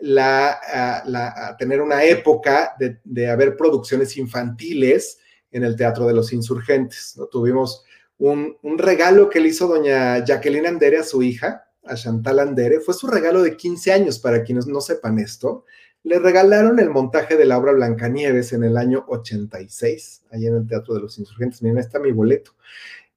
la, 0.00 0.58
a, 0.72 1.56
tener 1.58 1.82
una 1.82 2.02
época 2.04 2.74
de, 2.78 3.28
haber 3.28 3.58
producciones 3.58 4.16
infantiles 4.16 5.18
en 5.50 5.64
el 5.64 5.76
Teatro 5.76 6.06
de 6.06 6.14
los 6.14 6.32
Insurgentes. 6.32 7.14
¿no? 7.18 7.26
Tuvimos 7.26 7.84
un, 8.16 8.56
regalo 8.78 9.28
que 9.28 9.40
le 9.40 9.48
hizo 9.48 9.68
doña 9.68 10.24
Jacqueline 10.24 10.66
Andere 10.66 10.98
a 10.98 11.02
su 11.02 11.22
hija, 11.22 11.66
a 11.84 11.94
Chantal 11.94 12.38
Andere, 12.38 12.80
fue 12.80 12.94
su 12.94 13.06
regalo 13.06 13.42
de 13.42 13.54
15 13.54 13.92
años, 13.92 14.18
para 14.18 14.42
quienes 14.42 14.66
no 14.66 14.80
sepan 14.80 15.18
esto. 15.18 15.66
Le 16.04 16.18
regalaron 16.18 16.78
el 16.78 16.88
montaje 16.88 17.36
de 17.36 17.44
la 17.44 17.58
obra 17.58 17.72
Blancanieves 17.72 18.54
en 18.54 18.64
el 18.64 18.78
año 18.78 19.04
86, 19.08 20.22
ahí 20.30 20.46
en 20.46 20.56
el 20.56 20.66
Teatro 20.66 20.94
de 20.94 21.00
los 21.00 21.18
Insurgentes. 21.18 21.60
Miren, 21.60 21.76
está 21.76 21.98
mi 21.98 22.12
boleto. 22.12 22.52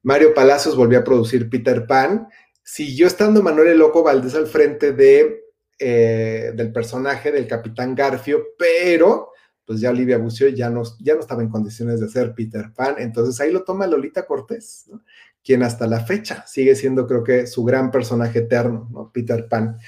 Mario 0.04 0.34
Palacios 0.34 0.76
volvió 0.76 0.98
a 0.98 1.04
producir 1.04 1.48
Peter 1.48 1.86
Pan. 1.86 2.28
Siguió 2.62 3.06
estando 3.06 3.42
Manuel 3.42 3.78
Loco 3.78 4.02
Valdés 4.02 4.34
al 4.34 4.46
frente 4.46 4.92
de, 4.92 5.44
eh, 5.78 6.52
del 6.54 6.72
personaje 6.72 7.32
del 7.32 7.48
Capitán 7.48 7.94
Garfio, 7.94 8.44
pero 8.58 9.30
pues 9.64 9.80
ya 9.80 9.88
Olivia 9.88 10.18
Bucio 10.18 10.48
ya 10.48 10.68
no, 10.68 10.82
ya 11.00 11.14
no 11.14 11.20
estaba 11.20 11.42
en 11.42 11.48
condiciones 11.48 12.00
de 12.00 12.08
ser 12.10 12.34
Peter 12.34 12.66
Pan, 12.74 12.96
entonces 12.98 13.40
ahí 13.40 13.50
lo 13.50 13.64
toma 13.64 13.86
Lolita 13.86 14.26
Cortés, 14.26 14.90
quien 15.42 15.62
hasta 15.62 15.86
la 15.86 16.00
fecha 16.00 16.46
sigue 16.46 16.74
siendo 16.74 17.06
creo 17.06 17.24
que 17.24 17.46
su 17.46 17.64
gran 17.64 17.90
personaje 17.90 18.40
eterno, 18.40 18.88
¿no? 18.92 19.10
Peter 19.10 19.48
Pan. 19.48 19.78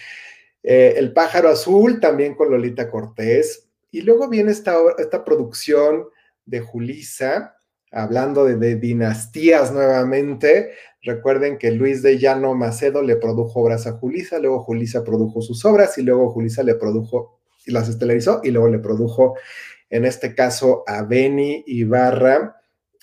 Eh, 0.62 0.94
el 0.96 1.12
pájaro 1.12 1.50
azul 1.50 2.00
también 2.00 2.34
con 2.34 2.50
Lolita 2.50 2.90
Cortés, 2.90 3.68
y 3.90 4.00
luego 4.00 4.30
viene 4.30 4.50
esta, 4.50 4.76
esta 4.96 5.24
producción 5.24 6.06
de 6.46 6.60
Julisa, 6.60 7.55
hablando 7.96 8.44
de, 8.44 8.76
dinastías 8.76 9.72
nuevamente, 9.72 10.72
recuerden 11.02 11.56
que 11.56 11.70
Luis 11.70 12.02
de 12.02 12.18
Llano 12.18 12.54
Macedo 12.54 13.02
le 13.02 13.16
produjo 13.16 13.60
obras 13.60 13.86
a 13.86 13.92
Julisa, 13.92 14.38
luego 14.38 14.62
Julisa 14.62 15.02
produjo 15.02 15.40
sus 15.40 15.64
obras 15.64 15.96
y 15.96 16.02
luego 16.02 16.30
Julisa 16.30 16.62
le 16.62 16.74
produjo 16.74 17.40
y 17.64 17.72
las 17.72 17.88
estelarizó 17.88 18.40
y 18.44 18.50
luego 18.50 18.68
le 18.68 18.78
produjo, 18.78 19.34
en 19.88 20.04
este 20.04 20.34
caso, 20.34 20.84
a 20.86 21.02
Beni 21.02 21.64
Ibarra, 21.66 22.56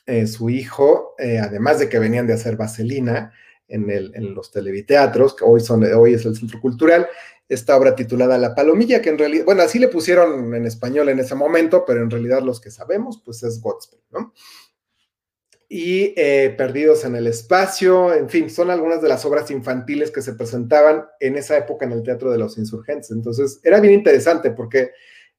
eh, 0.06 0.28
su 0.28 0.50
hijo, 0.50 1.16
eh, 1.18 1.40
además 1.40 1.80
de 1.80 1.90
que 1.90 1.98
venían 1.98 2.28
de 2.28 2.34
hacer 2.34 2.56
Vaselina 2.56 3.34
en, 3.68 3.90
en 3.90 4.36
los 4.36 4.52
televiteatros, 4.52 5.36
que 5.36 5.44
hoy, 5.44 5.62
son, 5.62 5.84
hoy 5.96 6.14
es 6.14 6.26
el 6.26 6.36
Centro 6.36 6.62
Cultural, 6.62 7.08
esta 7.50 7.76
obra 7.78 7.96
titulada 7.96 8.38
La 8.38 8.56
Palomilla, 8.56 9.02
que 9.02 9.10
en 9.10 9.18
realidad, 9.18 9.46
bueno, 9.46 9.64
así 9.64 9.80
le 9.80 9.88
pusieron 9.88 10.54
en 10.54 10.66
español 10.66 11.10
en 11.10 11.20
ese 11.20 11.36
momento, 11.36 11.84
pero 11.86 12.02
en 12.02 12.10
realidad 12.10 12.42
los 12.42 12.62
que 12.62 12.72
sabemos, 12.72 13.22
pues 13.24 13.44
es 13.44 13.60
Godspell, 13.62 14.02
¿no? 14.12 14.34
Y 15.70 16.14
eh, 16.18 16.54
Perdidos 16.58 17.06
en 17.06 17.16
el 17.16 17.28
Espacio, 17.28 18.14
en 18.14 18.30
fin, 18.30 18.50
son 18.50 18.70
algunas 18.70 19.02
de 19.02 19.10
las 19.10 19.26
obras 19.26 19.50
infantiles 19.52 20.12
que 20.12 20.22
se 20.22 20.34
presentaban 20.34 21.06
en 21.20 21.38
esa 21.38 21.58
época 21.58 21.86
en 21.86 21.94
el 21.94 22.04
Teatro 22.04 22.32
de 22.32 22.38
los 22.38 22.58
Insurgentes. 22.58 23.12
Entonces, 23.12 23.60
era 23.64 23.80
bien 23.80 23.94
interesante 23.94 24.52
porque 24.52 24.92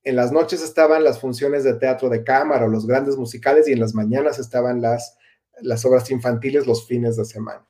en 0.02 0.16
las 0.16 0.32
noches 0.32 0.62
estaban 0.62 1.02
las 1.02 1.18
funciones 1.18 1.64
de 1.64 1.74
teatro 1.74 2.08
de 2.10 2.24
cámara 2.24 2.66
o 2.66 2.68
los 2.68 2.86
grandes 2.86 3.16
musicales 3.16 3.66
y 3.68 3.72
en 3.72 3.80
las 3.80 3.94
mañanas 3.94 4.38
estaban 4.38 4.82
las, 4.82 5.16
las 5.62 5.84
obras 5.84 6.10
infantiles 6.10 6.66
los 6.66 6.86
fines 6.86 7.16
de 7.16 7.24
semana. 7.24 7.66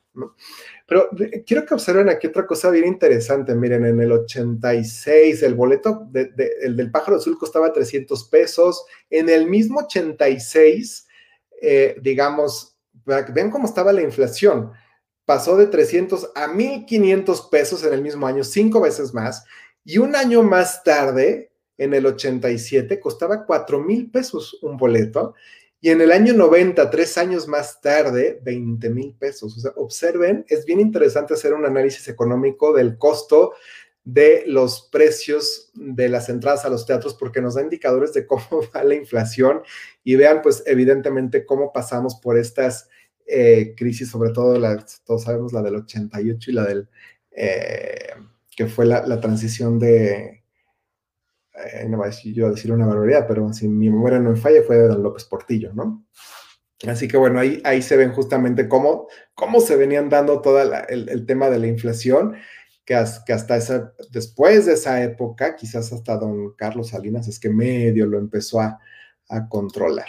Pero 0.87 1.09
quiero 1.47 1.65
que 1.65 1.75
observen 1.75 2.09
aquí 2.09 2.27
otra 2.27 2.47
cosa 2.47 2.71
bien 2.71 2.87
interesante. 2.87 3.55
Miren, 3.55 3.85
en 3.87 4.01
el 4.01 4.13
86 4.13 5.43
el 5.43 5.55
boleto 5.55 6.09
el 6.15 6.77
del 6.77 6.91
pájaro 6.91 7.17
azul 7.17 7.39
costaba 7.39 7.73
300 7.73 8.29
pesos. 8.29 8.85
En 9.11 9.29
el 9.29 9.49
mismo 9.49 9.81
86 9.81 11.09
eh, 11.65 11.97
digamos, 12.03 12.77
vean 13.05 13.51
cómo 13.51 13.67
estaba 13.67 13.93
la 13.93 14.03
inflación, 14.03 14.73
pasó 15.25 15.57
de 15.57 15.67
300 15.67 16.33
a 16.35 16.49
1.500 16.49 17.49
pesos 17.51 17.85
en 17.85 17.95
el 17.95 18.03
mismo 18.03 18.27
año, 18.27 18.45
cinco 18.45 18.81
veces 18.81 19.15
más, 19.15 19.45
y 19.85 19.99
un 19.99 20.17
año 20.17 20.43
más 20.43 20.83
tarde, 20.83 21.51
en 21.77 21.93
el 21.93 22.07
87, 22.07 23.01
costaba 23.01 23.45
4 23.45 23.81
mil 23.81 24.11
pesos 24.11 24.59
un 24.63 24.77
boleto, 24.77 25.35
y 25.85 25.91
en 25.91 26.01
el 26.01 26.13
año 26.13 26.33
90, 26.33 26.89
tres 26.89 27.19
años 27.19 27.47
más 27.47 27.83
tarde, 27.83 28.41
20 28.43 28.89
mil 28.89 29.15
pesos. 29.19 29.55
O 29.55 29.61
sea, 29.61 29.73
observen, 29.77 30.43
es 30.49 30.65
bien 30.65 30.81
interesante 30.81 31.35
hacer 31.35 31.53
un 31.53 31.67
análisis 31.67 32.09
económico 32.09 32.73
del 32.73 32.97
costo 32.97 33.53
de 34.05 34.45
los 34.47 34.89
precios 34.93 35.71
de 35.73 36.11
las 36.11 36.29
entradas 36.29 36.67
a 36.67 36.69
los 36.69 36.85
teatros 36.85 37.15
porque 37.15 37.41
nos 37.41 37.55
da 37.55 37.63
indicadores 37.63 38.13
de 38.13 38.27
cómo 38.27 38.45
va 38.77 38.85
la 38.85 38.95
inflación 38.95 39.63
y 40.05 40.17
vean 40.17 40.43
pues 40.43 40.63
evidentemente 40.67 41.47
cómo 41.47 41.73
pasamos 41.73 42.17
por 42.17 42.39
estas 42.39 42.89
eh, 43.27 43.75
crisis, 43.75 44.11
sobre 44.11 44.31
todo 44.31 44.59
la, 44.59 44.85
todos 45.07 45.23
sabemos 45.23 45.55
la 45.55 45.63
del 45.63 45.77
88 45.77 46.51
y 46.51 46.55
la 46.55 46.65
del, 46.65 46.89
eh, 47.31 48.11
que 48.55 48.67
fue 48.67 48.85
la, 48.85 49.21
transición 49.21 49.79
de, 49.79 50.43
eh, 51.55 51.87
no 51.89 51.97
voy 51.97 52.09
a 52.09 52.51
decir 52.51 52.73
una 52.73 52.87
barbaridad, 52.87 53.27
pero 53.27 53.51
si 53.55 53.67
mi 53.67 53.89
memoria 53.89 54.19
no 54.19 54.31
me 54.31 54.37
falla 54.37 54.63
fue 54.63 54.77
de 54.77 54.89
Don 54.89 55.03
López 55.03 55.25
Portillo, 55.25 55.73
¿no? 55.73 56.07
Así 56.87 57.09
que 57.09 57.17
bueno, 57.17 57.41
ahí, 57.41 57.63
ahí 57.65 57.81
se 57.81 57.97
ven 57.97 58.13
justamente 58.13 58.69
cómo, 58.69 59.09
cómo 59.35 59.61
se 59.63 59.77
venían 59.77 60.11
dando 60.11 60.43
todo 60.43 60.61
el, 60.61 61.09
el 61.09 61.25
tema 61.25 61.49
de 61.49 61.59
la 61.59 61.67
inflación 61.67 62.37
que, 62.85 62.95
hasta 62.95 63.57
esa, 63.57 63.93
después 64.11 64.67
de 64.67 64.75
esa 64.75 65.03
época, 65.03 65.57
quizás 65.57 65.93
hasta 65.93 66.17
don 66.17 66.55
Carlos 66.57 66.89
Salinas, 66.89 67.29
es 67.29 67.39
que 67.39 67.49
medio 67.49 68.07
lo 68.07 68.19
empezó 68.19 68.61
a, 68.61 68.79
controlar. 69.49 70.07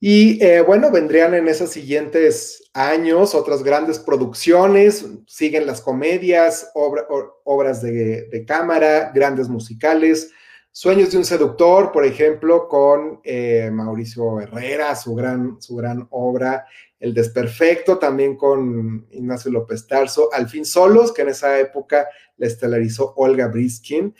Y 0.00 0.44
eh, 0.44 0.60
bueno, 0.60 0.90
vendrían 0.90 1.32
en 1.32 1.48
esos 1.48 1.70
siguientes 1.70 2.68
años 2.74 3.34
otras 3.34 3.62
grandes 3.62 3.98
producciones, 3.98 5.06
siguen 5.26 5.66
las 5.66 5.80
comedias, 5.80 6.70
obras 6.74 7.80
de, 7.80 8.44
cámara, 8.46 9.12
grandes 9.14 9.48
musicales, 9.48 10.30
Sueños 10.70 11.10
de 11.10 11.18
un 11.18 11.24
seductor, 11.24 11.90
por 11.90 12.04
ejemplo, 12.04 12.68
con 12.68 13.20
eh, 13.24 13.68
Mauricio 13.72 14.38
Herrera, 14.40 14.94
su 14.94 15.12
gran, 15.12 15.60
su 15.60 15.74
gran 15.74 16.06
obra, 16.10 16.66
el 17.00 17.14
Desperfecto, 17.14 17.98
también 17.98 18.36
con 18.36 19.06
Ignacio 19.10 19.50
López 19.50 19.86
Tarso, 19.86 20.32
Al 20.32 20.48
fin 20.48 20.64
solos, 20.64 21.12
que 21.12 21.22
en 21.22 21.28
esa 21.28 21.58
época 21.58 22.08
la 22.36 22.46
estelarizó 22.46 23.14
Olga 23.16 23.48
Briskin, 23.48 24.14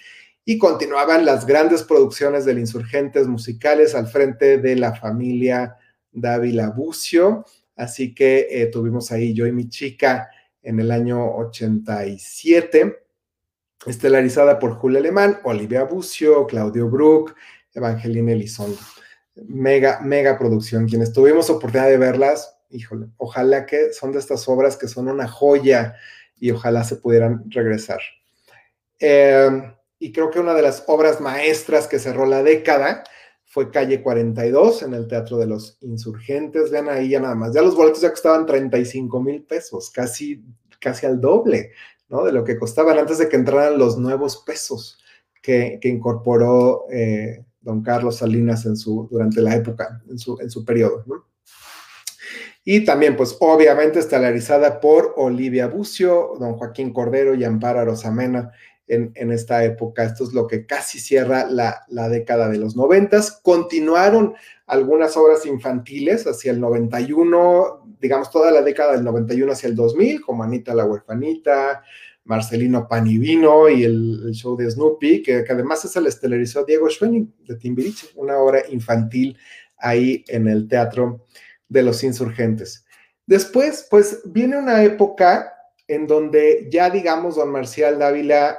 y 0.45 0.59
continuaban 0.59 1.27
las 1.27 1.45
grandes 1.45 1.83
producciones 1.83 2.45
del 2.45 2.59
Insurgentes 2.59 3.27
musicales 3.27 3.95
al 3.95 4.07
frente 4.07 4.59
de 4.59 4.77
la 4.77 4.95
familia 4.95 5.77
Dávila 6.11 6.71
Bucio, 6.71 7.45
así 7.77 8.15
que 8.15 8.47
eh, 8.51 8.67
tuvimos 8.67 9.13
ahí 9.13 9.35
Yo 9.35 9.47
y 9.47 9.53
mi 9.53 9.69
chica 9.69 10.31
en 10.63 10.81
el 10.81 10.91
año 10.91 11.35
87, 11.37 12.97
estelarizada 13.87 14.59
por 14.59 14.75
Julia 14.75 15.01
Alemán, 15.01 15.39
Olivia 15.45 15.85
Bucio, 15.85 16.47
Claudio 16.47 16.89
Brook, 16.89 17.35
Evangelina 17.75 18.33
Elizondo. 18.33 18.79
Mega, 19.47 20.01
mega 20.01 20.39
producción. 20.39 20.89
Quienes 20.89 21.13
tuvimos 21.13 21.49
oportunidad 21.49 21.89
de 21.89 21.99
verlas, 21.99 22.58
híjole, 22.71 23.09
ojalá 23.17 23.67
que 23.67 23.93
son 23.93 24.13
de 24.13 24.19
estas 24.19 24.49
obras 24.49 24.77
que 24.77 24.89
son 24.89 25.09
una 25.09 25.29
joya 25.29 25.97
y 26.39 26.51
ojalá 26.51 26.85
se 26.85 26.97
pudieran 26.97 27.45
regresar. 27.51 28.01
Em, 28.99 29.75
y 29.99 30.13
creo 30.13 30.31
que 30.31 30.41
una 30.41 30.55
de 30.55 30.63
las 30.63 30.85
obras 30.87 31.21
maestras 31.21 31.87
que 31.87 31.99
cerró 31.99 32.27
la 32.27 32.43
década 32.43 33.05
fue 33.45 33.71
Calle 33.71 34.03
42 34.03 34.83
en 34.83 34.95
el 34.95 35.09
Teatro 35.09 35.39
de 35.39 35.47
los 35.47 35.79
Insurgentes. 35.81 36.71
Vean 36.71 36.89
ahí 36.89 37.11
ya 37.11 37.21
nada 37.21 37.35
más. 37.35 37.55
Ya 37.55 37.63
los 37.63 37.75
boletos 37.75 38.03
ya 38.03 38.11
costaban 38.11 38.47
35 38.47 39.21
mil 39.21 39.43
pesos, 39.45 39.91
casi, 39.91 40.45
casi 40.81 41.07
al 41.07 41.21
doble 41.21 41.73
¿no? 42.09 42.25
de 42.25 42.33
lo 42.33 42.45
que 42.45 42.59
costaban 42.59 42.99
antes 42.99 43.19
de 43.19 43.29
que 43.29 43.37
entraran 43.37 43.79
los 43.79 43.97
nuevos 43.97 44.43
pesos 44.45 44.99
que, 45.43 45.81
incorporó 45.83 46.85
eh, 46.91 47.45
don 47.61 47.83
Carlos 47.83 48.19
Salinas 48.19 48.67
en 48.67 48.77
su, 48.77 49.09
durante 49.11 49.41
la 49.41 49.57
época, 49.57 50.03
en 50.09 50.19
su, 50.19 50.39
en 50.41 50.51
su 50.51 50.65
periodo. 50.65 51.05
¿no? 51.07 51.28
Y 52.71 52.85
también, 52.85 53.17
pues 53.17 53.35
obviamente 53.41 53.99
estelarizada 53.99 54.79
por 54.79 55.15
Olivia 55.17 55.69
Bucio, 55.69 56.35
don 56.39 56.53
Joaquín 56.53 56.93
Cordero 56.93 57.35
y 57.35 57.43
Amparo 57.43 57.83
Rosamena 57.83 58.53
en, 58.87 59.11
en, 59.15 59.33
esta 59.33 59.65
época. 59.65 60.05
Esto 60.05 60.25
es 60.25 60.35
lo 60.35 60.47
que 60.47 60.67
casi 60.67 61.01
cierra 61.01 61.47
la, 61.47 61.85
la 61.89 62.11
década 62.11 62.51
de 62.51 62.59
los 62.59 62.77
noventas. 62.77 63.41
Continuaron 63.43 64.35
algunas 64.67 65.17
obras 65.17 65.47
infantiles 65.47 66.27
hacia 66.27 66.53
el 66.53 66.61
91, 66.61 67.97
digamos 68.03 68.31
toda 68.31 68.51
la 68.51 68.61
década 68.61 68.93
del 68.93 69.05
91 69.05 69.51
hacia 69.51 69.71
el 69.71 69.75
2000, 69.75 70.21
como 70.21 70.43
Anita 70.43 70.75
la 70.75 70.85
huerfanita, 70.85 71.83
Marcelino 72.25 72.87
Panivino 72.87 73.71
y 73.71 73.85
el, 73.85 74.33
show 74.33 74.59
de 74.59 74.71
Snoopy, 74.71 75.23
que, 75.23 75.43
además 75.49 75.91
se 75.91 76.01
le 76.03 76.11
estelarizó 76.11 76.67
Diego 76.67 76.91
Schwenning 76.91 77.33
de 77.47 77.57
Timbiriche, 77.57 78.09
una 78.17 78.37
obra 78.37 78.61
infantil 78.69 79.39
ahí 79.79 80.23
en 80.29 80.49
el 80.49 80.69
teatro 80.69 81.25
de 81.69 81.83
los 81.83 82.03
insurgentes. 82.03 82.85
Después, 83.27 83.87
pues 83.91 84.21
viene 84.25 84.57
una 84.57 84.83
época 84.83 85.53
en 85.87 86.07
donde 86.07 86.69
ya, 86.71 86.91
digamos, 86.91 87.37
don 87.37 87.51
Marcial 87.51 87.99
Dávila 87.99 88.59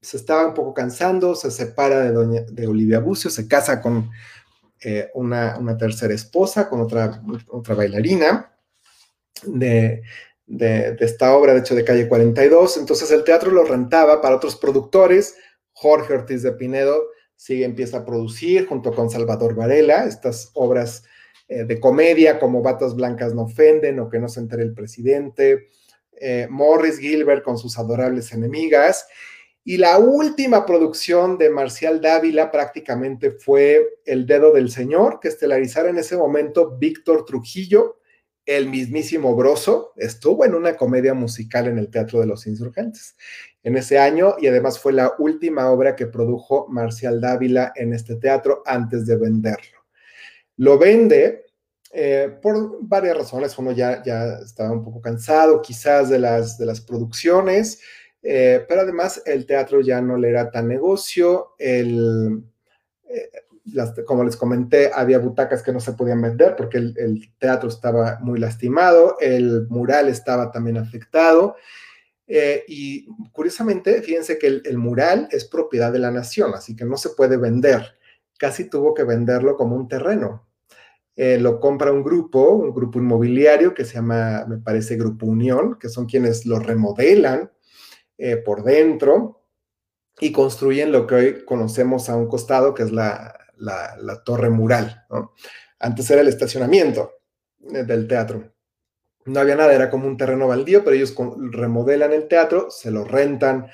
se 0.00 0.16
estaba 0.16 0.46
un 0.46 0.54
poco 0.54 0.74
cansando, 0.74 1.34
se 1.34 1.50
separa 1.50 2.00
de, 2.00 2.12
doña, 2.12 2.42
de 2.42 2.66
Olivia 2.66 3.00
Bucio, 3.00 3.30
se 3.30 3.48
casa 3.48 3.80
con 3.80 4.10
eh, 4.82 5.10
una, 5.14 5.76
tercera 5.78 6.12
esposa, 6.12 6.68
con 6.68 6.80
otra, 6.80 7.22
otra 7.48 7.74
bailarina 7.74 8.52
de, 9.44 10.02
de, 10.46 10.96
esta 11.00 11.34
obra, 11.34 11.54
de 11.54 11.60
hecho, 11.60 11.74
de 11.74 11.84
Calle 11.84 12.08
42. 12.08 12.76
Entonces 12.76 13.10
el 13.10 13.24
teatro 13.24 13.50
lo 13.50 13.64
rentaba 13.64 14.20
para 14.20 14.36
otros 14.36 14.56
productores. 14.56 15.36
Jorge 15.72 16.14
Ortiz 16.14 16.42
de 16.42 16.52
Pinedo 16.52 17.02
sigue, 17.34 17.64
empieza 17.64 17.98
a 17.98 18.04
producir 18.04 18.66
junto 18.66 18.92
con 18.92 19.10
Salvador 19.10 19.54
Varela 19.54 20.04
estas 20.04 20.50
obras 20.54 21.04
eh, 21.54 21.64
de 21.64 21.78
comedia 21.78 22.40
como 22.40 22.62
Batas 22.62 22.96
Blancas 22.96 23.32
no 23.32 23.42
ofenden 23.42 24.00
o 24.00 24.10
Que 24.10 24.18
no 24.18 24.28
se 24.28 24.40
entere 24.40 24.64
el 24.64 24.74
presidente, 24.74 25.68
eh, 26.20 26.48
Morris 26.50 26.98
Gilbert 26.98 27.44
con 27.44 27.58
sus 27.58 27.78
adorables 27.78 28.32
enemigas. 28.32 29.06
Y 29.62 29.76
la 29.76 29.98
última 29.98 30.66
producción 30.66 31.38
de 31.38 31.50
Marcial 31.50 32.00
Dávila 32.00 32.50
prácticamente 32.50 33.30
fue 33.30 34.00
El 34.04 34.26
Dedo 34.26 34.52
del 34.52 34.68
Señor, 34.68 35.20
que 35.20 35.28
estelarizara 35.28 35.90
en 35.90 35.98
ese 35.98 36.16
momento 36.16 36.76
Víctor 36.76 37.24
Trujillo, 37.24 38.00
el 38.44 38.68
mismísimo 38.68 39.34
Broso, 39.36 39.92
estuvo 39.96 40.44
en 40.44 40.54
una 40.54 40.76
comedia 40.76 41.14
musical 41.14 41.68
en 41.68 41.78
el 41.78 41.88
Teatro 41.88 42.20
de 42.20 42.26
los 42.26 42.46
Insurgentes 42.46 43.16
en 43.62 43.76
ese 43.76 43.98
año 43.98 44.34
y 44.38 44.48
además 44.48 44.78
fue 44.78 44.92
la 44.92 45.14
última 45.18 45.70
obra 45.70 45.96
que 45.96 46.06
produjo 46.06 46.66
Marcial 46.68 47.20
Dávila 47.20 47.72
en 47.76 47.94
este 47.94 48.16
teatro 48.16 48.62
antes 48.66 49.06
de 49.06 49.16
venderlo. 49.16 49.78
Lo 50.56 50.78
vende 50.78 51.43
eh, 51.96 52.38
por 52.42 52.78
varias 52.80 53.16
razones. 53.16 53.56
Uno 53.56 53.70
ya, 53.70 54.02
ya 54.02 54.40
estaba 54.44 54.72
un 54.72 54.82
poco 54.82 55.00
cansado 55.00 55.62
quizás 55.62 56.10
de 56.10 56.18
las, 56.18 56.58
de 56.58 56.66
las 56.66 56.80
producciones, 56.80 57.80
eh, 58.20 58.64
pero 58.68 58.80
además 58.80 59.22
el 59.24 59.46
teatro 59.46 59.80
ya 59.80 60.00
no 60.00 60.16
le 60.16 60.30
era 60.30 60.50
tan 60.50 60.66
negocio. 60.66 61.54
El, 61.56 62.42
eh, 63.08 63.30
como 64.04 64.24
les 64.24 64.36
comenté, 64.36 64.90
había 64.92 65.20
butacas 65.20 65.62
que 65.62 65.72
no 65.72 65.78
se 65.78 65.92
podían 65.92 66.20
vender 66.20 66.56
porque 66.56 66.78
el, 66.78 67.32
teatro 67.38 67.68
estaba 67.68 68.18
muy 68.20 68.40
lastimado, 68.40 69.16
el 69.20 69.68
mural 69.68 70.08
estaba 70.08 70.50
también 70.50 70.78
afectado. 70.78 71.54
y 72.66 73.06
curiosamente, 73.30 74.02
fíjense 74.02 74.36
que 74.38 74.62
el, 74.64 74.78
mural 74.78 75.28
es 75.30 75.44
propiedad 75.44 75.92
de 75.92 76.00
la 76.00 76.10
nación, 76.10 76.54
así 76.54 76.74
que 76.74 76.84
no 76.84 76.96
se 76.96 77.10
puede 77.10 77.36
vender. 77.36 77.96
Casi 78.36 78.68
tuvo 78.68 78.94
que 78.94 79.04
venderlo 79.04 79.56
como 79.56 79.76
un 79.76 79.86
terreno. 79.86 80.44
Eh, 81.16 81.38
lo 81.38 81.60
compra 81.60 81.92
un 81.92 82.02
grupo, 82.02 82.50
un 82.50 82.74
grupo 82.74 82.98
inmobiliario 82.98 83.72
que 83.72 83.84
se 83.84 83.94
llama, 83.94 84.44
me 84.48 84.58
parece, 84.58 84.96
Grupo 84.96 85.26
Unión, 85.26 85.78
que 85.78 85.88
son 85.88 86.06
quienes 86.06 86.44
lo 86.44 86.58
remodelan 86.58 87.52
eh, 88.18 88.36
por 88.36 88.64
dentro 88.64 89.44
y 90.18 90.32
construyen 90.32 90.90
lo 90.90 91.06
que 91.06 91.14
hoy 91.14 91.44
conocemos 91.44 92.08
a 92.08 92.16
un 92.16 92.26
costado, 92.26 92.74
que 92.74 92.82
es 92.82 92.90
la, 92.90 93.38
torre 94.24 94.50
mural. 94.50 95.04
Antes 95.78 96.10
era 96.10 96.20
el 96.20 96.28
estacionamiento 96.28 97.12
eh, 97.72 97.84
del 97.84 98.08
teatro. 98.08 98.52
No 99.26 99.40
había 99.40 99.56
nada, 99.56 99.72
era 99.72 99.90
como 99.90 100.08
un 100.08 100.16
terreno 100.16 100.48
baldío, 100.48 100.82
pero 100.82 100.96
ellos 100.96 101.14
remodelan 101.52 102.12
el 102.12 102.26
teatro, 102.26 102.70
se 102.70 102.90
lo 102.90 103.04
rentan 103.04 103.68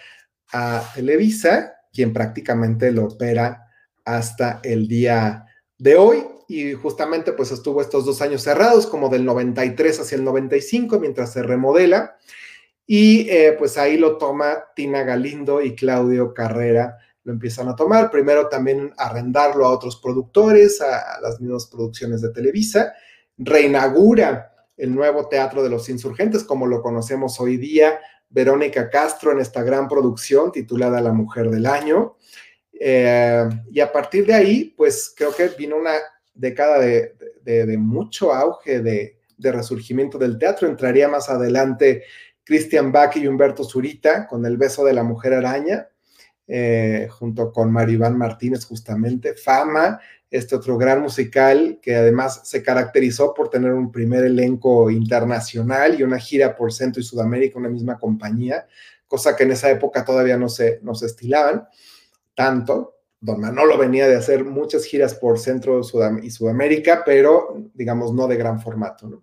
a 0.52 0.82
Televisa, 0.94 1.74
quien 1.92 2.12
prácticamente 2.12 2.92
lo 2.92 3.04
opera 3.04 3.66
hasta 4.04 4.60
el 4.62 4.86
día 4.86 5.46
de 5.78 5.96
hoy 5.96 6.24
y 6.50 6.74
justamente 6.74 7.32
pues 7.32 7.52
estuvo 7.52 7.80
estos 7.80 8.04
dos 8.04 8.20
años 8.20 8.42
cerrados, 8.42 8.88
como 8.88 9.08
del 9.08 9.24
93 9.24 10.00
hacia 10.00 10.16
el 10.16 10.24
95, 10.24 10.98
mientras 10.98 11.32
se 11.32 11.44
remodela. 11.44 12.16
Y 12.84 13.30
eh, 13.30 13.54
pues 13.56 13.78
ahí 13.78 13.96
lo 13.96 14.18
toma 14.18 14.64
Tina 14.74 15.04
Galindo 15.04 15.62
y 15.62 15.76
Claudio 15.76 16.34
Carrera, 16.34 16.98
lo 17.22 17.32
empiezan 17.34 17.68
a 17.68 17.76
tomar. 17.76 18.10
Primero 18.10 18.48
también 18.48 18.92
arrendarlo 18.96 19.64
a 19.64 19.70
otros 19.70 20.00
productores, 20.02 20.80
a, 20.80 21.20
las 21.20 21.40
mismas 21.40 21.66
producciones 21.66 22.20
de 22.20 22.30
Televisa. 22.30 22.94
Reinaugura 23.38 24.52
el 24.76 24.92
nuevo 24.92 25.28
Teatro 25.28 25.62
de 25.62 25.70
los 25.70 25.88
Insurgentes, 25.88 26.42
como 26.42 26.66
lo 26.66 26.82
conocemos 26.82 27.38
hoy 27.38 27.58
día, 27.58 28.00
Verónica 28.28 28.90
Castro 28.90 29.30
en 29.30 29.38
esta 29.38 29.62
gran 29.62 29.86
producción 29.86 30.50
titulada 30.50 31.00
La 31.00 31.12
Mujer 31.12 31.48
del 31.48 31.66
Año. 31.66 32.16
Eh, 32.72 33.48
y 33.70 33.78
a 33.78 33.92
partir 33.92 34.26
de 34.26 34.34
ahí, 34.34 34.74
pues 34.76 35.14
creo 35.16 35.32
que 35.32 35.46
vino 35.50 35.76
una 35.76 35.92
década 36.40 36.78
de, 36.78 37.14
de, 37.44 37.78
mucho 37.78 38.32
auge 38.32 38.80
de, 38.80 39.18
de, 39.36 39.52
resurgimiento 39.52 40.18
del 40.18 40.38
teatro. 40.38 40.68
Entraría 40.68 41.08
más 41.08 41.28
adelante 41.28 42.04
Christian 42.44 42.90
Bach 42.90 43.16
y 43.16 43.26
Humberto 43.26 43.64
Zurita 43.64 44.26
con 44.26 44.44
El 44.46 44.56
beso 44.56 44.84
de 44.84 44.92
la 44.92 45.02
mujer 45.02 45.34
araña, 45.34 45.88
eh, 46.48 47.08
junto 47.10 47.52
con 47.52 47.70
Maribán 47.70 48.16
Martínez 48.16 48.64
justamente. 48.64 49.34
Fama, 49.34 50.00
este 50.30 50.56
otro 50.56 50.78
gran 50.78 51.00
musical 51.00 51.78
que 51.82 51.96
además 51.96 52.42
se 52.44 52.62
caracterizó 52.62 53.34
por 53.34 53.50
tener 53.50 53.72
un 53.72 53.92
primer 53.92 54.24
elenco 54.24 54.90
internacional 54.90 55.98
y 55.98 56.02
una 56.02 56.18
gira 56.18 56.56
por 56.56 56.72
Centro 56.72 57.00
y 57.00 57.04
Sudamérica, 57.04 57.58
una 57.58 57.68
misma 57.68 57.98
compañía, 57.98 58.66
cosa 59.06 59.36
que 59.36 59.42
en 59.42 59.52
esa 59.52 59.70
época 59.70 60.04
todavía 60.04 60.36
no 60.36 60.48
se, 60.48 60.80
no 60.82 60.94
se 60.94 61.06
estilaban 61.06 61.68
tanto. 62.34 62.99
Don 63.20 63.38
Manolo 63.40 63.76
venía 63.76 64.08
de 64.08 64.16
hacer 64.16 64.44
muchas 64.44 64.84
giras 64.84 65.14
por 65.14 65.38
Centro 65.38 65.80
y 66.22 66.30
Sudamérica, 66.30 67.02
pero 67.04 67.54
digamos 67.74 68.14
no 68.14 68.26
de 68.26 68.36
gran 68.36 68.60
formato. 68.60 69.22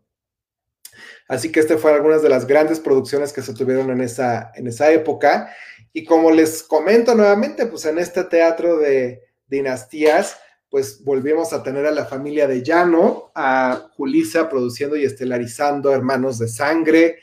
Así 1.28 1.52
que 1.52 1.60
este 1.60 1.78
fue 1.78 1.92
algunas 1.92 2.22
de 2.22 2.30
las 2.30 2.46
grandes 2.46 2.80
producciones 2.80 3.34
que 3.34 3.42
se 3.42 3.54
tuvieron 3.54 3.90
en 3.90 4.02
esa, 4.02 4.52
en 4.56 4.68
esa 4.68 4.92
época. 4.92 5.52
Y 5.92 6.06
como 6.06 6.32
les 6.32 6.64
comento 6.64 7.16
nuevamente, 7.16 7.66
pues 7.66 7.86
en 7.86 7.98
este 7.98 8.24
teatro 8.24 8.78
de 8.78 9.24
dinastías, 9.48 10.38
pues 10.70 11.04
volvimos 11.04 11.52
a 11.52 11.64
tener 11.64 11.86
a 11.86 11.92
la 11.92 12.06
familia 12.06 12.48
de 12.48 12.62
Llano, 12.62 13.32
a 13.34 13.90
Julisa 13.96 14.48
produciendo 14.48 14.96
y 14.96 15.06
estelarizando 15.06 15.92
Hermanos 15.92 16.38
de 16.38 16.48
Sangre, 16.48 17.18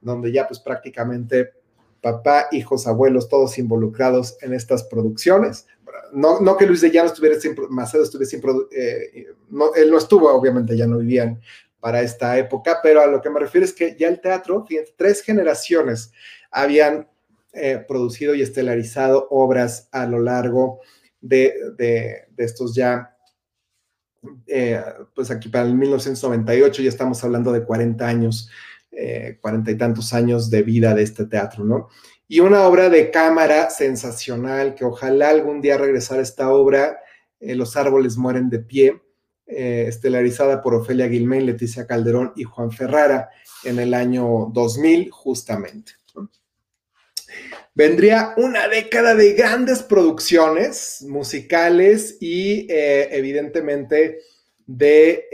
donde 0.00 0.32
ya 0.32 0.46
pues 0.46 0.60
prácticamente 0.60 1.52
papá, 2.00 2.46
hijos, 2.52 2.86
abuelos, 2.86 3.28
todos 3.28 3.58
involucrados 3.58 4.38
en 4.42 4.54
estas 4.54 4.84
producciones 4.84 5.66
no, 6.12 6.56
que 6.56 6.66
Luis 6.66 6.80
de 6.80 6.90
Llano 6.90 7.08
estuviera 7.08 7.38
siempre, 7.38 7.66
Macedo 7.68 8.02
estuviera 8.02 8.28
siempre, 8.28 8.52
eh, 8.72 9.26
él 9.76 9.90
no 9.90 9.98
estuvo, 9.98 10.28
obviamente 10.30 10.76
ya 10.76 10.86
no 10.86 10.98
vivían 10.98 11.40
para 11.78 12.02
esta 12.02 12.36
época, 12.38 12.80
pero 12.82 13.00
a 13.00 13.06
lo 13.06 13.20
que 13.20 13.30
me 13.30 13.40
refiero 13.40 13.64
es 13.64 13.72
que 13.72 13.96
ya 13.98 14.08
el 14.08 14.20
teatro, 14.20 14.66
tres 14.96 15.22
generaciones 15.22 16.12
habían 16.50 17.08
eh, 17.52 17.84
producido 17.86 18.34
y 18.34 18.42
estelarizado 18.42 19.28
obras 19.30 19.88
a 19.92 20.06
lo 20.06 20.20
largo 20.20 20.80
de, 21.20 21.54
estos 22.36 22.74
ya, 22.74 23.16
eh, 24.46 24.82
pues 25.14 25.30
aquí 25.30 25.48
para 25.48 25.64
el 25.64 25.74
1998 25.74 26.82
ya 26.82 26.88
estamos 26.88 27.22
hablando 27.24 27.52
de 27.52 27.64
40 27.64 28.06
años, 28.06 28.50
40 29.40 29.70
y 29.70 29.78
tantos 29.78 30.12
años 30.12 30.50
de 30.50 30.62
vida 30.62 30.94
de 30.94 31.02
este 31.02 31.24
teatro, 31.24 31.64
¿no? 31.64 31.88
Y 32.32 32.38
una 32.38 32.62
obra 32.62 32.88
de 32.88 33.10
cámara 33.10 33.70
sensacional, 33.70 34.76
que 34.76 34.84
ojalá 34.84 35.30
algún 35.30 35.60
día 35.60 35.76
regresara 35.76 36.22
esta 36.22 36.52
obra, 36.52 37.00
eh, 37.40 37.56
Los 37.56 37.76
árboles 37.76 38.16
mueren 38.16 38.48
de 38.48 38.60
pie, 38.60 39.02
eh, 39.48 39.86
estelarizada 39.88 40.62
por 40.62 40.74
Ofelia 40.74 41.08
Guilmén, 41.08 41.44
Leticia 41.44 41.88
Calderón 41.88 42.32
y 42.36 42.44
Juan 42.44 42.70
Ferrara 42.70 43.30
en 43.64 43.80
el 43.80 43.94
año 43.94 44.48
2000 44.52 45.10
justamente. 45.10 45.94
Vendría 47.74 48.34
una 48.36 48.68
década 48.68 49.16
de 49.16 49.32
grandes 49.32 49.82
producciones 49.82 51.04
musicales 51.08 52.16
y 52.20 52.68
eh, 52.70 53.08
evidentemente 53.10 54.20
de, 54.66 55.26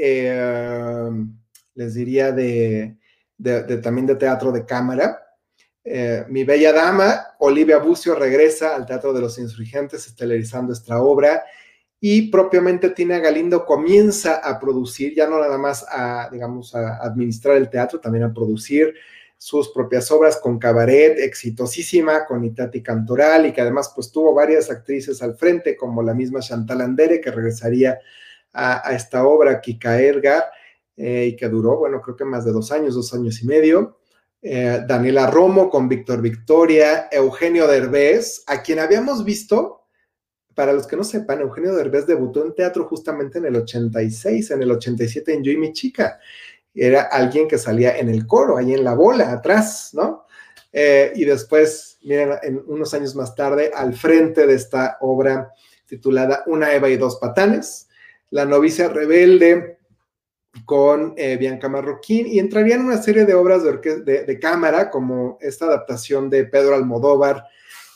les 1.74 1.92
diría, 1.92 2.32
de, 2.32 2.96
también 3.82 4.06
de 4.06 4.14
teatro 4.14 4.50
de 4.50 4.64
cámara. 4.64 5.25
Eh, 5.88 6.24
mi 6.28 6.42
bella 6.42 6.72
dama, 6.72 7.36
Olivia 7.38 7.78
Bucio, 7.78 8.16
regresa 8.16 8.74
al 8.74 8.86
Teatro 8.86 9.12
de 9.12 9.20
los 9.20 9.38
Insurgentes 9.38 10.04
estelarizando 10.08 10.72
esta 10.72 11.00
obra 11.00 11.44
y 12.00 12.28
propiamente 12.28 12.90
Tina 12.90 13.20
Galindo 13.20 13.64
comienza 13.64 14.38
a 14.38 14.58
producir, 14.58 15.14
ya 15.14 15.28
no 15.28 15.38
nada 15.38 15.58
más 15.58 15.86
a, 15.88 16.28
digamos, 16.32 16.74
a 16.74 16.96
administrar 16.96 17.56
el 17.56 17.70
teatro, 17.70 18.00
también 18.00 18.24
a 18.24 18.34
producir 18.34 18.94
sus 19.38 19.68
propias 19.68 20.10
obras 20.10 20.40
con 20.42 20.58
cabaret, 20.58 21.20
exitosísima, 21.20 22.26
con 22.26 22.42
Itati 22.42 22.82
Cantoral 22.82 23.46
y 23.46 23.52
que 23.52 23.60
además 23.60 23.92
pues 23.94 24.10
tuvo 24.10 24.34
varias 24.34 24.68
actrices 24.68 25.22
al 25.22 25.36
frente, 25.36 25.76
como 25.76 26.02
la 26.02 26.14
misma 26.14 26.40
Chantal 26.40 26.80
Andere, 26.80 27.20
que 27.20 27.30
regresaría 27.30 28.00
a, 28.52 28.92
esta 28.92 29.24
obra, 29.24 29.60
Kika 29.60 30.00
Edgar, 30.00 30.46
eh, 30.96 31.26
y 31.26 31.36
que 31.36 31.48
duró, 31.48 31.78
bueno, 31.78 32.00
creo 32.00 32.16
que 32.16 32.24
más 32.24 32.44
de 32.44 32.50
dos 32.50 32.72
años, 32.72 32.96
dos 32.96 33.14
años 33.14 33.40
y 33.40 33.46
medio. 33.46 33.98
Eh, 34.48 34.84
Daniela 34.86 35.26
Romo 35.26 35.68
con 35.68 35.88
Víctor 35.88 36.22
Victoria, 36.22 37.08
Eugenio 37.10 37.66
Derbez, 37.66 38.44
a 38.46 38.62
quien 38.62 38.78
habíamos 38.78 39.24
visto, 39.24 39.88
para 40.54 40.72
los 40.72 40.86
que 40.86 40.96
no 40.96 41.02
sepan, 41.02 41.40
Eugenio 41.40 41.74
Derbez 41.74 42.06
debutó 42.06 42.44
en 42.44 42.54
teatro 42.54 42.84
justamente 42.84 43.38
en 43.38 43.46
el 43.46 43.56
86, 43.56 44.52
en 44.52 44.62
el 44.62 44.70
87 44.70 45.34
en 45.34 45.42
Yo 45.42 45.50
y 45.50 45.56
mi 45.56 45.72
chica. 45.72 46.20
Era 46.72 47.02
alguien 47.02 47.48
que 47.48 47.58
salía 47.58 47.98
en 47.98 48.08
el 48.08 48.24
coro, 48.24 48.56
ahí 48.56 48.72
en 48.72 48.84
la 48.84 48.94
bola, 48.94 49.32
atrás, 49.32 49.90
¿no? 49.94 50.26
Eh, 50.72 51.12
y 51.16 51.24
después, 51.24 51.98
miren, 52.02 52.34
en 52.44 52.62
unos 52.68 52.94
años 52.94 53.16
más 53.16 53.34
tarde, 53.34 53.72
al 53.74 53.94
frente 53.94 54.46
de 54.46 54.54
esta 54.54 54.98
obra 55.00 55.52
titulada 55.86 56.44
Una 56.46 56.72
Eva 56.72 56.88
y 56.88 56.96
dos 56.96 57.16
patanes, 57.16 57.88
La 58.30 58.44
novicia 58.44 58.88
rebelde, 58.88 59.75
con 60.64 61.14
eh, 61.16 61.36
Bianca 61.36 61.68
Marroquín 61.68 62.26
y 62.26 62.38
entrarían 62.38 62.80
en 62.80 62.86
una 62.86 63.02
serie 63.02 63.24
de 63.24 63.34
obras 63.34 63.62
de, 63.64 64.38
cámara, 64.40 64.90
como 64.90 65.38
esta 65.40 65.66
adaptación 65.66 66.30
de 66.30 66.44
Pedro 66.44 66.74
Almodóvar, 66.74 67.44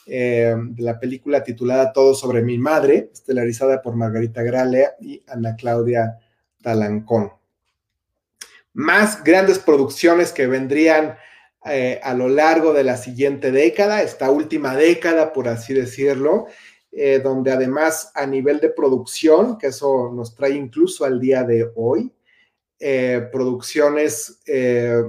eh, 0.06 0.54
de 0.56 0.82
la 0.82 0.98
película 0.98 1.42
titulada 1.42 1.92
Todo 1.92 2.14
sobre 2.14 2.42
mi 2.42 2.58
madre, 2.58 3.10
estelarizada 3.12 3.80
por 3.80 3.94
Margarita 3.94 4.42
Gralea 4.42 4.94
y 5.00 5.22
Ana 5.26 5.56
Claudia 5.56 6.18
Talancón. 6.62 7.32
más 8.72 9.24
grandes 9.24 9.58
producciones 9.58 10.32
que 10.32 10.46
vendrían 10.46 11.16
eh, 11.64 12.00
a 12.02 12.14
lo 12.14 12.28
largo 12.28 12.72
de 12.72 12.84
la 12.84 12.96
siguiente 12.96 13.52
década, 13.52 14.02
esta 14.02 14.30
última 14.30 14.74
década, 14.76 15.32
por 15.32 15.48
así 15.48 15.74
decirlo, 15.74 16.46
donde 17.22 17.52
además 17.52 18.10
a 18.16 18.26
nivel 18.26 18.58
de 18.58 18.70
producción, 18.70 19.58
que 19.58 19.68
eso 19.68 20.10
nos 20.12 20.34
trae 20.34 20.54
incluso 20.54 21.04
al 21.04 21.20
día 21.20 21.44
de 21.44 21.70
hoy, 21.76 22.12
eh, 22.80 23.28
producciones 23.30 24.40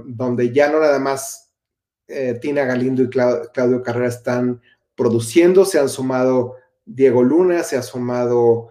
donde 0.05 0.51
ya 0.51 0.69
no 0.71 0.79
nada 0.79 0.99
más 0.99 1.51
Tina 2.41 2.65
Galindo 2.65 3.01
y 3.03 3.09
Claudio 3.09 3.81
Carrera 3.81 4.07
están 4.07 4.61
produciendo, 4.95 5.63
se 5.65 5.79
han 5.79 5.89
sumado 5.89 6.57
Diego 6.85 7.23
Luna, 7.23 7.63
se 7.63 7.77
ha 7.77 7.81
sumado 7.81 8.69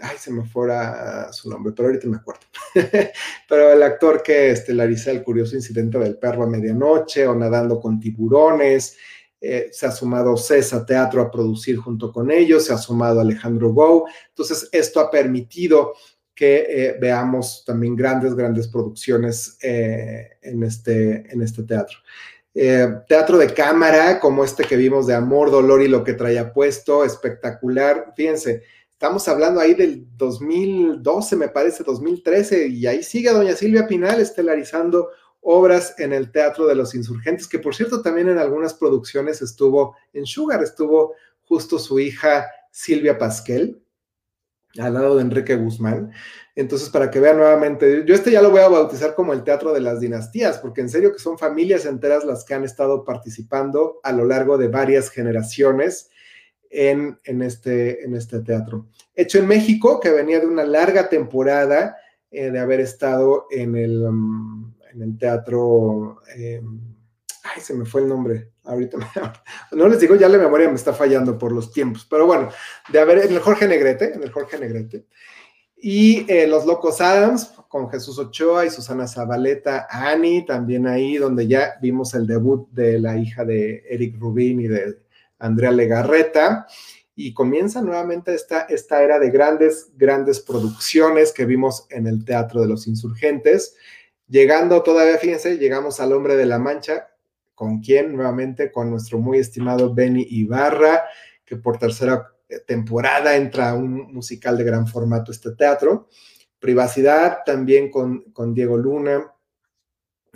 ay, 0.00 0.16
se 0.18 0.32
me 0.32 0.44
fuera 0.44 1.32
su 1.32 1.48
nombre, 1.50 1.72
pero 1.76 1.88
ahorita 1.88 2.08
me 2.08 2.16
acuerdo. 2.16 2.42
pero 3.48 3.72
el 3.72 3.82
actor 3.82 4.22
que 4.22 4.50
estelariza 4.50 5.10
el 5.10 5.22
curioso 5.22 5.56
incidente 5.56 5.98
del 5.98 6.18
perro 6.18 6.44
a 6.44 6.46
medianoche 6.46 7.26
o 7.26 7.34
nadando 7.34 7.80
con 7.80 8.00
tiburones, 8.00 8.96
eh, 9.40 9.68
se 9.72 9.86
ha 9.86 9.90
sumado 9.90 10.36
César 10.36 10.84
Teatro 10.84 11.22
a 11.22 11.30
producir 11.30 11.76
junto 11.76 12.12
con 12.12 12.30
ellos, 12.30 12.66
se 12.66 12.74
ha 12.74 12.78
sumado 12.78 13.20
Alejandro 13.20 13.72
Gou. 13.72 14.04
Entonces, 14.28 14.68
esto 14.72 15.00
ha 15.00 15.10
permitido 15.10 15.94
que 16.40 16.64
eh, 16.70 16.96
veamos 16.98 17.64
también 17.66 17.94
grandes, 17.94 18.34
grandes 18.34 18.66
producciones 18.66 19.58
eh, 19.60 20.38
en, 20.40 20.62
este, 20.62 21.30
en 21.30 21.42
este 21.42 21.64
teatro. 21.64 21.98
teatro 23.06 23.36
de 23.36 23.52
cámara, 23.52 24.18
como 24.18 24.42
este 24.42 24.64
que 24.64 24.76
vimos 24.76 25.06
de 25.06 25.12
Amor, 25.12 25.50
Dolor 25.50 25.82
y 25.82 25.88
lo 25.88 26.02
que 26.02 26.14
traía 26.14 26.50
puesto, 26.50 27.04
espectacular. 27.04 28.14
Fíjense, 28.16 28.62
Estamos 28.90 29.28
hablando 29.28 29.60
ahí 29.60 29.72
del 29.72 30.06
2012, 30.16 31.36
me 31.36 31.48
parece, 31.48 31.84
2013, 31.84 32.68
y 32.68 32.86
ahí 32.86 33.02
sigue 33.02 33.32
doña 33.32 33.56
Silvia 33.56 33.86
Pinal 33.86 34.20
estelarizando 34.20 35.08
obras 35.40 35.94
en 35.98 36.12
el 36.12 36.30
Teatro 36.30 36.66
de 36.66 36.74
los 36.74 36.94
Insurgentes, 36.94 37.48
que 37.48 37.58
por 37.58 37.74
cierto 37.74 38.02
también 38.02 38.28
en 38.28 38.36
algunas 38.36 38.74
producciones 38.74 39.40
estuvo 39.40 39.96
en 40.12 40.26
Sugar, 40.26 40.62
estuvo 40.62 41.14
justo 41.42 41.78
su 41.78 41.98
hija 41.98 42.46
Silvia 42.70 43.16
Pasquel, 43.16 43.82
al 44.78 44.94
lado 44.94 45.16
de 45.16 45.22
Enrique 45.22 45.56
Guzmán. 45.56 46.12
Entonces, 46.54 46.88
para 46.90 47.10
que 47.10 47.20
vean 47.20 47.38
nuevamente, 47.38 48.04
yo 48.06 48.14
este 48.14 48.30
ya 48.30 48.42
lo 48.42 48.50
voy 48.50 48.60
a 48.60 48.68
bautizar 48.68 49.14
como 49.14 49.32
el 49.32 49.44
Teatro 49.44 49.72
de 49.72 49.80
las 49.80 50.00
Dinastías, 50.00 50.58
porque 50.58 50.80
en 50.80 50.88
serio 50.88 51.12
que 51.12 51.18
son 51.18 51.38
familias 51.38 51.86
enteras 51.86 52.24
las 52.24 52.44
que 52.44 52.54
han 52.54 52.64
estado 52.64 53.04
participando 53.04 54.00
a 54.02 54.12
lo 54.12 54.24
largo 54.24 54.58
de 54.58 54.68
varias 54.68 55.10
generaciones 55.10 56.10
en, 56.70 57.18
este, 57.24 58.04
en 58.04 58.14
este 58.14 58.40
teatro. 58.40 58.86
Hecho 59.14 59.38
en 59.38 59.48
México, 59.48 59.98
que 60.00 60.10
venía 60.10 60.40
de 60.40 60.46
una 60.46 60.64
larga 60.64 61.08
temporada 61.08 61.96
eh, 62.30 62.50
de 62.50 62.58
haber 62.58 62.80
estado 62.80 63.46
en 63.50 63.76
el, 63.76 64.02
um, 64.02 64.72
en 64.92 65.02
el 65.02 65.18
teatro. 65.18 66.20
Em, 66.34 66.80
ay, 67.42 67.60
se 67.60 67.74
me 67.74 67.84
fue 67.84 68.02
el 68.02 68.08
nombre. 68.08 68.50
Ahorita 68.70 68.98
no 69.72 69.88
les 69.88 69.98
digo, 69.98 70.14
ya 70.14 70.28
la 70.28 70.38
memoria 70.38 70.68
me 70.68 70.76
está 70.76 70.92
fallando 70.92 71.36
por 71.36 71.50
los 71.50 71.72
tiempos, 71.72 72.06
pero 72.08 72.24
bueno, 72.24 72.50
de 72.88 73.00
haber 73.00 73.18
en 73.18 73.32
el 73.32 73.40
Jorge 73.40 73.66
Negrete, 73.66 74.14
en 74.14 74.22
el 74.22 74.30
Jorge 74.30 74.58
Negrete. 74.58 75.06
Y 75.76 76.30
eh, 76.30 76.46
Los 76.46 76.66
Locos 76.66 77.00
Adams 77.00 77.52
con 77.68 77.90
Jesús 77.90 78.18
Ochoa 78.18 78.66
y 78.66 78.70
Susana 78.70 79.08
Zabaleta, 79.08 79.88
Annie, 79.90 80.44
también 80.44 80.86
ahí 80.86 81.16
donde 81.16 81.48
ya 81.48 81.74
vimos 81.80 82.14
el 82.14 82.26
debut 82.26 82.68
de 82.70 83.00
la 83.00 83.16
hija 83.16 83.44
de 83.44 83.82
Eric 83.88 84.16
Rubin 84.20 84.60
y 84.60 84.68
de 84.68 84.98
Andrea 85.38 85.72
Legarreta, 85.72 86.66
y 87.16 87.34
comienza 87.34 87.82
nuevamente 87.82 88.34
esta, 88.34 88.62
esta 88.62 89.02
era 89.02 89.18
de 89.18 89.30
grandes, 89.30 89.90
grandes 89.96 90.40
producciones 90.40 91.32
que 91.32 91.44
vimos 91.44 91.86
en 91.90 92.06
el 92.06 92.24
Teatro 92.24 92.60
de 92.60 92.68
los 92.68 92.86
Insurgentes. 92.86 93.74
Llegando 94.28 94.82
todavía, 94.82 95.18
fíjense, 95.18 95.58
llegamos 95.58 95.98
al 95.98 96.12
Hombre 96.12 96.36
de 96.36 96.46
la 96.46 96.58
Mancha, 96.58 97.09
con 97.60 97.80
quien 97.80 98.16
nuevamente, 98.16 98.72
con 98.72 98.88
nuestro 98.88 99.18
muy 99.18 99.36
estimado 99.36 99.92
Benny 99.92 100.26
Ibarra, 100.30 101.02
que 101.44 101.56
por 101.56 101.76
tercera 101.76 102.26
temporada 102.66 103.36
entra 103.36 103.74
un 103.74 104.14
musical 104.14 104.56
de 104.56 104.64
gran 104.64 104.86
formato 104.86 105.30
este 105.30 105.50
teatro. 105.50 106.08
Privacidad 106.58 107.40
también 107.44 107.90
con, 107.90 108.32
con 108.32 108.54
Diego 108.54 108.78
Luna, 108.78 109.30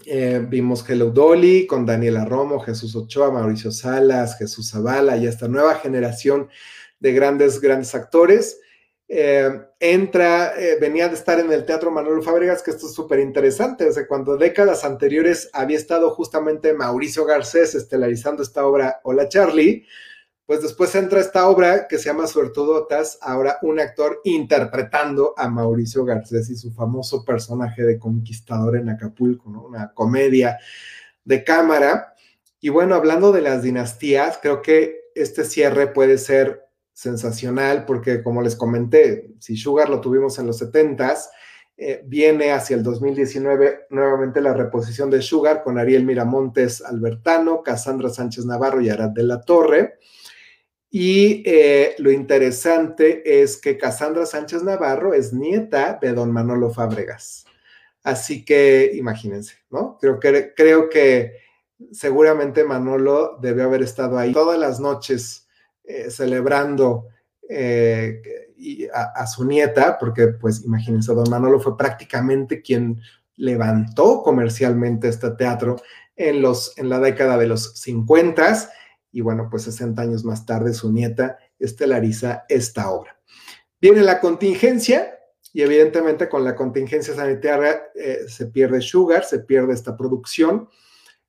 eh, 0.04 0.44
vimos 0.46 0.84
Hello 0.86 1.12
Dolly 1.12 1.66
con 1.66 1.86
Daniela 1.86 2.26
Romo, 2.26 2.60
Jesús 2.60 2.94
Ochoa, 2.94 3.30
Mauricio 3.30 3.70
Salas, 3.70 4.36
Jesús 4.36 4.70
Zavala 4.70 5.16
y 5.16 5.26
esta 5.26 5.48
nueva 5.48 5.76
generación 5.76 6.50
de 7.00 7.12
grandes, 7.14 7.58
grandes 7.58 7.94
actores. 7.94 8.60
Eh, 9.07 9.50
entra, 9.80 10.55
eh, 10.59 10.78
venía 10.80 11.09
de 11.09 11.14
estar 11.14 11.38
en 11.38 11.52
el 11.52 11.66
Teatro 11.66 11.90
Manuel 11.90 12.22
Fábregas, 12.22 12.62
que 12.62 12.70
esto 12.70 12.86
es 12.86 12.94
súper 12.94 13.20
interesante, 13.20 13.84
desde 13.84 14.07
cuando 14.07 14.36
décadas 14.36 14.84
anteriores 14.84 15.50
había 15.52 15.76
estado 15.76 16.11
justamente 16.11 16.72
Mauricio 16.72 17.24
Garcés 17.26 17.74
estelarizando 17.74 18.42
esta 18.42 18.66
obra 18.66 19.00
Hola 19.05 19.28
Charlie, 19.28 19.86
pues 20.46 20.61
después 20.61 20.94
entra 20.94 21.20
esta 21.20 21.48
obra 21.48 21.88
que 21.88 21.96
se 21.96 22.05
llama 22.05 22.26
Suertudotas, 22.26 23.18
ahora 23.22 23.59
un 23.62 23.80
actor 23.80 24.20
interpretando 24.24 25.32
a 25.38 25.48
Mauricio 25.48 26.05
Garcés 26.05 26.50
y 26.50 26.57
su 26.57 26.70
famoso 26.70 27.24
personaje 27.24 27.82
de 27.82 27.98
conquistador 27.98 28.76
en 28.76 28.90
Acapulco. 28.90 29.48
Una 29.48 29.94
comedia 29.94 30.59
de 31.24 31.44
cámara. 31.44 32.14
Y 32.61 32.68
bueno, 32.68 32.94
hablando 32.94 33.32
de 33.32 33.40
las 33.40 33.62
dinastías, 33.62 34.38
creo 34.40 34.61
que 34.61 35.05
este 35.14 35.44
cierre 35.44 35.86
puede 35.86 36.18
ser 36.18 36.63
sensacional 36.95 37.84
porque, 37.84 38.22
como 38.22 38.40
les 38.40 38.57
comenté, 38.57 39.32
si 39.40 39.57
Sugar 39.57 39.90
lo 39.90 40.01
tuvimos 40.01 40.38
en 40.38 40.47
los 40.47 40.62
70s, 40.62 41.28
eh, 41.76 42.03
viene 42.07 42.53
hacia 42.53 42.76
el 42.76 42.84
2019 42.84 43.86
nuevamente 43.90 44.40
la 44.40 44.55
reposición 44.55 45.11
de 45.11 45.20
Sugar 45.20 45.64
con 45.64 45.76
Ariel 45.76 46.05
Miramontes 46.05 46.80
Albertano, 46.80 47.62
Cassandra 47.62 48.09
Sánchez 48.09 48.47
Navarro 48.47 48.80
y 48.80 48.88
Arad 48.90 49.11
de 49.11 49.24
la 49.24 49.40
Torre. 49.40 49.99
Y 50.88 51.42
eh, 51.45 51.97
lo 51.99 52.12
interesante 52.12 53.42
es 53.42 53.57
que 53.57 53.76
Cassandra 53.76 54.24
Sánchez 54.24 54.62
Navarro 54.62 55.12
es 55.12 55.32
nieta 55.32 55.99
de 56.01 56.12
don 56.12 56.30
Manolo 56.30 56.70
Fábregas. 56.70 57.45
Así 58.05 58.45
que 58.45 58.92
imagínense, 58.95 59.57
¿no? 59.70 59.99
Creo 60.01 60.20
que, 60.20 60.55
creo 60.55 60.88
que 60.88 61.32
seguramente 61.90 62.62
Manolo 62.62 63.36
debe 63.42 63.62
haber 63.64 63.82
estado 63.82 64.16
ahí 64.16 64.32
todas 64.32 64.61
las 64.61 64.78
noches 64.78 65.43
eh, 65.85 66.11
celebrando 66.11 67.09
eh, 67.49 68.22
a, 68.93 69.26
su 69.26 69.45
nieta, 69.45 69.99
porque 69.99 70.28
pues 70.28 70.64
imagínense, 70.64 71.12
don 71.12 71.28
Manolo 71.28 71.61
fue 71.61 71.76
prácticamente 71.76 72.62
quien 72.62 73.01
levantó 73.37 74.22
comercialmente 74.22 75.09
este 75.09 75.30
teatro 75.32 75.76
en, 76.16 76.41
los, 76.41 76.76
en 76.78 76.89
la 76.89 77.01
década 77.01 77.37
de 77.37 77.47
los 77.47 77.78
50 77.78 78.70
y 79.12 79.20
bueno, 79.20 79.49
pues 79.51 79.64
60 79.64 80.01
años 80.01 80.24
más 80.24 80.47
tarde 80.47 80.74
su 80.74 80.93
nieta 80.93 81.39
estelariza 81.59 82.45
esta 82.49 82.91
obra. 82.91 83.20
Viene 83.80 84.03
la 84.03 84.20
contingencia 84.20 85.18
y 85.53 85.62
evidentemente 85.62 86.28
con 86.28 86.45
la 86.45 86.57
contingencia 86.57 87.14
sanitaria 87.14 87.82
eh, 87.95 88.20
se 88.26 88.47
pierde 88.47 88.80
Sugar, 88.80 89.24
se 89.24 89.41
pierde 89.41 89.72
esta 89.72 89.97
producción. 89.97 90.68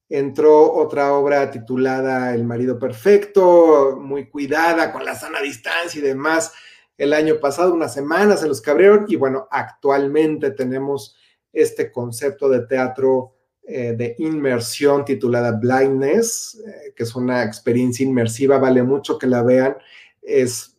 Entró 0.07 0.73
otra 0.73 1.13
obra 1.13 1.49
titulada 1.49 2.33
El 2.35 2.43
marido 2.43 2.77
perfecto, 2.77 3.97
muy 3.99 4.29
cuidada, 4.29 4.91
con 4.91 5.03
la 5.03 5.15
sana 5.15 5.41
distancia 5.41 5.99
y 5.99 6.03
demás. 6.03 6.53
El 6.97 7.13
año 7.13 7.39
pasado, 7.39 7.73
unas 7.73 7.93
semanas 7.93 8.43
en 8.43 8.49
los 8.49 8.61
que 8.61 8.71
y 9.07 9.15
bueno, 9.15 9.47
actualmente 9.51 10.51
tenemos 10.51 11.17
este 11.51 11.91
concepto 11.91 12.49
de 12.49 12.67
teatro 12.67 13.35
eh, 13.67 13.95
de 13.97 14.15
inmersión 14.19 15.03
titulada 15.03 15.53
Blindness, 15.53 16.61
eh, 16.65 16.93
que 16.95 17.01
es 17.01 17.15
una 17.15 17.43
experiencia 17.43 18.05
inmersiva, 18.05 18.59
vale 18.59 18.83
mucho 18.83 19.17
que 19.17 19.25
la 19.25 19.41
vean. 19.41 19.75
Es, 20.21 20.77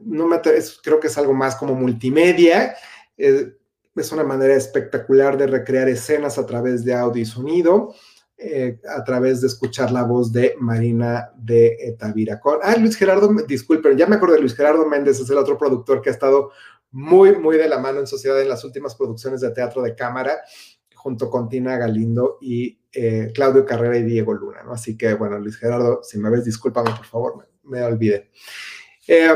no 0.00 0.26
me 0.26 0.40
creo 0.40 0.98
que 0.98 1.08
es 1.08 1.18
algo 1.18 1.34
más 1.34 1.56
como 1.56 1.74
multimedia. 1.74 2.74
Eh, 3.18 3.52
es 3.94 4.12
una 4.12 4.24
manera 4.24 4.54
espectacular 4.54 5.36
de 5.36 5.46
recrear 5.46 5.88
escenas 5.88 6.38
a 6.38 6.46
través 6.46 6.84
de 6.84 6.94
audio 6.94 7.22
y 7.22 7.26
sonido. 7.26 7.94
A 8.88 9.04
través 9.04 9.40
de 9.40 9.46
escuchar 9.46 9.90
la 9.90 10.02
voz 10.02 10.32
de 10.32 10.54
Marina 10.58 11.30
de 11.36 11.96
Tavira. 11.98 12.40
Ah, 12.62 12.76
Luis 12.76 12.96
Gerardo, 12.96 13.30
disculpen, 13.46 13.96
ya 13.96 14.06
me 14.06 14.16
acuerdo 14.16 14.34
de 14.34 14.40
Luis 14.40 14.54
Gerardo 14.54 14.86
Méndez, 14.86 15.20
es 15.20 15.30
el 15.30 15.38
otro 15.38 15.56
productor 15.56 16.02
que 16.02 16.10
ha 16.10 16.12
estado 16.12 16.50
muy, 16.90 17.36
muy 17.36 17.56
de 17.56 17.68
la 17.68 17.78
mano 17.78 18.00
en 18.00 18.06
sociedad 18.06 18.40
en 18.40 18.48
las 18.48 18.64
últimas 18.64 18.94
producciones 18.94 19.40
de 19.40 19.50
teatro 19.50 19.82
de 19.82 19.94
cámara 19.94 20.42
junto 20.94 21.28
con 21.28 21.48
Tina 21.48 21.76
Galindo 21.76 22.38
y 22.40 22.80
eh, 22.90 23.30
Claudio 23.34 23.66
Carrera 23.66 23.98
y 23.98 24.04
Diego 24.04 24.32
Luna, 24.32 24.62
¿no? 24.62 24.72
Así 24.72 24.96
que, 24.96 25.12
bueno, 25.14 25.38
Luis 25.38 25.56
Gerardo, 25.58 26.00
si 26.02 26.18
me 26.18 26.30
ves, 26.30 26.44
discúlpame, 26.44 26.92
por 26.96 27.04
favor, 27.04 27.48
me, 27.64 27.82
olvidé. 27.82 28.30
Eh, 29.06 29.28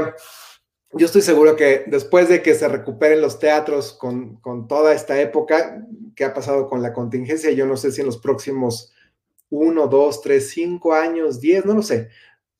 yo 0.93 1.07
estoy 1.07 1.22
seguro 1.22 1.57
que 1.57 1.84
después 1.86 2.28
de 2.28 2.43
que 2.43 2.55
se 2.55 2.68
recuperen 2.68 3.20
los 3.20 3.39
teatros 3.39 3.93
con, 3.93 4.36
con, 4.36 4.68
toda 4.68 4.95
esta 4.95 5.20
época 5.20 5.84
que 6.16 6.24
ha 6.24 6.32
pasado 6.32 6.68
con 6.68 6.82
la 6.82 6.93
contingencia, 6.93 7.51
yo 7.51 7.66
no 7.66 7.76
sé 7.76 7.93
si 7.93 8.01
en 8.01 8.07
los 8.07 8.18
próximos 8.18 8.93
uno, 9.51 9.86
dos, 9.86 10.22
tres, 10.22 10.51
cinco 10.51 10.95
años, 10.95 11.41
diez, 11.41 11.64
no 11.64 11.74
lo 11.74 11.82
sé, 11.82 12.09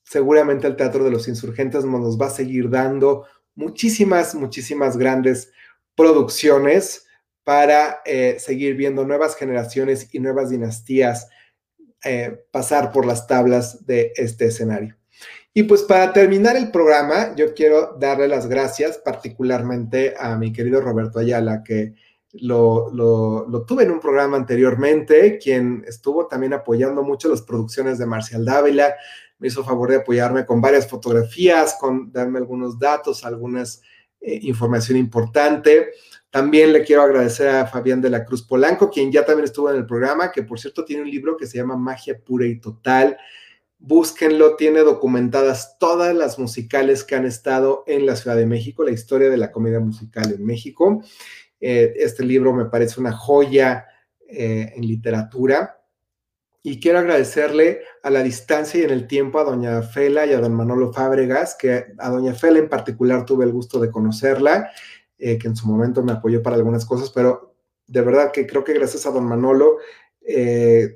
seguramente 0.03 0.67
el 0.67 0.77
Teatro 0.77 1.05
de 1.05 1.11
los 1.11 1.29
Insurgentes 1.29 1.85
nos 1.85 2.21
va 2.21 2.27
a 2.27 2.31
seguir 2.31 2.71
dando 2.71 3.27
muchísimas, 3.55 4.35
muchísimas 4.35 4.97
grandes 4.97 5.53
producciones 5.95 7.07
para 7.45 8.03
eh, 8.05 8.37
seguir 8.39 8.75
viendo 8.75 9.05
nuevas 9.05 9.37
generaciones 9.37 10.09
y 10.13 10.21
nuevas 10.21 10.51
dinastías 10.51 11.29
eh, 12.05 12.45
pasar 12.51 12.93
por 12.93 13.05
las 13.07 13.27
tablas 13.27 13.87
de 13.87 14.13
este 14.17 14.47
escenario. 14.47 14.98
Y 15.55 15.65
pues 15.65 15.83
para 15.83 16.13
terminar 16.13 16.57
el 16.57 16.71
programa, 16.71 17.35
yo 17.35 17.55
quiero 17.55 17.97
darle 17.99 18.29
las 18.29 18.47
gracias 18.47 18.99
particularmente 18.99 20.15
a 20.19 20.37
mi 20.37 20.53
querido 20.53 20.81
Roberto 20.81 21.19
Ayala, 21.19 21.63
que 21.65 21.95
lo, 22.33 22.91
lo, 22.93 23.65
tuve 23.65 23.85
en 23.85 23.91
un 23.91 24.01
programa 24.01 24.37
anteriormente, 24.37 25.39
quien 25.39 25.85
estuvo 25.87 26.27
también 26.27 26.53
apoyando 26.53 27.03
mucho 27.03 27.29
las 27.29 27.43
producciones 27.43 27.99
de 27.99 28.07
Marcial 28.07 28.45
Dávila, 28.45 28.95
me 29.39 29.49
hizo 29.49 29.65
favor 29.65 29.91
de 29.91 29.97
apoyarme 29.97 30.45
con 30.45 30.61
varias 30.61 30.89
fotografías, 30.89 31.77
con 31.81 32.13
darme 32.13 32.39
algunos 32.39 32.79
datos, 32.79 33.25
algunas 33.25 33.83
eh, 34.21 34.41
información 34.43 34.99
importante. 34.99 35.91
También 36.31 36.73
le 36.73 36.83
quiero 36.83 37.03
agradecer 37.03 37.49
a 37.49 37.67
Fabián 37.67 38.01
de 38.01 38.11
la 38.11 38.25
Cruz 38.25 38.43
Polanco, 38.43 38.91
quien 38.91 39.11
ya 39.11 39.25
también 39.25 39.45
estuvo 39.45 39.71
en 39.71 39.77
el 39.77 39.87
programa, 39.87 40.31
que 40.31 40.43
por 40.43 40.59
cierto 40.59 40.85
tiene 40.85 41.03
un 41.03 41.11
libro 41.11 41.37
que 41.37 41.47
se 41.47 41.57
llama 41.57 41.77
Magia 41.77 42.19
Pura 42.19 42.47
y 42.47 42.61
Total. 42.61 43.17
Búsquenlo, 43.81 44.57
tiene 44.57 44.81
documentadas 44.81 45.79
todas 45.79 46.15
las 46.15 46.39
musicales 46.39 47.05
que 47.05 47.15
han 47.15 47.25
estado 47.25 47.85
en 47.87 48.07
la 48.07 48.17
Ciudad 48.17 48.37
de 48.37 48.47
México, 48.47 48.83
la 48.83 48.91
historia 48.91 49.31
de 49.31 49.37
la 49.37 49.53
comedia 49.53 49.79
musical 49.79 50.33
en 50.33 50.45
México. 50.45 51.03
Eh, 51.61 51.95
este 51.97 52.25
libro 52.25 52.53
me 52.53 52.67
parece 52.67 53.01
una 53.01 53.13
joya 53.13 53.87
eh, 54.29 54.73
en 54.75 54.87
literatura. 54.87 55.81
Y 56.61 56.81
quiero 56.81 56.99
agradecerle 56.99 57.83
a 58.03 58.11
la 58.11 58.23
distancia 58.23 58.81
y 58.81 58.85
en 58.85 58.91
el 58.91 59.07
tiempo 59.07 59.39
a 59.39 59.45
doña 59.45 59.81
Fela 59.83 60.27
y 60.27 60.33
a 60.33 60.41
don 60.41 60.55
Manolo 60.55 60.93
Fábregas, 60.93 61.55
que 61.55 61.87
a 61.99 62.11
doña 62.11 62.35
Fela 62.35 62.59
en 62.59 62.69
particular 62.69 63.25
tuve 63.25 63.45
el 63.45 63.53
gusto 63.53 63.79
de 63.79 63.91
conocerla, 63.91 64.71
eh, 65.19 65.39
que 65.39 65.47
en 65.47 65.57
su 65.57 65.69
momento 65.69 66.03
me 66.03 66.13
apoyó 66.13 66.43
para 66.43 66.57
algunas 66.57 66.85
cosas, 66.85 67.11
pero 67.11 67.55
de 67.87 68.03
verdad 68.03 68.33
que 68.33 68.47
creo 68.47 68.65
que 68.65 68.75
gracias 68.75 69.07
a 69.07 69.11
don 69.11 69.25
Manolo 69.25 69.79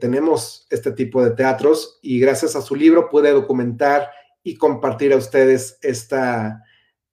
tenemos 0.00 0.66
este 0.68 0.92
tipo 0.92 1.24
de 1.24 1.30
teatros 1.30 1.98
y 2.02 2.20
gracias 2.20 2.54
a 2.54 2.60
su 2.60 2.74
libro 2.74 3.08
pude 3.08 3.30
documentar 3.30 4.10
y 4.42 4.56
compartir 4.56 5.12
a 5.12 5.16
ustedes 5.16 5.78
esta, 5.82 6.64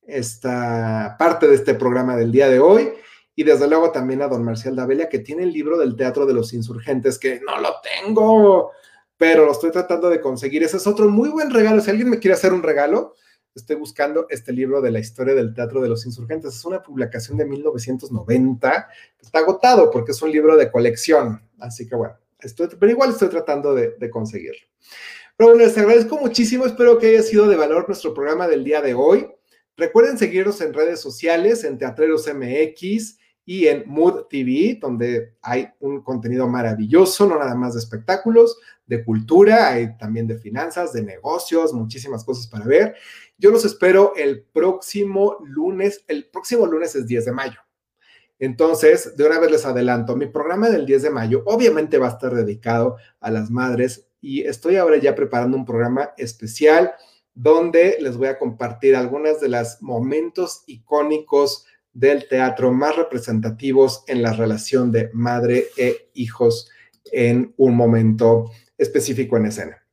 esta 0.01 1.15
parte 1.17 1.47
de 1.47 1.55
este 1.55 1.75
programa 1.75 2.15
del 2.15 2.31
día 2.31 2.49
de 2.49 2.59
hoy. 2.59 2.89
Y 3.35 3.43
desde 3.43 3.69
luego 3.69 3.91
también 3.91 4.21
a 4.21 4.27
don 4.27 4.43
Marcial 4.43 4.75
Davelia, 4.75 5.07
que 5.07 5.19
tiene 5.19 5.43
el 5.43 5.53
libro 5.53 5.77
del 5.77 5.95
Teatro 5.95 6.25
de 6.25 6.33
los 6.33 6.53
Insurgentes, 6.53 7.17
que 7.17 7.39
no 7.39 7.57
lo 7.61 7.75
tengo, 7.81 8.71
pero 9.15 9.45
lo 9.45 9.53
estoy 9.53 9.71
tratando 9.71 10.09
de 10.09 10.19
conseguir. 10.19 10.63
Ese 10.63 10.77
es 10.77 10.87
otro 10.87 11.07
muy 11.07 11.29
buen 11.29 11.49
regalo. 11.49 11.81
Si 11.81 11.89
alguien 11.89 12.09
me 12.09 12.19
quiere 12.19 12.33
hacer 12.33 12.51
un 12.51 12.63
regalo, 12.63 13.15
estoy 13.55 13.77
buscando 13.77 14.25
este 14.29 14.51
libro 14.51 14.81
de 14.81 14.91
la 14.91 14.99
historia 14.99 15.35
del 15.35 15.53
Teatro 15.53 15.81
de 15.81 15.87
los 15.87 16.05
Insurgentes. 16.05 16.53
Es 16.53 16.65
una 16.65 16.83
publicación 16.83 17.37
de 17.37 17.45
1990. 17.45 18.89
Está 19.21 19.39
agotado 19.39 19.89
porque 19.89 20.11
es 20.11 20.21
un 20.21 20.31
libro 20.31 20.57
de 20.57 20.69
colección. 20.69 21.41
Así 21.59 21.87
que 21.87 21.95
bueno, 21.95 22.15
estoy, 22.39 22.67
pero 22.79 22.91
igual 22.91 23.11
estoy 23.11 23.29
tratando 23.29 23.73
de, 23.73 23.95
de 23.99 24.09
conseguirlo. 24.09 24.61
Pero 25.37 25.51
bueno, 25.51 25.65
les 25.65 25.77
agradezco 25.77 26.17
muchísimo. 26.17 26.65
Espero 26.65 26.97
que 26.97 27.07
haya 27.07 27.23
sido 27.23 27.47
de 27.47 27.55
valor 27.55 27.87
nuestro 27.87 28.13
programa 28.13 28.47
del 28.47 28.63
día 28.63 28.81
de 28.81 28.93
hoy. 28.93 29.27
Recuerden 29.77 30.17
seguirnos 30.17 30.59
en 30.61 30.73
redes 30.73 30.99
sociales, 30.99 31.63
en 31.63 31.77
Teatreros 31.77 32.29
MX, 32.33 33.19
y 33.49 33.65
en 33.65 33.83
Mood 33.87 34.27
TV, 34.29 34.77
donde 34.79 35.33
hay 35.41 35.69
un 35.79 36.03
contenido 36.03 36.47
maravilloso, 36.47 37.25
no 37.25 37.39
nada 37.39 37.55
más 37.55 37.73
de 37.73 37.79
espectáculos, 37.79 38.59
de 38.85 39.03
cultura, 39.03 39.69
hay 39.69 39.97
también 39.97 40.27
de 40.27 40.37
finanzas, 40.37 40.93
de 40.93 41.01
negocios, 41.01 41.73
muchísimas 41.73 42.23
cosas 42.23 42.45
para 42.45 42.65
ver. 42.65 42.95
Yo 43.39 43.49
los 43.49 43.65
espero 43.65 44.13
el 44.15 44.43
próximo 44.43 45.37
lunes, 45.43 46.05
el 46.07 46.29
próximo 46.29 46.67
lunes 46.67 46.93
es 46.93 47.07
10 47.07 47.25
de 47.25 47.31
mayo. 47.31 47.59
Entonces, 48.39 49.15
de 49.17 49.25
una 49.25 49.39
vez 49.39 49.51
les 49.51 49.65
adelanto, 49.65 50.15
mi 50.15 50.27
programa 50.27 50.69
del 50.69 50.85
10 50.85 51.03
de 51.03 51.09
mayo 51.09 51.43
obviamente 51.45 51.97
va 51.97 52.07
a 52.07 52.11
estar 52.11 52.33
dedicado 52.33 52.95
a 53.19 53.29
las 53.29 53.51
madres 53.51 54.07
y 54.21 54.41
estoy 54.41 54.77
ahora 54.77 54.97
ya 54.97 55.13
preparando 55.13 55.57
un 55.57 55.65
programa 55.65 56.11
especial 56.17 56.93
donde 57.33 57.97
les 58.01 58.17
voy 58.17 58.27
a 58.27 58.37
compartir 58.37 58.95
algunas 58.95 59.39
de 59.39 59.49
los 59.49 59.81
momentos 59.81 60.63
icónicos 60.67 61.65
del 61.93 62.27
teatro 62.27 62.71
más 62.71 62.95
representativos 62.95 64.03
en 64.07 64.21
la 64.21 64.33
relación 64.33 64.91
de 64.91 65.09
madre 65.13 65.67
e 65.77 66.09
hijos 66.13 66.69
en 67.11 67.53
un 67.57 67.75
momento 67.75 68.51
específico 68.77 69.37
en 69.37 69.47
escena. 69.47 69.83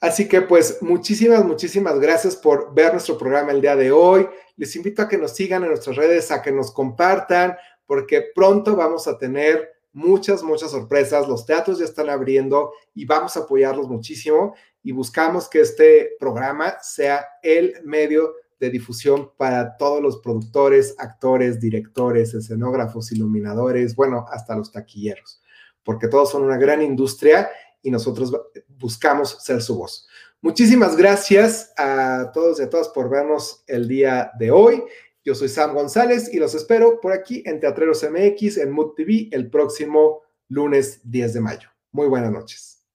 Así 0.00 0.28
que 0.28 0.42
pues 0.42 0.78
muchísimas, 0.82 1.44
muchísimas 1.44 1.98
gracias 1.98 2.36
por 2.36 2.74
ver 2.74 2.92
nuestro 2.92 3.16
programa 3.16 3.52
el 3.52 3.60
día 3.60 3.76
de 3.76 3.90
hoy. 3.90 4.26
Les 4.56 4.74
invito 4.76 5.02
a 5.02 5.08
que 5.08 5.18
nos 5.18 5.34
sigan 5.34 5.62
en 5.62 5.70
nuestras 5.70 5.96
redes, 5.96 6.30
a 6.30 6.42
que 6.42 6.52
nos 6.52 6.70
compartan, 6.72 7.56
porque 7.86 8.24
pronto 8.34 8.76
vamos 8.76 9.06
a 9.08 9.18
tener 9.18 9.76
muchas, 9.92 10.42
muchas 10.42 10.70
sorpresas. 10.70 11.26
Los 11.26 11.46
teatros 11.46 11.78
ya 11.78 11.84
están 11.84 12.10
abriendo 12.10 12.72
y 12.94 13.06
vamos 13.06 13.36
a 13.36 13.40
apoyarlos 13.40 13.88
muchísimo 13.88 14.54
y 14.82 14.92
buscamos 14.92 15.48
que 15.48 15.60
este 15.60 16.10
programa 16.20 16.76
sea 16.82 17.26
el 17.42 17.74
medio 17.84 18.34
de 18.60 18.70
difusión 18.70 19.32
para 19.36 19.76
todos 19.76 20.02
los 20.02 20.18
productores, 20.18 20.94
actores, 20.98 21.60
directores, 21.60 22.34
escenógrafos, 22.34 23.12
iluminadores, 23.12 23.94
bueno, 23.96 24.26
hasta 24.30 24.56
los 24.56 24.72
taquilleros, 24.72 25.42
porque 25.82 26.08
todos 26.08 26.30
son 26.30 26.42
una 26.42 26.56
gran 26.56 26.82
industria 26.82 27.50
y 27.82 27.90
nosotros 27.90 28.32
buscamos 28.68 29.38
ser 29.42 29.62
su 29.62 29.76
voz. 29.76 30.08
Muchísimas 30.40 30.96
gracias 30.96 31.72
a 31.76 32.30
todos 32.32 32.60
y 32.60 32.62
a 32.62 32.70
todas 32.70 32.88
por 32.88 33.08
vernos 33.08 33.64
el 33.66 33.88
día 33.88 34.30
de 34.38 34.50
hoy. 34.50 34.84
Yo 35.26 35.34
soy 35.34 35.48
Sam 35.48 35.74
González 35.74 36.32
y 36.32 36.38
los 36.38 36.54
espero 36.54 37.00
por 37.00 37.12
aquí 37.12 37.42
en 37.46 37.58
Teatreros 37.58 38.06
MX 38.08 38.58
en 38.58 38.70
Mood 38.70 38.94
TV 38.94 39.28
el 39.32 39.50
próximo 39.50 40.22
lunes 40.48 41.00
10 41.02 41.34
de 41.34 41.40
mayo. 41.40 41.68
Muy 41.90 42.06
buenas 42.06 42.30
noches. 42.30 42.86